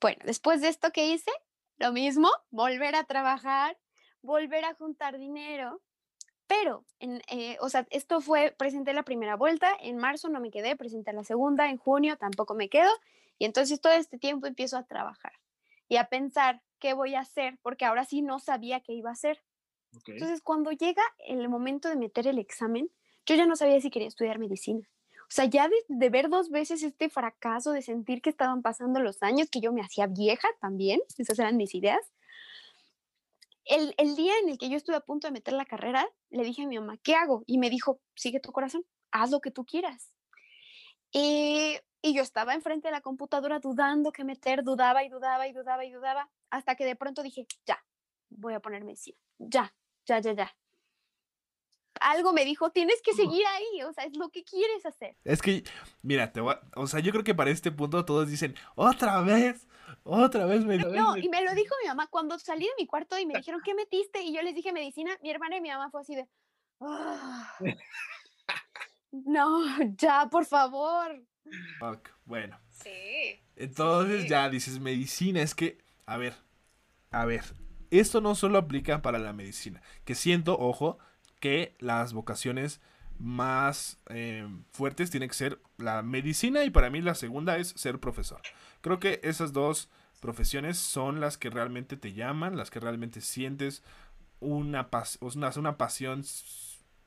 Bueno, 0.00 0.18
después 0.24 0.60
de 0.60 0.68
esto 0.68 0.90
que 0.92 1.06
hice, 1.08 1.30
lo 1.76 1.92
mismo, 1.92 2.30
volver 2.50 2.94
a 2.94 3.04
trabajar, 3.04 3.78
volver 4.22 4.64
a 4.64 4.74
juntar 4.74 5.18
dinero, 5.18 5.82
pero, 6.50 6.84
en, 6.98 7.22
eh, 7.28 7.56
o 7.60 7.68
sea, 7.68 7.86
esto 7.90 8.20
fue, 8.20 8.52
presenté 8.58 8.92
la 8.92 9.04
primera 9.04 9.36
vuelta, 9.36 9.70
en 9.80 9.96
marzo 9.98 10.28
no 10.30 10.40
me 10.40 10.50
quedé, 10.50 10.74
presenté 10.74 11.12
la 11.12 11.22
segunda, 11.22 11.70
en 11.70 11.76
junio 11.76 12.16
tampoco 12.16 12.56
me 12.56 12.68
quedo, 12.68 12.90
y 13.38 13.44
entonces 13.44 13.80
todo 13.80 13.92
este 13.92 14.18
tiempo 14.18 14.48
empiezo 14.48 14.76
a 14.76 14.82
trabajar 14.82 15.32
y 15.88 15.94
a 15.94 16.08
pensar 16.08 16.60
qué 16.80 16.92
voy 16.92 17.14
a 17.14 17.20
hacer, 17.20 17.60
porque 17.62 17.84
ahora 17.84 18.04
sí 18.04 18.20
no 18.20 18.40
sabía 18.40 18.80
qué 18.80 18.94
iba 18.94 19.10
a 19.10 19.12
hacer. 19.12 19.40
Entonces, 20.08 20.40
cuando 20.42 20.72
llega 20.72 21.04
el 21.24 21.48
momento 21.48 21.88
de 21.88 21.94
meter 21.94 22.26
el 22.26 22.40
examen, 22.40 22.90
yo 23.26 23.36
ya 23.36 23.46
no 23.46 23.54
sabía 23.54 23.80
si 23.80 23.90
quería 23.90 24.08
estudiar 24.08 24.40
medicina. 24.40 24.88
O 25.20 25.32
sea, 25.32 25.44
ya 25.44 25.68
de, 25.68 25.76
de 25.86 26.10
ver 26.10 26.30
dos 26.30 26.50
veces 26.50 26.82
este 26.82 27.10
fracaso, 27.10 27.70
de 27.70 27.82
sentir 27.82 28.22
que 28.22 28.30
estaban 28.30 28.60
pasando 28.60 28.98
los 28.98 29.22
años, 29.22 29.50
que 29.50 29.60
yo 29.60 29.72
me 29.72 29.82
hacía 29.82 30.08
vieja 30.08 30.48
también, 30.60 31.00
esas 31.16 31.38
eran 31.38 31.56
mis 31.56 31.76
ideas. 31.76 32.00
El, 33.64 33.94
el 33.98 34.16
día 34.16 34.32
en 34.42 34.48
el 34.48 34.58
que 34.58 34.68
yo 34.68 34.76
estuve 34.76 34.96
a 34.96 35.00
punto 35.00 35.26
de 35.28 35.32
meter 35.32 35.54
la 35.54 35.64
carrera, 35.66 36.08
le 36.30 36.42
dije 36.44 36.62
a 36.62 36.66
mi 36.66 36.78
mamá, 36.78 36.96
¿qué 37.02 37.14
hago? 37.14 37.44
Y 37.46 37.58
me 37.58 37.70
dijo, 37.70 38.00
sigue 38.14 38.40
tu 38.40 38.52
corazón, 38.52 38.84
haz 39.10 39.30
lo 39.30 39.40
que 39.40 39.50
tú 39.50 39.64
quieras. 39.64 40.12
Y, 41.12 41.76
y 42.02 42.14
yo 42.14 42.22
estaba 42.22 42.54
enfrente 42.54 42.88
de 42.88 42.92
la 42.92 43.00
computadora 43.00 43.58
dudando 43.58 44.12
qué 44.12 44.24
meter, 44.24 44.62
dudaba 44.64 45.04
y 45.04 45.08
dudaba 45.08 45.46
y 45.46 45.52
dudaba 45.52 45.84
y 45.84 45.90
dudaba, 45.92 46.30
hasta 46.50 46.74
que 46.74 46.84
de 46.84 46.96
pronto 46.96 47.22
dije, 47.22 47.46
ya, 47.66 47.84
voy 48.30 48.54
a 48.54 48.60
poner 48.60 48.84
medicina, 48.84 49.18
ya, 49.38 49.74
ya, 50.06 50.20
ya, 50.20 50.32
ya. 50.32 50.56
Algo 52.00 52.32
me 52.32 52.44
dijo, 52.46 52.70
tienes 52.70 53.02
que 53.02 53.12
seguir 53.12 53.44
ahí, 53.46 53.82
o 53.82 53.92
sea, 53.92 54.04
es 54.04 54.16
lo 54.16 54.30
que 54.30 54.42
quieres 54.42 54.86
hacer. 54.86 55.16
Es 55.24 55.42
que, 55.42 55.64
mira, 56.02 56.32
te 56.32 56.40
voy 56.40 56.54
a- 56.54 56.62
o 56.80 56.86
sea, 56.86 57.00
yo 57.00 57.12
creo 57.12 57.24
que 57.24 57.34
para 57.34 57.50
este 57.50 57.70
punto 57.72 58.04
todos 58.06 58.28
dicen, 58.28 58.54
otra 58.74 59.20
vez, 59.20 59.66
Otra 60.04 60.46
vez 60.46 60.64
me 60.64 60.78
No, 60.78 61.16
y 61.16 61.28
me 61.28 61.42
lo 61.42 61.54
dijo 61.54 61.74
mi 61.82 61.88
mamá 61.88 62.06
cuando 62.08 62.38
salí 62.38 62.64
de 62.64 62.72
mi 62.78 62.86
cuarto 62.86 63.18
y 63.18 63.26
me 63.26 63.34
dijeron, 63.34 63.60
¿qué 63.64 63.74
metiste? 63.74 64.22
Y 64.22 64.34
yo 64.34 64.42
les 64.42 64.54
dije 64.54 64.72
medicina, 64.72 65.16
mi 65.22 65.30
hermana 65.30 65.56
y 65.56 65.60
mi 65.60 65.68
mamá 65.70 65.90
fue 65.90 66.00
así 66.02 66.14
de, 66.14 66.28
"Ah, 66.80 67.54
no, 69.12 69.60
ya, 69.96 70.28
por 70.30 70.44
favor. 70.46 71.22
Bueno, 72.24 72.58
Sí. 72.70 73.40
entonces 73.56 74.22
Sí. 74.22 74.28
ya 74.28 74.48
dices 74.48 74.78
medicina. 74.80 75.42
Es 75.42 75.54
que, 75.54 75.78
a 76.06 76.16
ver, 76.16 76.34
a 77.10 77.24
ver. 77.24 77.44
Esto 77.90 78.20
no 78.20 78.36
solo 78.36 78.58
aplica 78.58 79.02
para 79.02 79.18
la 79.18 79.32
medicina. 79.32 79.82
Que 80.04 80.14
siento, 80.14 80.56
ojo, 80.58 80.98
que 81.40 81.74
las 81.80 82.12
vocaciones 82.12 82.80
más 83.20 83.98
eh, 84.08 84.48
fuertes 84.72 85.10
tienen 85.10 85.28
que 85.28 85.34
ser 85.34 85.60
la 85.78 86.02
medicina 86.02 86.64
y 86.64 86.70
para 86.70 86.90
mí 86.90 87.02
la 87.02 87.14
segunda 87.14 87.58
es 87.58 87.68
ser 87.76 88.00
profesor. 88.00 88.40
Creo 88.80 88.98
que 88.98 89.20
esas 89.22 89.52
dos 89.52 89.90
profesiones 90.20 90.78
son 90.78 91.20
las 91.20 91.38
que 91.38 91.50
realmente 91.50 91.96
te 91.96 92.12
llaman, 92.12 92.56
las 92.56 92.70
que 92.70 92.80
realmente 92.80 93.20
sientes 93.20 93.82
una, 94.40 94.90
pas- 94.90 95.18
una, 95.20 95.50
una 95.56 95.76
pasión 95.78 96.24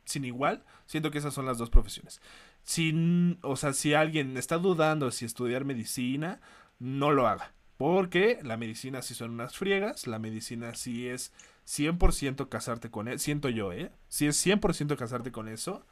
sin 0.05 0.26
igual. 0.26 0.64
Siento 0.86 1.11
que 1.11 1.18
esas 1.18 1.34
son 1.34 1.45
las 1.45 1.57
dos 1.57 1.70
profesiones. 1.70 2.22
Si, 2.64 3.38
o 3.41 3.55
sea, 3.55 3.74
si 3.74 3.93
alguien 3.93 4.38
está 4.38 4.57
dudando 4.57 5.11
si 5.11 5.26
estudiar 5.26 5.66
medicina, 5.66 6.39
no 6.80 7.11
lo 7.11 7.28
haga. 7.28 7.53
Porque 7.78 8.39
la 8.43 8.55
medicina 8.55 9.01
sí 9.01 9.16
son 9.16 9.32
unas 9.32 9.57
friegas, 9.57 10.07
la 10.07 10.20
medicina 10.20 10.76
sí 10.76 11.07
es 11.07 11.34
100% 11.66 12.47
casarte 12.47 12.91
con 12.91 13.07
él, 13.07 13.20
siento 13.20 13.49
yo, 13.49 13.74
¿eh? 13.74 13.91
Sí 14.07 14.28
es 14.28 14.38
100% 14.45 14.95
casarte 14.95 15.32
con 15.32 15.47
eso. 15.47 15.86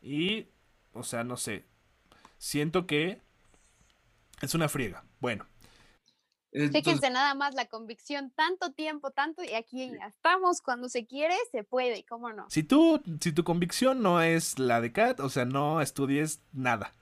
Y, 0.00 0.48
o 0.92 1.02
sea, 1.02 1.24
no 1.24 1.36
sé, 1.36 1.66
siento 2.38 2.86
que 2.86 3.20
es 4.42 4.54
una 4.54 4.68
friega. 4.68 5.04
Bueno, 5.20 5.46
Entonces, 6.52 6.84
Fíjense 6.84 7.10
nada 7.10 7.34
más 7.34 7.54
la 7.54 7.66
convicción, 7.66 8.32
tanto 8.34 8.72
tiempo, 8.72 9.10
tanto, 9.10 9.42
y 9.42 9.54
aquí 9.54 9.90
ya 9.90 10.06
estamos, 10.06 10.60
cuando 10.60 10.88
se 10.88 11.06
quiere, 11.06 11.34
se 11.52 11.64
puede, 11.64 12.04
¿cómo 12.04 12.32
no? 12.32 12.46
si 12.48 12.62
tú, 12.62 13.02
si 13.20 13.32
tu 13.32 13.44
convicción 13.44 14.02
no 14.02 14.22
es 14.22 14.58
la 14.58 14.80
de 14.80 14.92
Kat, 14.92 15.20
o 15.20 15.28
sea, 15.28 15.44
no 15.44 15.80
estudies 15.80 16.40
nada. 16.52 16.92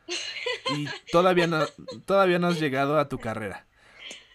Y 0.76 0.86
todavía 1.12 1.46
no, 1.46 1.64
todavía 2.06 2.38
no 2.38 2.48
has 2.48 2.60
llegado 2.60 2.98
a 2.98 3.08
tu 3.08 3.18
carrera. 3.18 3.66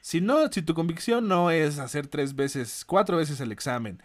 Si 0.01 0.21
no, 0.21 0.51
si 0.51 0.61
tu 0.61 0.73
convicción 0.73 1.27
no 1.27 1.51
es 1.51 1.79
hacer 1.79 2.07
tres 2.07 2.35
veces, 2.35 2.85
cuatro 2.85 3.17
veces 3.17 3.39
el 3.41 3.51
examen, 3.51 4.01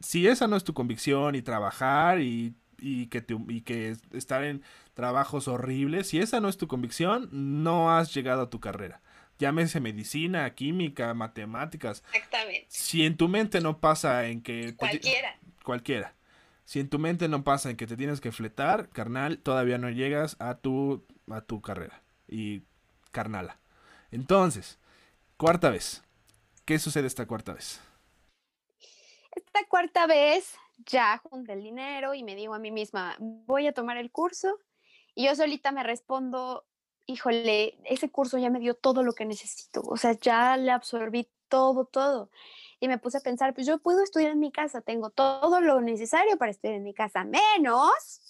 si 0.00 0.26
esa 0.26 0.46
no 0.46 0.56
es 0.56 0.64
tu 0.64 0.74
convicción 0.74 1.34
y 1.34 1.42
trabajar 1.42 2.20
y, 2.20 2.54
y 2.82 3.06
que, 3.06 3.20
te- 3.22 3.36
y 3.48 3.62
que 3.62 3.96
estar 4.12 4.42
en 4.44 4.62
trabajos 4.94 5.48
horribles, 5.48 6.08
si 6.08 6.18
esa 6.18 6.40
no 6.40 6.48
es 6.48 6.58
tu 6.58 6.66
convicción, 6.68 7.28
no 7.32 7.96
has 7.96 8.12
llegado 8.12 8.42
a 8.42 8.50
tu 8.50 8.60
carrera. 8.60 9.00
Llámese 9.38 9.80
medicina, 9.80 10.54
química, 10.54 11.14
matemáticas. 11.14 12.04
Exactamente. 12.12 12.66
Si 12.68 13.04
en 13.06 13.16
tu 13.16 13.28
mente 13.28 13.60
no 13.60 13.78
pasa 13.78 14.26
en 14.26 14.42
que... 14.42 14.66
te 14.72 14.76
Cualquiera. 14.76 15.38
cualquiera. 15.64 16.14
Si 16.64 16.78
en 16.80 16.88
tu 16.88 16.98
mente 16.98 17.28
no 17.28 17.42
pasa 17.42 17.70
en 17.70 17.76
que 17.76 17.86
te 17.86 17.96
tienes 17.96 18.20
que 18.20 18.30
fletar, 18.32 18.88
carnal, 18.90 19.38
todavía 19.38 19.78
no 19.78 19.90
llegas 19.90 20.36
a 20.38 20.56
tu, 20.56 21.04
a 21.30 21.40
tu 21.40 21.60
carrera. 21.60 22.02
Y 22.28 22.62
carnala. 23.10 23.58
Entonces, 24.10 24.78
cuarta 25.36 25.70
vez. 25.70 26.02
¿Qué 26.64 26.78
sucede 26.78 27.06
esta 27.08 27.26
cuarta 27.26 27.52
vez? 27.54 27.80
Esta 29.34 29.64
cuarta 29.68 30.06
vez 30.06 30.54
ya 30.78 31.18
junté 31.18 31.52
el 31.52 31.62
dinero 31.62 32.14
y 32.14 32.22
me 32.22 32.34
digo 32.34 32.54
a 32.54 32.58
mí 32.58 32.70
misma, 32.70 33.16
voy 33.18 33.66
a 33.66 33.72
tomar 33.72 33.96
el 33.96 34.10
curso 34.10 34.58
y 35.14 35.26
yo 35.26 35.34
solita 35.34 35.72
me 35.72 35.82
respondo, 35.82 36.64
híjole, 37.06 37.78
ese 37.84 38.10
curso 38.10 38.38
ya 38.38 38.50
me 38.50 38.60
dio 38.60 38.74
todo 38.74 39.02
lo 39.02 39.12
que 39.12 39.24
necesito, 39.24 39.82
o 39.82 39.96
sea, 39.96 40.12
ya 40.12 40.56
le 40.56 40.70
absorbí 40.70 41.28
todo, 41.48 41.84
todo. 41.84 42.30
Y 42.80 42.88
me 42.88 42.98
puse 42.98 43.18
a 43.18 43.20
pensar, 43.20 43.54
pues 43.54 43.66
yo 43.66 43.78
puedo 43.78 44.02
estudiar 44.02 44.32
en 44.32 44.40
mi 44.40 44.50
casa, 44.50 44.80
tengo 44.80 45.10
todo 45.10 45.60
lo 45.60 45.80
necesario 45.80 46.36
para 46.36 46.50
estudiar 46.50 46.76
en 46.76 46.82
mi 46.82 46.94
casa, 46.94 47.24
menos 47.24 48.22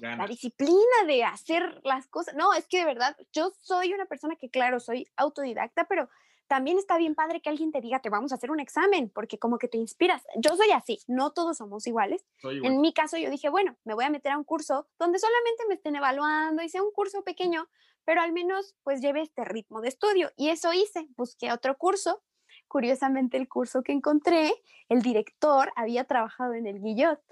la 0.00 0.26
disciplina 0.26 1.04
de 1.06 1.22
hacer 1.22 1.80
las 1.84 2.08
cosas. 2.08 2.34
No, 2.34 2.52
es 2.54 2.66
que 2.66 2.78
de 2.78 2.84
verdad, 2.84 3.16
yo 3.32 3.52
soy 3.60 3.92
una 3.92 4.06
persona 4.06 4.34
que, 4.36 4.50
claro, 4.50 4.80
soy 4.80 5.06
autodidacta, 5.16 5.84
pero 5.84 6.08
también 6.52 6.76
está 6.76 6.98
bien 6.98 7.14
padre 7.14 7.40
que 7.40 7.48
alguien 7.48 7.72
te 7.72 7.80
diga, 7.80 8.00
te 8.00 8.10
vamos 8.10 8.30
a 8.30 8.34
hacer 8.34 8.50
un 8.50 8.60
examen, 8.60 9.08
porque 9.08 9.38
como 9.38 9.56
que 9.56 9.68
te 9.68 9.78
inspiras. 9.78 10.22
Yo 10.36 10.54
soy 10.54 10.70
así, 10.72 10.98
no 11.06 11.32
todos 11.32 11.56
somos 11.56 11.86
iguales. 11.86 12.26
Igual. 12.40 12.66
En 12.66 12.82
mi 12.82 12.92
caso, 12.92 13.16
yo 13.16 13.30
dije, 13.30 13.48
bueno, 13.48 13.74
me 13.84 13.94
voy 13.94 14.04
a 14.04 14.10
meter 14.10 14.32
a 14.32 14.36
un 14.36 14.44
curso 14.44 14.86
donde 14.98 15.18
solamente 15.18 15.64
me 15.66 15.76
estén 15.76 15.96
evaluando, 15.96 16.62
hice 16.62 16.82
un 16.82 16.92
curso 16.92 17.24
pequeño, 17.24 17.70
pero 18.04 18.20
al 18.20 18.32
menos 18.34 18.76
pues 18.82 19.00
lleve 19.00 19.22
este 19.22 19.46
ritmo 19.46 19.80
de 19.80 19.88
estudio. 19.88 20.30
Y 20.36 20.50
eso 20.50 20.74
hice, 20.74 21.08
busqué 21.16 21.52
otro 21.52 21.78
curso. 21.78 22.22
Curiosamente, 22.68 23.38
el 23.38 23.48
curso 23.48 23.82
que 23.82 23.92
encontré, 23.92 24.52
el 24.90 25.00
director 25.00 25.72
había 25.74 26.04
trabajado 26.04 26.52
en 26.52 26.66
el 26.66 26.82
Guillot. 26.82 27.22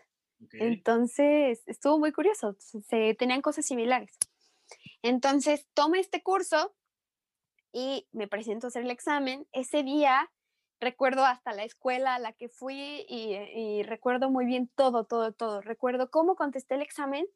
Entonces, 0.52 1.62
estuvo 1.66 1.98
muy 1.98 2.12
curioso, 2.12 2.56
se, 2.58 3.14
tenían 3.16 3.42
cosas 3.42 3.66
similares. 3.66 4.16
Entonces, 5.02 5.66
tomo 5.74 5.96
este 5.96 6.22
curso 6.22 6.74
y 7.72 8.08
me 8.12 8.28
presento 8.28 8.66
a 8.66 8.68
hacer 8.68 8.82
el 8.82 8.90
examen. 8.90 9.46
Ese 9.52 9.82
día, 9.82 10.30
recuerdo 10.80 11.24
hasta 11.24 11.52
la 11.52 11.64
escuela 11.64 12.14
a 12.14 12.18
la 12.18 12.32
que 12.32 12.48
fui 12.48 13.04
y, 13.08 13.82
recuerdo 13.84 14.30
muy 14.30 14.46
bien 14.46 14.70
todo, 14.74 15.04
todo, 15.04 15.32
todo. 15.32 15.60
Recuerdo 15.60 16.10
cómo 16.10 16.36
contesté 16.36 16.74
el 16.74 16.82
examen. 16.82 17.26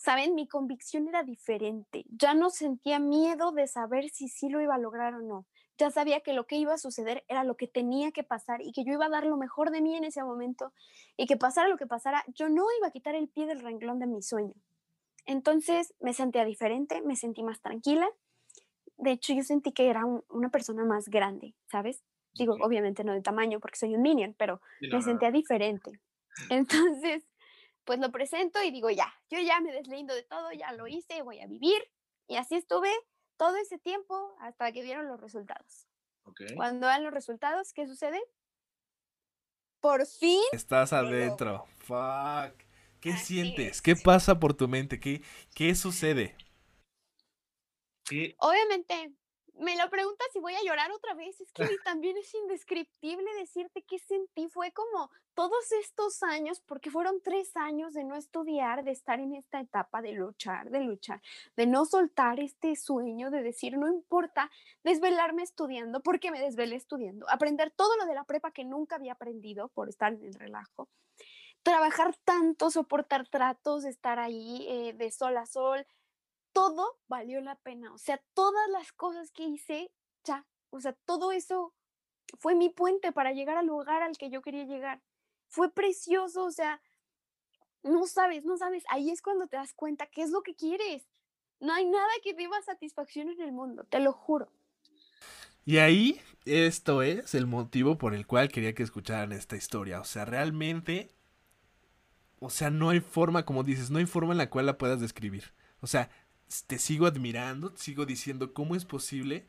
Saben, 0.00 0.34
mi 0.34 0.46
convicción 0.46 1.08
era 1.08 1.24
diferente. 1.24 2.04
Ya 2.08 2.34
no 2.34 2.50
sentía 2.50 2.98
miedo 2.98 3.52
de 3.52 3.66
saber 3.66 4.08
si 4.10 4.28
sí 4.28 4.48
lo 4.48 4.60
iba 4.60 4.76
a 4.76 4.78
lograr 4.78 5.14
o 5.14 5.22
no. 5.22 5.46
Ya 5.76 5.90
sabía 5.90 6.20
que 6.20 6.32
lo 6.32 6.46
que 6.46 6.56
iba 6.56 6.74
a 6.74 6.78
suceder 6.78 7.24
era 7.28 7.44
lo 7.44 7.56
que 7.56 7.68
tenía 7.68 8.10
que 8.10 8.24
pasar 8.24 8.62
y 8.62 8.72
que 8.72 8.84
yo 8.84 8.92
iba 8.92 9.06
a 9.06 9.10
dar 9.10 9.26
lo 9.26 9.36
mejor 9.36 9.70
de 9.70 9.80
mí 9.80 9.96
en 9.96 10.04
ese 10.04 10.22
momento 10.22 10.72
y 11.16 11.26
que 11.26 11.36
pasara 11.36 11.68
lo 11.68 11.76
que 11.76 11.86
pasara, 11.86 12.24
yo 12.34 12.48
no 12.48 12.64
iba 12.78 12.88
a 12.88 12.90
quitar 12.90 13.14
el 13.14 13.28
pie 13.28 13.46
del 13.46 13.60
renglón 13.60 13.98
de 13.98 14.06
mi 14.06 14.22
sueño. 14.22 14.54
Entonces 15.26 15.94
me 16.00 16.14
sentía 16.14 16.44
diferente, 16.44 17.02
me 17.02 17.14
sentí 17.14 17.42
más 17.42 17.60
tranquila. 17.60 18.08
De 18.98 19.12
hecho, 19.12 19.32
yo 19.32 19.42
sentí 19.42 19.72
que 19.72 19.88
era 19.88 20.04
un- 20.04 20.24
una 20.28 20.50
persona 20.50 20.84
más 20.84 21.08
grande, 21.08 21.54
¿sabes? 21.70 22.02
Digo, 22.34 22.54
obviamente 22.60 23.02
no 23.02 23.14
de 23.14 23.22
tamaño 23.22 23.58
porque 23.58 23.78
soy 23.78 23.94
un 23.94 24.02
minion, 24.02 24.34
pero 24.38 24.60
no, 24.80 24.98
me 24.98 25.02
sentía 25.02 25.30
diferente. 25.30 25.90
Entonces, 26.50 27.24
pues 27.84 27.98
lo 27.98 28.12
presento 28.12 28.62
y 28.62 28.70
digo, 28.70 28.90
ya, 28.90 29.12
yo 29.30 29.38
ya 29.40 29.60
me 29.60 29.72
deslindo 29.72 30.14
de 30.14 30.22
todo, 30.22 30.52
ya 30.52 30.72
lo 30.72 30.86
hice, 30.86 31.22
voy 31.22 31.40
a 31.40 31.46
vivir. 31.46 31.82
Y 32.26 32.36
así 32.36 32.54
estuve 32.56 32.90
todo 33.36 33.56
ese 33.56 33.78
tiempo 33.78 34.36
hasta 34.40 34.70
que 34.72 34.82
dieron 34.82 35.08
los 35.08 35.20
resultados. 35.20 35.86
Cuando 36.54 36.86
dan 36.86 37.02
los 37.02 37.12
resultados, 37.12 37.72
¿qué 37.72 37.86
sucede? 37.86 38.20
Por 39.80 40.06
fin 40.06 40.40
Estás 40.52 40.92
adentro. 40.92 41.64
Fuck. 41.78 42.62
¿Qué 43.00 43.12
Así 43.12 43.34
sientes? 43.36 43.76
es. 43.76 43.82
¿Qué 43.82 43.96
pasa 43.96 44.38
por 44.40 44.54
tu 44.54 44.68
mente? 44.68 45.00
¿Qué, 45.00 45.22
qué 45.54 45.74
sucede? 45.74 46.36
Obviamente, 48.38 49.12
me 49.58 49.76
lo 49.76 49.90
preguntas 49.90 50.26
si 50.32 50.38
voy 50.38 50.54
a 50.54 50.62
llorar 50.62 50.90
otra 50.92 51.14
vez. 51.14 51.40
Es 51.40 51.52
que 51.52 51.66
también 51.84 52.16
es 52.16 52.32
indescriptible 52.34 53.26
decirte 53.34 53.82
qué 53.82 53.98
sentí. 53.98 54.48
Fue 54.48 54.72
como 54.72 55.10
todos 55.34 55.72
estos 55.72 56.22
años, 56.22 56.60
porque 56.60 56.90
fueron 56.90 57.20
tres 57.22 57.56
años 57.56 57.92
de 57.92 58.04
no 58.04 58.16
estudiar, 58.16 58.84
de 58.84 58.92
estar 58.92 59.20
en 59.20 59.34
esta 59.34 59.60
etapa 59.60 60.02
de 60.02 60.12
luchar, 60.12 60.70
de 60.70 60.80
luchar, 60.80 61.20
de 61.56 61.66
no 61.66 61.84
soltar 61.84 62.40
este 62.40 62.76
sueño, 62.76 63.30
de 63.30 63.42
decir, 63.42 63.78
no 63.78 63.88
importa 63.88 64.50
desvelarme 64.82 65.42
estudiando, 65.42 66.00
porque 66.00 66.30
me 66.30 66.40
desvelé 66.40 66.76
estudiando, 66.76 67.28
aprender 67.30 67.70
todo 67.70 67.96
lo 67.96 68.06
de 68.06 68.14
la 68.14 68.24
prepa 68.24 68.50
que 68.50 68.64
nunca 68.64 68.96
había 68.96 69.12
aprendido 69.12 69.68
por 69.68 69.88
estar 69.88 70.12
en 70.12 70.24
el 70.24 70.34
relajo. 70.34 70.88
Trabajar 71.62 72.16
tanto, 72.24 72.70
soportar 72.70 73.28
tratos, 73.28 73.84
estar 73.84 74.18
ahí 74.18 74.66
eh, 74.68 74.92
de 74.94 75.10
sol 75.10 75.36
a 75.36 75.46
sol, 75.46 75.86
todo 76.58 76.98
valió 77.06 77.40
la 77.40 77.54
pena. 77.54 77.92
O 77.92 77.98
sea, 77.98 78.20
todas 78.34 78.68
las 78.70 78.90
cosas 78.90 79.30
que 79.30 79.44
hice, 79.44 79.92
ya, 80.24 80.44
o 80.70 80.80
sea, 80.80 80.92
todo 81.04 81.30
eso 81.30 81.72
fue 82.40 82.56
mi 82.56 82.68
puente 82.68 83.12
para 83.12 83.32
llegar 83.32 83.56
al 83.56 83.66
lugar 83.66 84.02
al 84.02 84.18
que 84.18 84.28
yo 84.28 84.42
quería 84.42 84.64
llegar. 84.64 85.00
Fue 85.46 85.70
precioso, 85.70 86.44
o 86.44 86.50
sea, 86.50 86.82
no 87.84 88.06
sabes, 88.08 88.44
no 88.44 88.56
sabes, 88.56 88.82
ahí 88.88 89.10
es 89.10 89.22
cuando 89.22 89.46
te 89.46 89.56
das 89.56 89.72
cuenta 89.72 90.06
qué 90.06 90.22
es 90.22 90.30
lo 90.30 90.42
que 90.42 90.56
quieres. 90.56 91.06
No 91.60 91.72
hay 91.72 91.86
nada 91.86 92.08
que 92.24 92.34
más 92.48 92.64
satisfacción 92.64 93.28
en 93.28 93.40
el 93.40 93.52
mundo, 93.52 93.84
te 93.84 94.00
lo 94.00 94.12
juro. 94.12 94.50
Y 95.64 95.78
ahí, 95.78 96.20
esto 96.44 97.02
es 97.02 97.34
el 97.34 97.46
motivo 97.46 97.98
por 97.98 98.14
el 98.14 98.26
cual 98.26 98.48
quería 98.48 98.74
que 98.74 98.82
escucharan 98.82 99.30
esta 99.30 99.54
historia. 99.54 100.00
O 100.00 100.04
sea, 100.04 100.24
realmente, 100.24 101.08
o 102.40 102.50
sea, 102.50 102.70
no 102.70 102.90
hay 102.90 102.98
forma, 102.98 103.44
como 103.44 103.62
dices, 103.62 103.90
no 103.90 103.98
hay 103.98 104.06
forma 104.06 104.32
en 104.32 104.38
la 104.38 104.50
cual 104.50 104.66
la 104.66 104.76
puedas 104.76 105.00
describir. 105.00 105.52
O 105.80 105.86
sea, 105.86 106.10
te 106.66 106.78
sigo 106.78 107.06
admirando, 107.06 107.72
te 107.72 107.82
sigo 107.82 108.06
diciendo 108.06 108.52
cómo 108.54 108.74
es 108.74 108.84
posible 108.84 109.46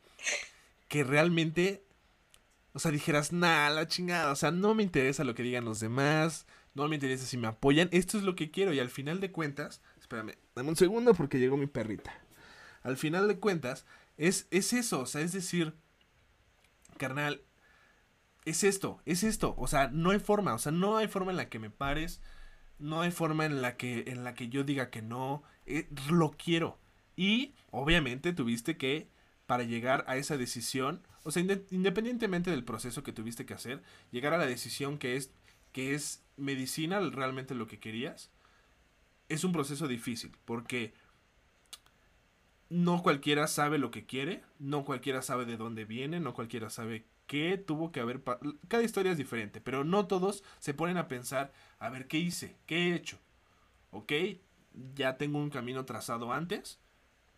que 0.88 1.04
realmente, 1.04 1.84
o 2.74 2.80
sea, 2.80 2.92
dijeras, 2.92 3.32
nah, 3.32 3.70
la 3.70 3.88
chingada, 3.88 4.32
o 4.32 4.36
sea, 4.36 4.52
no 4.52 4.76
me 4.76 4.84
interesa 4.84 5.24
lo 5.24 5.36
que 5.36 5.44
digan 5.44 5.66
los 5.66 5.80
demás, 5.80 6.46
no 6.74 6.88
me 6.88 6.96
interesa 6.96 7.26
si 7.26 7.38
me 7.38 7.48
apoyan, 7.48 7.90
esto 7.92 8.18
es 8.18 8.24
lo 8.24 8.36
que 8.36 8.52
quiero 8.52 8.74
y 8.74 8.80
al 8.80 8.90
final 8.90 9.20
de 9.20 9.32
cuentas, 9.32 9.82
espérame, 10.00 10.36
dame 10.56 10.70
un 10.70 10.76
segundo 10.76 11.14
porque 11.14 11.40
llegó 11.40 11.58
mi 11.58 11.68
perrita. 11.68 12.14
Al 12.84 12.98
final 12.98 13.28
de 13.28 13.40
cuentas, 13.40 13.86
es, 14.18 14.48
es 14.52 14.74
eso, 14.74 15.02
o 15.02 15.06
sea, 15.06 15.22
es 15.22 15.32
decir, 15.32 15.74
carnal, 16.98 17.42
es 18.46 18.64
esto, 18.64 19.02
es 19.06 19.24
esto. 19.24 19.56
O 19.58 19.68
sea, 19.68 19.90
no 19.90 20.12
hay 20.12 20.20
forma, 20.20 20.54
o 20.54 20.60
sea, 20.60 20.72
no 20.72 20.98
hay 20.98 21.08
forma 21.08 21.32
en 21.32 21.38
la 21.38 21.50
que 21.50 21.60
me 21.60 21.70
pares, 21.70 22.22
no 22.80 23.02
hay 23.02 23.12
forma 23.12 23.46
en 23.46 23.62
la 23.62 23.78
que, 23.78 24.06
en 24.08 24.24
la 24.24 24.34
que 24.34 24.50
yo 24.50 24.64
diga 24.64 24.90
que 24.90 25.02
no, 25.02 25.44
eh, 25.66 25.88
lo 26.10 26.32
quiero. 26.32 26.78
Y 27.20 27.54
obviamente 27.70 28.32
tuviste 28.32 28.78
que, 28.78 29.10
para 29.46 29.64
llegar 29.64 30.06
a 30.08 30.16
esa 30.16 30.38
decisión, 30.38 31.06
o 31.24 31.32
sea, 31.32 31.44
independientemente 31.70 32.50
del 32.50 32.64
proceso 32.64 33.04
que 33.04 33.12
tuviste 33.12 33.46
que 33.46 33.54
hacer, 33.54 33.84
llegar 34.10 34.34
a 34.34 34.38
la 34.38 34.46
decisión 34.46 34.98
que 34.98 35.18
es, 35.18 35.30
que 35.74 35.94
es 35.94 36.24
medicina 36.38 37.02
realmente 37.02 37.56
lo 37.56 37.68
que 37.68 37.78
querías, 37.78 38.32
es 39.28 39.44
un 39.44 39.52
proceso 39.52 39.90
difícil, 39.90 40.32
porque 40.46 40.94
no 42.70 43.04
cualquiera 43.04 43.48
sabe 43.48 43.80
lo 43.80 43.92
que 43.92 44.06
quiere, 44.06 44.42
no 44.58 44.86
cualquiera 44.86 45.22
sabe 45.22 45.44
de 45.44 45.58
dónde 45.58 45.84
viene, 45.84 46.22
no 46.22 46.34
cualquiera 46.34 46.70
sabe 46.70 47.04
qué 47.28 47.58
tuvo 47.58 47.92
que 47.92 48.00
haber... 48.00 48.24
Cada 48.70 48.84
historia 48.84 49.12
es 49.12 49.18
diferente, 49.18 49.60
pero 49.60 49.84
no 49.84 50.08
todos 50.08 50.42
se 50.60 50.74
ponen 50.74 50.96
a 50.96 51.10
pensar, 51.10 51.52
a 51.80 51.90
ver, 51.90 52.08
¿qué 52.08 52.18
hice? 52.18 52.56
¿Qué 52.66 52.78
he 52.78 52.96
hecho? 52.96 53.20
¿Ok? 53.92 54.14
Ya 54.96 55.18
tengo 55.18 55.38
un 55.38 55.50
camino 55.50 55.84
trazado 55.84 56.32
antes 56.32 56.80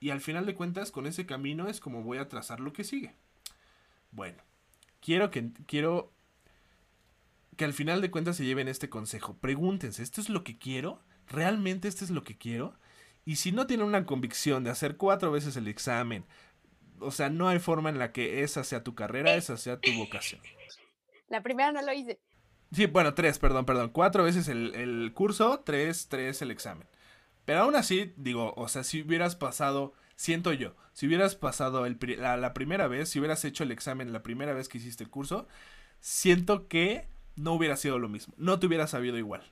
y 0.02 0.10
al 0.10 0.20
final 0.20 0.45
de 0.45 0.56
cuentas 0.56 0.91
con 0.91 1.06
ese 1.06 1.26
camino 1.26 1.70
es 1.70 1.80
como 1.80 2.04
voy 2.04 2.18
a 2.18 2.28
trazar 2.28 2.60
lo 2.60 2.74
que 2.74 2.84
sigue. 2.84 3.16
Bueno, 4.12 4.43
quiero 4.99 5.32
que 5.32 5.52
quiero 5.68 6.12
que 7.56 7.64
al 7.64 7.74
final 7.74 8.02
de 8.02 8.12
cuentas 8.12 8.36
se 8.36 8.43
lleven 8.43 8.68
este 8.68 8.89
consejo. 8.89 9.38
Pregúntense, 9.38 10.04
¿esto 10.04 10.20
es 10.20 10.28
lo 10.28 10.43
que 10.43 10.58
quiero? 10.58 10.99
¿Realmente 11.28 11.88
esto 11.88 12.04
es 12.04 12.12
lo 12.12 12.24
que 12.24 12.38
quiero? 12.38 12.74
Y 13.24 13.36
si 13.36 13.52
no 13.52 13.68
tienen 13.68 13.86
una 13.86 14.06
convicción 14.06 14.64
de 14.64 14.72
hacer 14.72 14.97
cuatro 14.97 15.32
veces 15.32 15.56
el 15.56 15.68
examen, 15.68 16.26
o 16.99 17.12
sea, 17.12 17.30
no 17.30 17.47
hay 17.47 17.60
forma 17.60 17.89
en 17.89 17.99
la 17.99 18.12
que 18.12 18.43
esa 18.43 18.64
sea 18.64 18.84
tu 18.84 18.95
carrera, 18.95 19.36
esa 19.36 19.58
sea 19.58 19.80
tu 19.80 19.91
vocación. 19.93 20.41
La 21.30 21.41
primera 21.41 21.72
no 21.72 21.82
lo 21.82 21.93
hice. 21.93 22.20
Sí, 22.72 22.86
bueno, 22.88 23.14
tres, 23.14 23.38
perdón, 23.38 23.66
perdón. 23.66 23.89
Cuatro 23.89 24.24
veces 24.24 24.47
el, 24.47 25.12
curso, 25.14 25.62
tres, 25.66 26.08
tres 26.08 26.41
el 26.41 26.52
examen. 26.52 26.88
Pero 27.46 27.62
aún 27.62 27.76
así, 27.76 28.14
digo, 28.18 28.54
o 28.56 28.68
sea, 28.68 28.84
si 28.84 29.02
hubieras 29.02 29.36
pasado, 29.36 29.94
siento 30.16 30.54
yo, 30.54 30.76
si 30.94 31.08
hubieras 31.08 31.36
pasado 31.36 31.86
el, 31.86 31.98
la, 32.18 32.38
la 32.38 32.54
primera 32.54 32.88
vez, 32.88 33.10
si 33.10 33.20
hubieras 33.20 33.44
hecho 33.46 33.64
el 33.64 33.72
examen 33.72 34.14
la 34.14 34.24
primera 34.24 34.54
vez 34.54 34.70
que 34.70 34.78
hiciste 34.78 35.04
el 35.04 35.10
curso, 35.10 35.48
siento 36.00 36.68
que 36.68 37.08
no 37.36 37.54
hubiera 37.54 37.78
sido 37.78 38.00
lo 38.00 38.10
mismo. 38.10 38.34
No 38.38 38.60
te 38.60 38.68
hubiera 38.68 38.88
sabido 38.88 39.18
igual. 39.18 39.44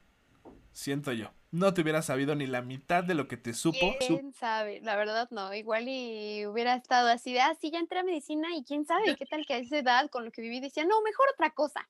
Siento 0.72 1.12
yo 1.12 1.32
no 1.52 1.74
te 1.74 1.82
hubiera 1.82 2.02
sabido 2.02 2.36
ni 2.36 2.46
la 2.46 2.62
mitad 2.62 3.04
de 3.04 3.16
lo 3.16 3.28
que 3.28 3.38
te 3.38 3.54
supo. 3.54 3.96
¿Quién 4.00 4.34
sabe? 4.34 4.82
La 4.82 4.96
verdad 4.96 5.28
no, 5.32 5.54
igual 5.54 5.88
y 5.88 6.46
hubiera 6.46 6.76
estado 6.76 7.10
así 7.10 7.34
de, 7.34 7.42
ah, 7.42 7.56
sí, 7.60 7.72
ya 7.72 7.80
entré 7.80 8.00
a 8.00 8.04
medicina 8.04 8.56
y 8.56 8.64
quién 8.64 8.86
sabe, 8.86 9.16
qué 9.16 9.26
tal 9.26 9.46
que 9.46 9.56
a 9.56 9.58
esa 9.58 9.80
edad 9.80 10.10
con 10.10 10.26
lo 10.26 10.32
que 10.32 10.42
viví 10.42 10.60
decía, 10.60 10.86
no, 10.86 11.02
mejor 11.02 11.28
otra 11.34 11.50
cosa. 11.52 11.88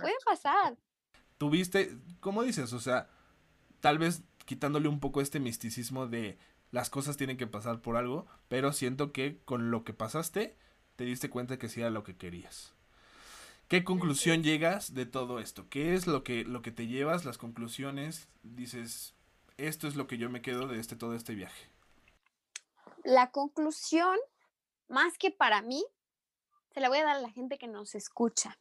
Puede 0.00 0.14
pasar. 0.24 0.76
Tuviste, 1.38 1.96
¿cómo 2.20 2.42
dices? 2.42 2.72
O 2.72 2.78
sea, 2.78 3.08
tal 3.80 3.98
vez 3.98 4.22
quitándole 4.50 4.88
un 4.88 4.98
poco 4.98 5.20
este 5.20 5.38
misticismo 5.38 6.08
de 6.08 6.36
las 6.72 6.90
cosas 6.90 7.16
tienen 7.16 7.36
que 7.36 7.46
pasar 7.46 7.80
por 7.80 7.96
algo, 7.96 8.26
pero 8.48 8.72
siento 8.72 9.12
que 9.12 9.38
con 9.44 9.70
lo 9.70 9.84
que 9.84 9.92
pasaste 9.92 10.56
te 10.96 11.04
diste 11.04 11.30
cuenta 11.30 11.56
que 11.56 11.68
sí 11.68 11.82
era 11.82 11.90
lo 11.90 12.02
que 12.02 12.16
querías. 12.16 12.74
¿Qué 13.68 13.84
conclusión 13.84 14.42
llegas 14.42 14.92
de 14.92 15.06
todo 15.06 15.38
esto? 15.38 15.68
¿Qué 15.68 15.94
es 15.94 16.08
lo 16.08 16.24
que, 16.24 16.44
lo 16.44 16.62
que 16.62 16.72
te 16.72 16.88
llevas, 16.88 17.24
las 17.24 17.38
conclusiones? 17.38 18.26
Dices, 18.42 19.14
esto 19.56 19.86
es 19.86 19.94
lo 19.94 20.08
que 20.08 20.18
yo 20.18 20.28
me 20.30 20.42
quedo 20.42 20.66
de 20.66 20.80
este, 20.80 20.96
todo 20.96 21.14
este 21.14 21.36
viaje. 21.36 21.68
La 23.04 23.30
conclusión, 23.30 24.18
más 24.88 25.16
que 25.16 25.30
para 25.30 25.62
mí, 25.62 25.84
se 26.74 26.80
la 26.80 26.88
voy 26.88 26.98
a 26.98 27.04
dar 27.04 27.18
a 27.18 27.20
la 27.20 27.30
gente 27.30 27.56
que 27.56 27.68
nos 27.68 27.94
escucha. 27.94 28.58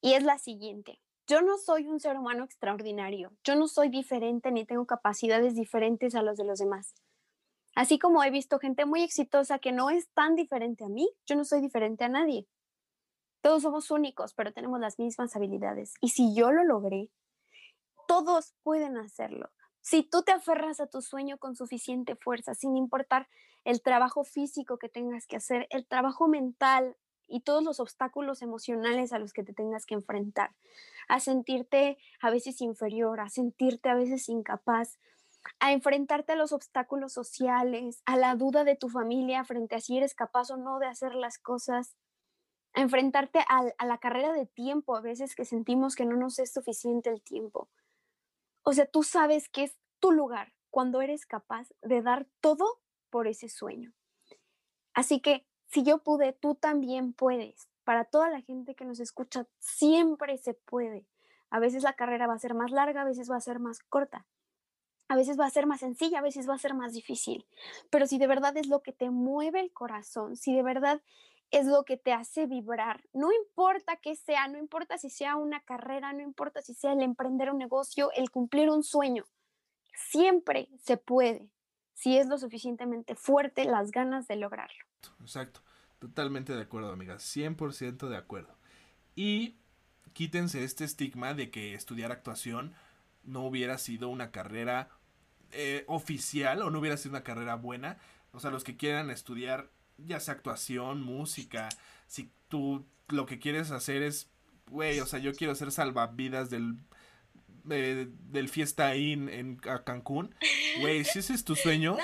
Y 0.00 0.12
es 0.12 0.22
la 0.22 0.38
siguiente. 0.38 1.00
Yo 1.26 1.42
no 1.42 1.58
soy 1.58 1.88
un 1.88 1.98
ser 1.98 2.16
humano 2.16 2.44
extraordinario. 2.44 3.32
Yo 3.42 3.56
no 3.56 3.66
soy 3.66 3.88
diferente 3.88 4.52
ni 4.52 4.64
tengo 4.64 4.86
capacidades 4.86 5.54
diferentes 5.54 6.14
a 6.14 6.22
los 6.22 6.36
de 6.36 6.44
los 6.44 6.60
demás. 6.60 6.94
Así 7.74 7.98
como 7.98 8.22
he 8.22 8.30
visto 8.30 8.58
gente 8.58 8.86
muy 8.86 9.02
exitosa 9.02 9.58
que 9.58 9.72
no 9.72 9.90
es 9.90 10.08
tan 10.12 10.36
diferente 10.36 10.84
a 10.84 10.88
mí, 10.88 11.10
yo 11.26 11.36
no 11.36 11.44
soy 11.44 11.60
diferente 11.60 12.04
a 12.04 12.08
nadie. 12.08 12.46
Todos 13.42 13.62
somos 13.62 13.90
únicos, 13.90 14.34
pero 14.34 14.52
tenemos 14.52 14.80
las 14.80 14.98
mismas 14.98 15.36
habilidades. 15.36 15.94
Y 16.00 16.10
si 16.10 16.34
yo 16.34 16.52
lo 16.52 16.64
logré, 16.64 17.10
todos 18.06 18.54
pueden 18.62 18.96
hacerlo. 18.96 19.50
Si 19.82 20.02
tú 20.02 20.22
te 20.22 20.32
aferras 20.32 20.80
a 20.80 20.86
tu 20.86 21.02
sueño 21.02 21.38
con 21.38 21.54
suficiente 21.54 22.16
fuerza, 22.16 22.54
sin 22.54 22.76
importar 22.76 23.28
el 23.64 23.82
trabajo 23.82 24.24
físico 24.24 24.78
que 24.78 24.88
tengas 24.88 25.26
que 25.26 25.36
hacer, 25.36 25.66
el 25.70 25.86
trabajo 25.86 26.28
mental 26.28 26.96
y 27.28 27.40
todos 27.40 27.62
los 27.62 27.80
obstáculos 27.80 28.42
emocionales 28.42 29.12
a 29.12 29.18
los 29.18 29.32
que 29.32 29.42
te 29.42 29.52
tengas 29.52 29.86
que 29.86 29.94
enfrentar, 29.94 30.54
a 31.08 31.20
sentirte 31.20 31.98
a 32.20 32.30
veces 32.30 32.60
inferior, 32.60 33.20
a 33.20 33.28
sentirte 33.28 33.88
a 33.88 33.94
veces 33.94 34.28
incapaz, 34.28 34.98
a 35.60 35.72
enfrentarte 35.72 36.32
a 36.32 36.36
los 36.36 36.52
obstáculos 36.52 37.12
sociales, 37.12 38.02
a 38.04 38.16
la 38.16 38.34
duda 38.34 38.64
de 38.64 38.76
tu 38.76 38.88
familia 38.88 39.44
frente 39.44 39.76
a 39.76 39.80
si 39.80 39.96
eres 39.96 40.14
capaz 40.14 40.50
o 40.50 40.56
no 40.56 40.78
de 40.78 40.86
hacer 40.86 41.14
las 41.14 41.38
cosas, 41.38 41.96
enfrentarte 42.74 43.40
a, 43.48 43.84
la 43.84 43.98
carrera 43.98 44.32
de 44.32 44.46
tiempo, 44.46 44.96
a 44.96 45.00
veces 45.00 45.34
que 45.34 45.44
sentimos 45.44 45.96
que 45.96 46.04
no 46.04 46.16
nos 46.16 46.38
es 46.38 46.52
suficiente 46.52 47.10
el 47.10 47.22
tiempo. 47.22 47.70
O 48.62 48.72
sea, 48.72 48.86
tú 48.86 49.02
sabes 49.02 49.48
que 49.48 49.64
es 49.64 49.78
tu 49.98 50.12
lugar 50.12 50.52
cuando 50.70 51.00
eres 51.00 51.24
capaz 51.24 51.68
de 51.80 52.02
dar 52.02 52.26
todo 52.40 52.80
por 53.08 53.28
ese 53.28 53.48
sueño. 53.48 53.94
Así 54.92 55.20
que 55.20 55.46
si 55.76 55.82
yo 55.82 55.98
pude, 55.98 56.32
tú 56.32 56.54
también 56.54 57.12
puedes. 57.12 57.68
Para 57.84 58.06
toda 58.06 58.30
la 58.30 58.40
gente 58.40 58.74
que 58.74 58.86
nos 58.86 58.98
escucha, 58.98 59.46
siempre 59.58 60.38
se 60.38 60.54
puede. 60.54 61.04
A 61.50 61.58
veces 61.58 61.82
la 61.82 61.92
carrera 61.92 62.26
va 62.26 62.32
a 62.32 62.38
ser 62.38 62.54
más 62.54 62.70
larga, 62.70 63.02
a 63.02 63.04
veces 63.04 63.30
va 63.30 63.36
a 63.36 63.42
ser 63.42 63.58
más 63.58 63.80
corta. 63.80 64.24
A 65.08 65.16
veces 65.16 65.38
va 65.38 65.44
a 65.44 65.50
ser 65.50 65.66
más 65.66 65.80
sencilla, 65.80 66.20
a 66.20 66.22
veces 66.22 66.48
va 66.48 66.54
a 66.54 66.58
ser 66.58 66.72
más 66.72 66.94
difícil. 66.94 67.46
Pero 67.90 68.06
si 68.06 68.16
de 68.16 68.26
verdad 68.26 68.56
es 68.56 68.68
lo 68.68 68.80
que 68.80 68.92
te 68.92 69.10
mueve 69.10 69.60
el 69.60 69.70
corazón, 69.70 70.36
si 70.36 70.54
de 70.54 70.62
verdad 70.62 71.02
es 71.50 71.66
lo 71.66 71.84
que 71.84 71.98
te 71.98 72.14
hace 72.14 72.46
vibrar. 72.46 73.04
No 73.12 73.30
importa 73.30 73.96
qué 73.96 74.16
sea, 74.16 74.48
no 74.48 74.56
importa 74.56 74.96
si 74.96 75.10
sea 75.10 75.36
una 75.36 75.60
carrera, 75.60 76.14
no 76.14 76.22
importa 76.22 76.62
si 76.62 76.72
sea 76.72 76.94
el 76.94 77.02
emprender 77.02 77.50
un 77.50 77.58
negocio, 77.58 78.10
el 78.12 78.30
cumplir 78.30 78.70
un 78.70 78.82
sueño. 78.82 79.26
Siempre 79.94 80.70
se 80.78 80.96
puede, 80.96 81.50
si 81.92 82.16
es 82.16 82.28
lo 82.28 82.38
suficientemente 82.38 83.14
fuerte 83.14 83.66
las 83.66 83.90
ganas 83.90 84.26
de 84.26 84.36
lograrlo. 84.36 84.86
Exacto, 85.20 85.60
totalmente 85.98 86.54
de 86.54 86.62
acuerdo, 86.62 86.92
amiga, 86.92 87.16
100% 87.16 88.08
de 88.08 88.16
acuerdo. 88.16 88.56
Y 89.14 89.56
quítense 90.12 90.64
este 90.64 90.84
estigma 90.84 91.34
de 91.34 91.50
que 91.50 91.74
estudiar 91.74 92.12
actuación 92.12 92.74
no 93.24 93.44
hubiera 93.44 93.78
sido 93.78 94.08
una 94.08 94.30
carrera 94.30 94.88
eh, 95.52 95.84
oficial 95.88 96.62
o 96.62 96.70
no 96.70 96.78
hubiera 96.78 96.96
sido 96.96 97.10
una 97.12 97.24
carrera 97.24 97.56
buena. 97.56 97.98
O 98.32 98.40
sea, 98.40 98.50
los 98.50 98.64
que 98.64 98.76
quieran 98.76 99.10
estudiar 99.10 99.70
ya 99.98 100.20
sea 100.20 100.34
actuación, 100.34 101.02
música, 101.02 101.68
si 102.06 102.30
tú 102.48 102.86
lo 103.08 103.26
que 103.26 103.38
quieres 103.38 103.70
hacer 103.70 104.02
es, 104.02 104.30
güey, 104.68 105.00
o 105.00 105.06
sea, 105.06 105.18
yo 105.18 105.34
quiero 105.34 105.54
ser 105.54 105.72
salvavidas 105.72 106.50
del, 106.50 106.76
eh, 107.70 108.08
del 108.30 108.48
fiesta 108.48 108.94
in 108.96 109.28
en 109.28 109.56
Cancún, 109.56 110.34
güey, 110.80 111.04
si 111.04 111.20
ese 111.20 111.34
es 111.34 111.44
tu 111.44 111.56
sueño, 111.56 111.96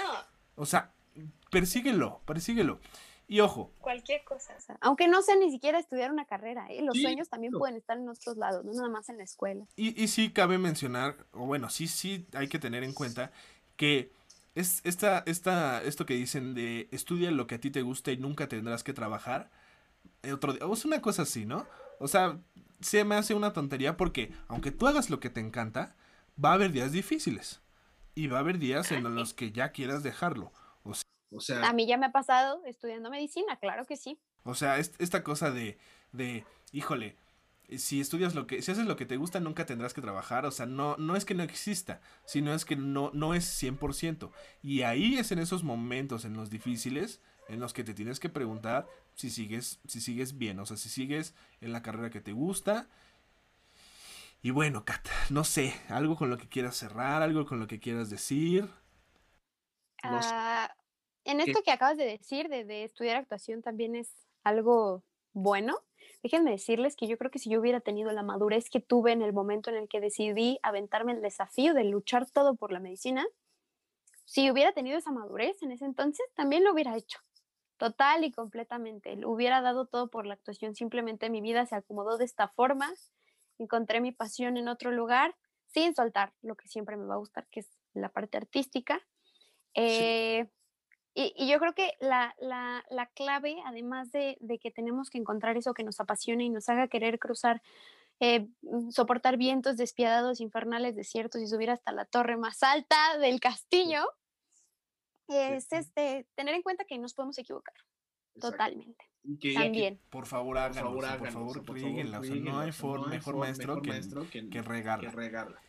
o 0.55 0.67
sea, 0.67 0.93
persíguelo, 1.51 2.23
persíguelo. 2.25 2.81
Y 3.29 3.41
ojo. 3.41 3.73
Cualquier 3.81 4.25
cosa. 4.25 4.55
aunque 4.81 5.09
no 5.09 5.23
sea 5.23 5.37
ni 5.37 5.51
siquiera 5.51 5.79
estudiar 5.79 6.13
una 6.13 6.27
carrera, 6.27 6.67
¿eh? 6.69 6.83
los 6.83 7.01
sueños 7.01 7.29
también 7.29 7.53
pueden 7.53 7.77
estar 7.77 7.97
en 7.97 8.09
otros 8.09 8.37
lados, 8.37 8.65
no 8.65 8.73
nada 8.73 8.89
más 8.89 9.09
en 9.09 9.19
la 9.19 9.25
escuela. 9.25 9.67
Y, 9.77 10.01
y 10.03 10.09
sí 10.09 10.31
cabe 10.31 10.59
mencionar, 10.59 11.17
o 11.33 11.47
bueno, 11.47 11.71
sí, 11.71 11.89
sí 11.89 12.27
hay 12.35 12.49
que 12.49 12.59
tener 12.59 12.85
en 12.85 12.93
cuenta 12.93 13.33
que 13.77 14.13
es 14.55 14.81
esta, 14.85 15.23
esta, 15.27 15.83
esto 15.83 16.05
que 16.05 16.15
dicen 16.15 16.55
de 16.55 16.89
estudia 16.91 17.31
lo 17.31 17.47
que 17.47 17.55
a 17.55 17.61
ti 17.61 17.71
te 17.71 17.83
gusta 17.83 18.13
y 18.13 18.19
nunca 18.19 18.49
tendrás 18.49 18.85
que 18.85 18.93
trabajar. 18.93 19.51
Eh, 20.23 20.33
otro 20.33 20.55
o 20.67 20.75
es 20.75 20.85
una 20.85 21.01
cosa 21.01 21.23
así, 21.23 21.47
¿no? 21.47 21.67
O 21.99 22.09
sea, 22.09 22.39
se 22.81 23.05
me 23.05 23.15
hace 23.15 23.35
una 23.35 23.53
tontería 23.53 23.97
porque 23.97 24.33
aunque 24.49 24.71
tú 24.71 24.87
hagas 24.87 25.09
lo 25.09 25.21
que 25.21 25.31
te 25.31 25.41
encanta, 25.41 25.97
va 26.43 26.51
a 26.51 26.55
haber 26.55 26.73
días 26.73 26.93
difíciles. 26.93 27.61
Y 28.15 28.27
va 28.27 28.39
a 28.39 28.41
haber 28.41 28.59
días 28.59 28.93
en 28.93 29.15
los 29.15 29.33
que 29.33 29.53
ya 29.53 29.73
quieras 29.73 30.03
dejarlo. 30.03 30.53
O 31.33 31.41
sea, 31.41 31.69
a 31.69 31.73
mí 31.73 31.87
ya 31.87 31.97
me 31.97 32.07
ha 32.07 32.13
pasado 32.13 32.63
estudiando 32.67 33.11
medicina, 33.11 33.57
claro 33.57 33.85
que 33.87 33.97
sí. 33.97 34.19
O 34.45 34.55
sea, 34.55 34.79
esta 34.79 35.23
cosa 35.23 35.51
de, 35.51 35.79
de, 36.13 36.45
híjole, 36.73 37.17
si 37.79 38.01
estudias 38.01 38.35
lo 38.35 38.47
que, 38.47 38.61
si 38.63 38.71
haces 38.71 38.87
lo 38.87 38.97
que 38.97 39.07
te 39.07 39.17
gusta, 39.17 39.41
nunca 39.41 39.67
tendrás 39.67 39.95
que 39.95 40.01
trabajar. 40.01 40.47
O 40.47 40.51
sea, 40.51 40.67
no, 40.67 40.97
no 40.97 41.17
es 41.17 41.25
que 41.25 41.35
no 41.35 41.43
exista, 41.43 42.01
sino 42.25 42.53
es 42.55 42.65
que 42.65 42.77
no, 42.77 43.11
no 43.15 43.35
es 43.35 43.63
100%. 43.63 44.31
Y 44.63 44.83
ahí 44.83 45.17
es 45.17 45.33
en 45.33 45.39
esos 45.39 45.65
momentos, 45.65 46.25
en 46.25 46.35
los 46.35 46.51
difíciles, 46.51 47.21
en 47.49 47.61
los 47.61 47.73
que 47.73 47.85
te 47.85 47.95
tienes 47.95 48.21
que 48.21 48.29
preguntar 48.29 48.87
si 49.15 49.31
sigues, 49.31 49.81
si 49.87 50.01
sigues 50.01 50.39
bien, 50.39 50.59
o 50.59 50.67
sea, 50.67 50.77
si 50.77 50.89
sigues 50.89 51.35
en 51.61 51.73
la 51.73 51.83
carrera 51.83 52.11
que 52.11 52.21
te 52.21 52.33
gusta. 52.33 52.89
Y 54.43 54.51
bueno, 54.51 54.85
Kat, 54.85 55.07
no 55.31 55.45
sé, 55.45 55.75
algo 55.89 56.17
con 56.17 56.29
lo 56.29 56.37
que 56.37 56.49
quieras 56.49 56.77
cerrar, 56.77 57.23
algo 57.23 57.47
con 57.47 57.61
lo 57.61 57.69
que 57.69 57.79
quieras 57.79 58.11
decir. 58.11 58.69
Ah, 60.03 60.69
en 61.25 61.41
esto 61.41 61.63
que 61.63 61.71
acabas 61.71 61.97
de 61.97 62.05
decir, 62.05 62.49
de, 62.49 62.65
de 62.65 62.85
estudiar 62.85 63.17
actuación, 63.17 63.63
también 63.63 63.95
es 63.95 64.13
algo 64.45 65.05
bueno, 65.33 65.79
déjenme 66.23 66.51
decirles 66.51 66.97
que 66.97 67.07
yo 67.07 67.17
creo 67.19 67.31
que 67.31 67.39
si 67.39 67.51
yo 67.51 67.61
hubiera 67.61 67.81
tenido 67.81 68.13
la 68.13 68.23
madurez 68.23 68.71
que 68.71 68.81
tuve 68.81 69.13
en 69.13 69.23
el 69.23 69.33
momento 69.33 69.71
en 69.71 69.77
el 69.77 69.89
que 69.89 70.01
decidí 70.01 70.59
aventarme 70.63 71.13
el 71.13 71.23
desafío 71.23 71.75
de 71.75 71.85
luchar 71.85 72.31
todo 72.31 72.55
por 72.55 72.73
la 72.73 72.81
medicina, 72.81 73.27
si 74.25 74.51
hubiera 74.51 74.73
tenido 74.73 74.99
esa 74.99 75.11
madurez 75.11 75.63
en 75.63 75.73
ese 75.73 75.85
entonces, 75.85 76.25
también 76.35 76.65
lo 76.65 76.73
hubiera 76.73 76.97
hecho. 76.97 77.19
Total 77.77 78.25
y 78.25 78.31
completamente. 78.31 79.17
Lo 79.17 79.31
hubiera 79.31 79.61
dado 79.61 79.87
todo 79.87 80.09
por 80.09 80.25
la 80.25 80.35
actuación. 80.35 80.77
Simplemente 80.77 81.31
mi 81.31 81.41
vida 81.41 81.67
se 81.67 81.75
acomodó 81.75 82.17
de 82.17 82.25
esta 82.25 82.49
forma. 82.49 82.93
Encontré 83.59 84.01
mi 84.01 84.13
pasión 84.13 84.57
en 84.57 84.69
otro 84.69 84.93
lugar, 84.93 85.35
sin 85.67 85.95
soltar 85.95 86.33
lo 86.43 86.55
que 86.55 86.69
siempre 86.69 86.97
me 86.97 87.07
va 87.07 87.15
a 87.15 87.19
gustar, 87.19 87.49
que 87.51 87.61
es 87.61 87.69
la 87.93 88.09
parte 88.09 88.37
artística. 88.37 89.01
Eh, 89.75 90.49
y, 91.15 91.49
yo 91.49 91.59
creo 91.59 91.75
que 91.75 91.93
la, 92.01 92.35
clave, 93.15 93.57
además 93.65 94.11
de, 94.13 94.39
que 94.61 94.71
tenemos 94.71 95.11
que 95.11 95.19
encontrar 95.19 95.57
eso 95.57 95.75
que 95.75 95.85
nos 95.85 96.01
apasione 96.01 96.45
y 96.45 96.51
nos 96.51 96.69
haga 96.69 96.89
querer 96.89 97.19
cruzar, 97.19 97.63
eh, 98.21 98.49
mm, 98.63 98.91
soportar 98.91 99.37
vientos 99.37 99.77
despiadados, 99.77 100.41
infernales, 100.41 100.97
desiertos 100.97 101.43
y 101.43 101.47
subir 101.47 101.71
hasta 101.71 101.93
la 101.93 102.05
torre 102.05 102.37
más 102.37 102.63
alta 102.63 103.19
del 103.19 103.41
castillo, 103.41 104.05
es 105.29 105.73
este, 105.73 106.27
tener 106.35 106.55
en 106.55 106.63
cuenta 106.63 106.85
que 106.85 106.99
nos 106.99 107.15
podemos 107.15 107.39
equivocar. 107.39 107.75
Totalmente. 108.41 109.05
También. 109.55 110.01
por 110.11 110.27
favor, 110.27 110.59
háganlo, 110.59 110.95
por 110.95 111.05
favor, 111.31 111.65
por 111.65 111.79
favor, 111.79 112.05
no 112.41 112.59
hay 112.59 112.67
mejor, 112.67 113.37
maestro, 113.37 113.81
que, 114.31 114.49
que, 114.51 114.63
regarla. 114.63 115.63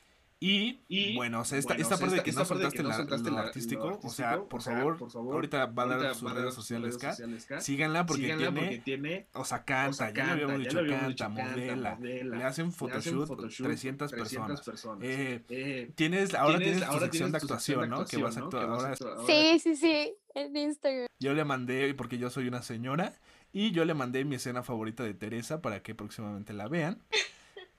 Y, 0.45 1.15
bueno, 1.15 1.39
o 1.39 1.45
sea, 1.45 1.57
esta, 1.57 1.73
esta 1.75 1.97
parte 1.97 2.15
de 2.17 2.23
que 2.23 2.33
no 2.33 2.43
soltaste, 2.43 2.83
la, 2.83 2.97
lo, 2.97 3.37
artístico, 3.37 3.97
o 4.03 4.09
sea, 4.09 4.41
por 4.41 4.61
favor, 4.61 4.97
ahorita 5.15 5.67
va 5.67 5.83
a 5.83 5.97
dar 5.97 6.15
sus 6.15 6.33
redes 6.33 6.53
sociales, 6.53 6.97
K, 6.97 7.15
síganla 7.61 8.05
porque, 8.05 8.81
tiene, 8.83 9.27
o 9.33 9.45
sea, 9.45 9.63
canta, 9.63 10.11
ya, 10.11 10.25
le 10.25 10.31
habíamos 10.31 10.59
dicho, 10.59 10.79
canta, 10.85 11.29
modela, 11.29 11.97
le 11.97 12.43
hacen 12.43 12.73
photoshoot, 12.73 13.29
300, 13.55 14.11
personas. 14.11 14.61
Eh, 15.01 15.41
eh, 15.47 15.91
tienes, 15.95 16.33
ahora 16.33 16.57
tienes, 16.57 16.89
tu 16.89 16.99
sección 16.99 17.31
de 17.31 17.37
actuación, 17.37 17.89
¿no? 17.89 18.05
Que 18.05 18.17
vas 18.17 18.35
a 18.35 18.41
actuar 18.41 18.69
ahora. 18.69 18.95
Sí, 19.25 19.59
sí, 19.59 19.77
sí, 19.77 20.13
en 20.35 20.57
Instagram. 20.57 21.07
Yo 21.21 21.33
le 21.33 21.45
mandé, 21.45 21.93
porque 21.93 22.17
yo 22.17 22.29
soy 22.29 22.49
una 22.49 22.63
señora, 22.63 23.13
y 23.53 23.71
yo 23.71 23.85
le 23.85 23.93
mandé 23.93 24.25
mi 24.25 24.35
escena 24.35 24.61
favorita 24.61 25.03
de 25.03 25.13
Teresa 25.13 25.61
para 25.61 25.81
que 25.81 25.95
próximamente 25.95 26.51
la 26.51 26.67
vean. 26.67 27.01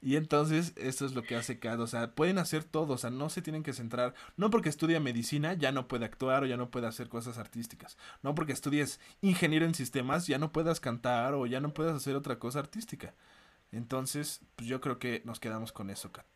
Y 0.05 0.17
entonces, 0.17 0.75
esto 0.77 1.07
es 1.07 1.15
lo 1.15 1.23
que 1.23 1.35
hace 1.35 1.59
cada, 1.59 1.83
o 1.83 1.87
sea, 1.87 2.15
pueden 2.15 2.37
hacer 2.37 2.63
todo, 2.63 2.93
o 2.93 2.99
sea, 2.99 3.09
no 3.09 3.31
se 3.31 3.41
tienen 3.41 3.63
que 3.63 3.73
centrar, 3.73 4.13
no 4.37 4.51
porque 4.51 4.69
estudia 4.69 5.01
medicina 5.01 5.55
ya 5.55 5.73
no 5.73 5.89
puede 5.89 6.05
actuar 6.05 6.43
o 6.43 6.47
ya 6.47 6.59
no 6.59 6.71
puede 6.71 6.87
hacer 6.87 7.09
cosas 7.09 7.39
artísticas, 7.39 7.97
no 8.23 8.35
porque 8.35 8.53
estudies 8.53 9.01
ingeniero 9.23 9.65
en 9.65 9.75
sistemas 9.75 10.27
ya 10.27 10.37
no 10.37 10.53
puedas 10.53 10.79
cantar 10.79 11.33
o 11.33 11.47
ya 11.47 11.61
no 11.61 11.73
puedas 11.73 11.97
hacer 11.97 12.17
otra 12.17 12.39
cosa 12.39 12.59
artística. 12.59 13.15
Entonces, 13.73 14.43
pues 14.57 14.69
yo 14.69 14.83
creo 14.83 14.99
que 14.99 15.23
nos 15.25 15.41
quedamos 15.41 15.73
con 15.73 15.89
eso, 15.89 16.13
Kat. 16.13 16.27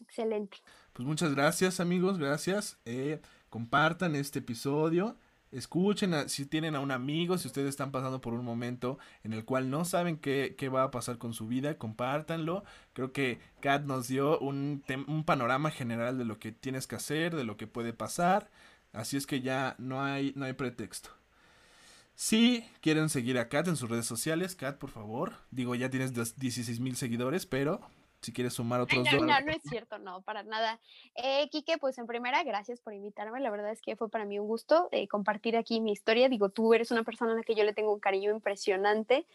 Excelente. 0.00 0.58
Pues 0.94 1.06
muchas 1.06 1.32
gracias, 1.32 1.78
amigos, 1.78 2.18
gracias. 2.18 2.76
Eh, 2.86 3.20
compartan 3.50 4.16
este 4.16 4.40
episodio. 4.40 5.16
Escuchen 5.56 6.28
si 6.28 6.44
tienen 6.44 6.76
a 6.76 6.80
un 6.80 6.90
amigo, 6.90 7.38
si 7.38 7.48
ustedes 7.48 7.70
están 7.70 7.90
pasando 7.90 8.20
por 8.20 8.34
un 8.34 8.44
momento 8.44 8.98
en 9.24 9.32
el 9.32 9.46
cual 9.46 9.70
no 9.70 9.86
saben 9.86 10.18
qué, 10.18 10.54
va 10.68 10.82
a 10.82 10.90
pasar 10.90 11.16
con 11.16 11.32
su 11.32 11.46
vida, 11.46 11.78
compártanlo. 11.78 12.62
Creo 12.92 13.14
que 13.14 13.40
Kat 13.60 13.84
nos 13.84 14.06
dio 14.06 14.38
un, 14.38 14.84
un, 15.08 15.24
panorama 15.24 15.70
general 15.70 16.18
de 16.18 16.26
lo 16.26 16.38
que 16.38 16.52
tienes 16.52 16.86
que 16.86 16.96
hacer, 16.96 17.34
de 17.34 17.44
lo 17.44 17.56
que 17.56 17.66
puede 17.66 17.94
pasar. 17.94 18.50
Así 18.92 19.16
es 19.16 19.26
que 19.26 19.40
ya 19.40 19.76
no 19.78 20.04
hay, 20.04 20.34
no 20.36 20.44
hay 20.44 20.52
pretexto. 20.52 21.08
Si 22.14 22.68
quieren 22.82 23.08
seguir 23.08 23.38
a 23.38 23.48
Kat 23.48 23.66
en 23.68 23.76
sus 23.76 23.88
redes 23.88 24.04
sociales, 24.04 24.56
Kat, 24.56 24.76
por 24.76 24.90
favor. 24.90 25.32
Digo, 25.50 25.74
ya 25.74 25.88
tienes 25.88 26.12
16 26.12 26.80
mil 26.80 26.96
seguidores, 26.96 27.46
pero 27.46 27.80
si 28.20 28.32
quieres 28.32 28.54
sumar 28.54 28.80
otros 28.80 29.04
no, 29.04 29.20
No, 29.20 29.40
no 29.40 29.52
es 29.52 29.62
cierto, 29.62 29.98
no, 29.98 30.22
para 30.22 30.42
nada. 30.42 30.80
Eh, 31.14 31.48
Quique, 31.50 31.78
pues 31.78 31.98
en 31.98 32.06
primera, 32.06 32.42
gracias 32.42 32.80
por 32.80 32.94
invitarme. 32.94 33.40
La 33.40 33.50
verdad 33.50 33.70
es 33.70 33.80
que 33.80 33.96
fue 33.96 34.08
para 34.08 34.24
mí 34.24 34.38
un 34.38 34.46
gusto 34.46 34.88
eh, 34.92 35.08
compartir 35.08 35.56
aquí 35.56 35.80
mi 35.80 35.92
historia. 35.92 36.28
Digo, 36.28 36.50
tú 36.50 36.74
eres 36.74 36.90
una 36.90 37.02
persona 37.02 37.32
a 37.32 37.36
la 37.36 37.42
que 37.42 37.54
yo 37.54 37.64
le 37.64 37.72
tengo 37.72 37.92
un 37.92 38.00
cariño 38.00 38.30
impresionante. 38.30 39.26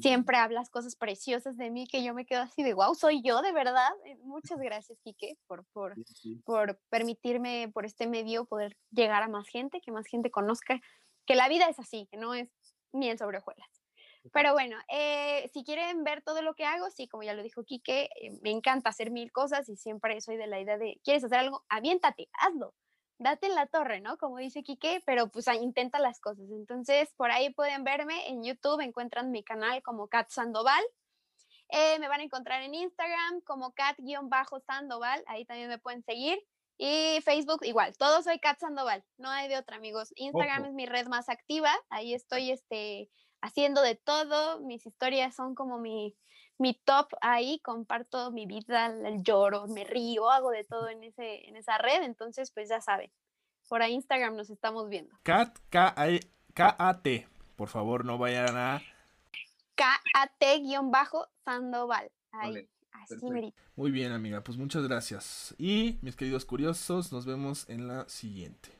Siempre 0.00 0.36
hablas 0.36 0.70
cosas 0.70 0.96
preciosas 0.96 1.56
de 1.56 1.70
mí 1.70 1.86
que 1.86 2.02
yo 2.02 2.14
me 2.14 2.26
quedo 2.26 2.42
así 2.42 2.62
de, 2.62 2.74
wow, 2.74 2.94
soy 2.94 3.22
yo 3.22 3.42
de 3.42 3.52
verdad. 3.52 3.90
Eh, 4.04 4.16
muchas 4.22 4.58
gracias, 4.60 4.98
Quique, 5.02 5.36
por, 5.46 5.64
por, 5.72 5.94
por 6.44 6.78
permitirme 6.88 7.70
por 7.72 7.84
este 7.84 8.06
medio 8.06 8.44
poder 8.44 8.76
llegar 8.90 9.22
a 9.22 9.28
más 9.28 9.48
gente, 9.48 9.80
que 9.80 9.92
más 9.92 10.06
gente 10.06 10.30
conozca 10.30 10.80
que 11.26 11.34
la 11.34 11.48
vida 11.48 11.68
es 11.68 11.78
así, 11.78 12.08
que 12.10 12.16
no 12.16 12.34
es 12.34 12.50
miel 12.92 13.18
sobre 13.18 13.38
hojuelas. 13.38 13.77
Pero 14.32 14.52
bueno, 14.52 14.76
eh, 14.88 15.48
si 15.52 15.64
quieren 15.64 16.04
ver 16.04 16.22
todo 16.22 16.42
lo 16.42 16.54
que 16.54 16.64
hago, 16.64 16.90
sí, 16.90 17.08
como 17.08 17.22
ya 17.22 17.34
lo 17.34 17.42
dijo 17.42 17.64
Quique, 17.64 18.10
eh, 18.20 18.38
me 18.42 18.50
encanta 18.50 18.90
hacer 18.90 19.10
mil 19.10 19.32
cosas 19.32 19.68
y 19.68 19.76
siempre 19.76 20.20
soy 20.20 20.36
de 20.36 20.46
la 20.46 20.60
idea 20.60 20.76
de, 20.76 21.00
¿quieres 21.04 21.24
hacer 21.24 21.38
algo? 21.38 21.64
Aviéntate, 21.68 22.28
hazlo, 22.32 22.74
date 23.18 23.46
en 23.46 23.54
la 23.54 23.66
torre, 23.66 24.00
¿no? 24.00 24.18
Como 24.18 24.38
dice 24.38 24.62
Quique, 24.62 25.02
pero 25.06 25.28
pues 25.28 25.46
intenta 25.60 25.98
las 25.98 26.20
cosas. 26.20 26.50
Entonces, 26.50 27.12
por 27.16 27.30
ahí 27.30 27.50
pueden 27.54 27.84
verme 27.84 28.28
en 28.28 28.42
YouTube, 28.42 28.80
encuentran 28.80 29.30
mi 29.30 29.42
canal 29.42 29.82
como 29.82 30.08
Kat 30.08 30.28
Sandoval. 30.30 30.84
Eh, 31.70 31.98
me 31.98 32.08
van 32.08 32.20
a 32.20 32.24
encontrar 32.24 32.62
en 32.62 32.74
Instagram 32.74 33.42
como 33.42 33.72
Kat-Sandoval, 33.72 35.22
ahí 35.26 35.44
también 35.44 35.68
me 35.68 35.78
pueden 35.78 36.02
seguir. 36.02 36.38
Y 36.78 37.20
Facebook 37.22 37.60
igual, 37.62 37.96
todo 37.98 38.22
soy 38.22 38.38
Kat 38.38 38.58
Sandoval, 38.60 39.04
no 39.18 39.28
hay 39.28 39.48
de 39.48 39.58
otra, 39.58 39.76
amigos. 39.76 40.12
Instagram 40.16 40.64
es 40.66 40.72
mi 40.72 40.86
red 40.86 41.08
más 41.08 41.28
activa, 41.28 41.70
ahí 41.90 42.14
estoy 42.14 42.52
este, 42.52 43.10
haciendo 43.40 43.82
de 43.82 43.94
todo, 43.94 44.60
mis 44.60 44.84
historias 44.86 45.34
son 45.34 45.54
como 45.54 45.78
mi, 45.78 46.14
mi 46.58 46.74
top 46.74 47.08
ahí, 47.20 47.60
comparto 47.60 48.30
mi 48.30 48.46
vida, 48.46 48.86
el 48.86 49.22
lloro, 49.22 49.66
me 49.68 49.84
río, 49.84 50.30
hago 50.30 50.50
de 50.50 50.64
todo 50.64 50.88
en, 50.88 51.04
ese, 51.04 51.48
en 51.48 51.56
esa 51.56 51.78
red, 51.78 52.02
entonces 52.02 52.50
pues 52.52 52.68
ya 52.68 52.80
saben, 52.80 53.10
por 53.68 53.82
ahí 53.82 53.94
Instagram 53.94 54.36
nos 54.36 54.50
estamos 54.50 54.88
viendo. 54.88 55.16
Kat, 55.22 55.56
K-A-T, 55.70 57.28
por 57.56 57.68
favor 57.68 58.04
no 58.04 58.18
vayan 58.18 58.56
a... 58.56 58.82
K-A-T-Sandoval, 59.74 62.10
ahí. 62.32 62.68
Así 62.90 63.16
Muy 63.76 63.90
bien, 63.90 64.12
amiga, 64.12 64.42
pues 64.42 64.58
muchas 64.58 64.86
gracias. 64.86 65.54
Y 65.58 65.98
mis 66.02 66.16
queridos 66.16 66.44
curiosos, 66.44 67.12
nos 67.12 67.26
vemos 67.26 67.68
en 67.68 67.86
la 67.86 68.08
siguiente. 68.08 68.77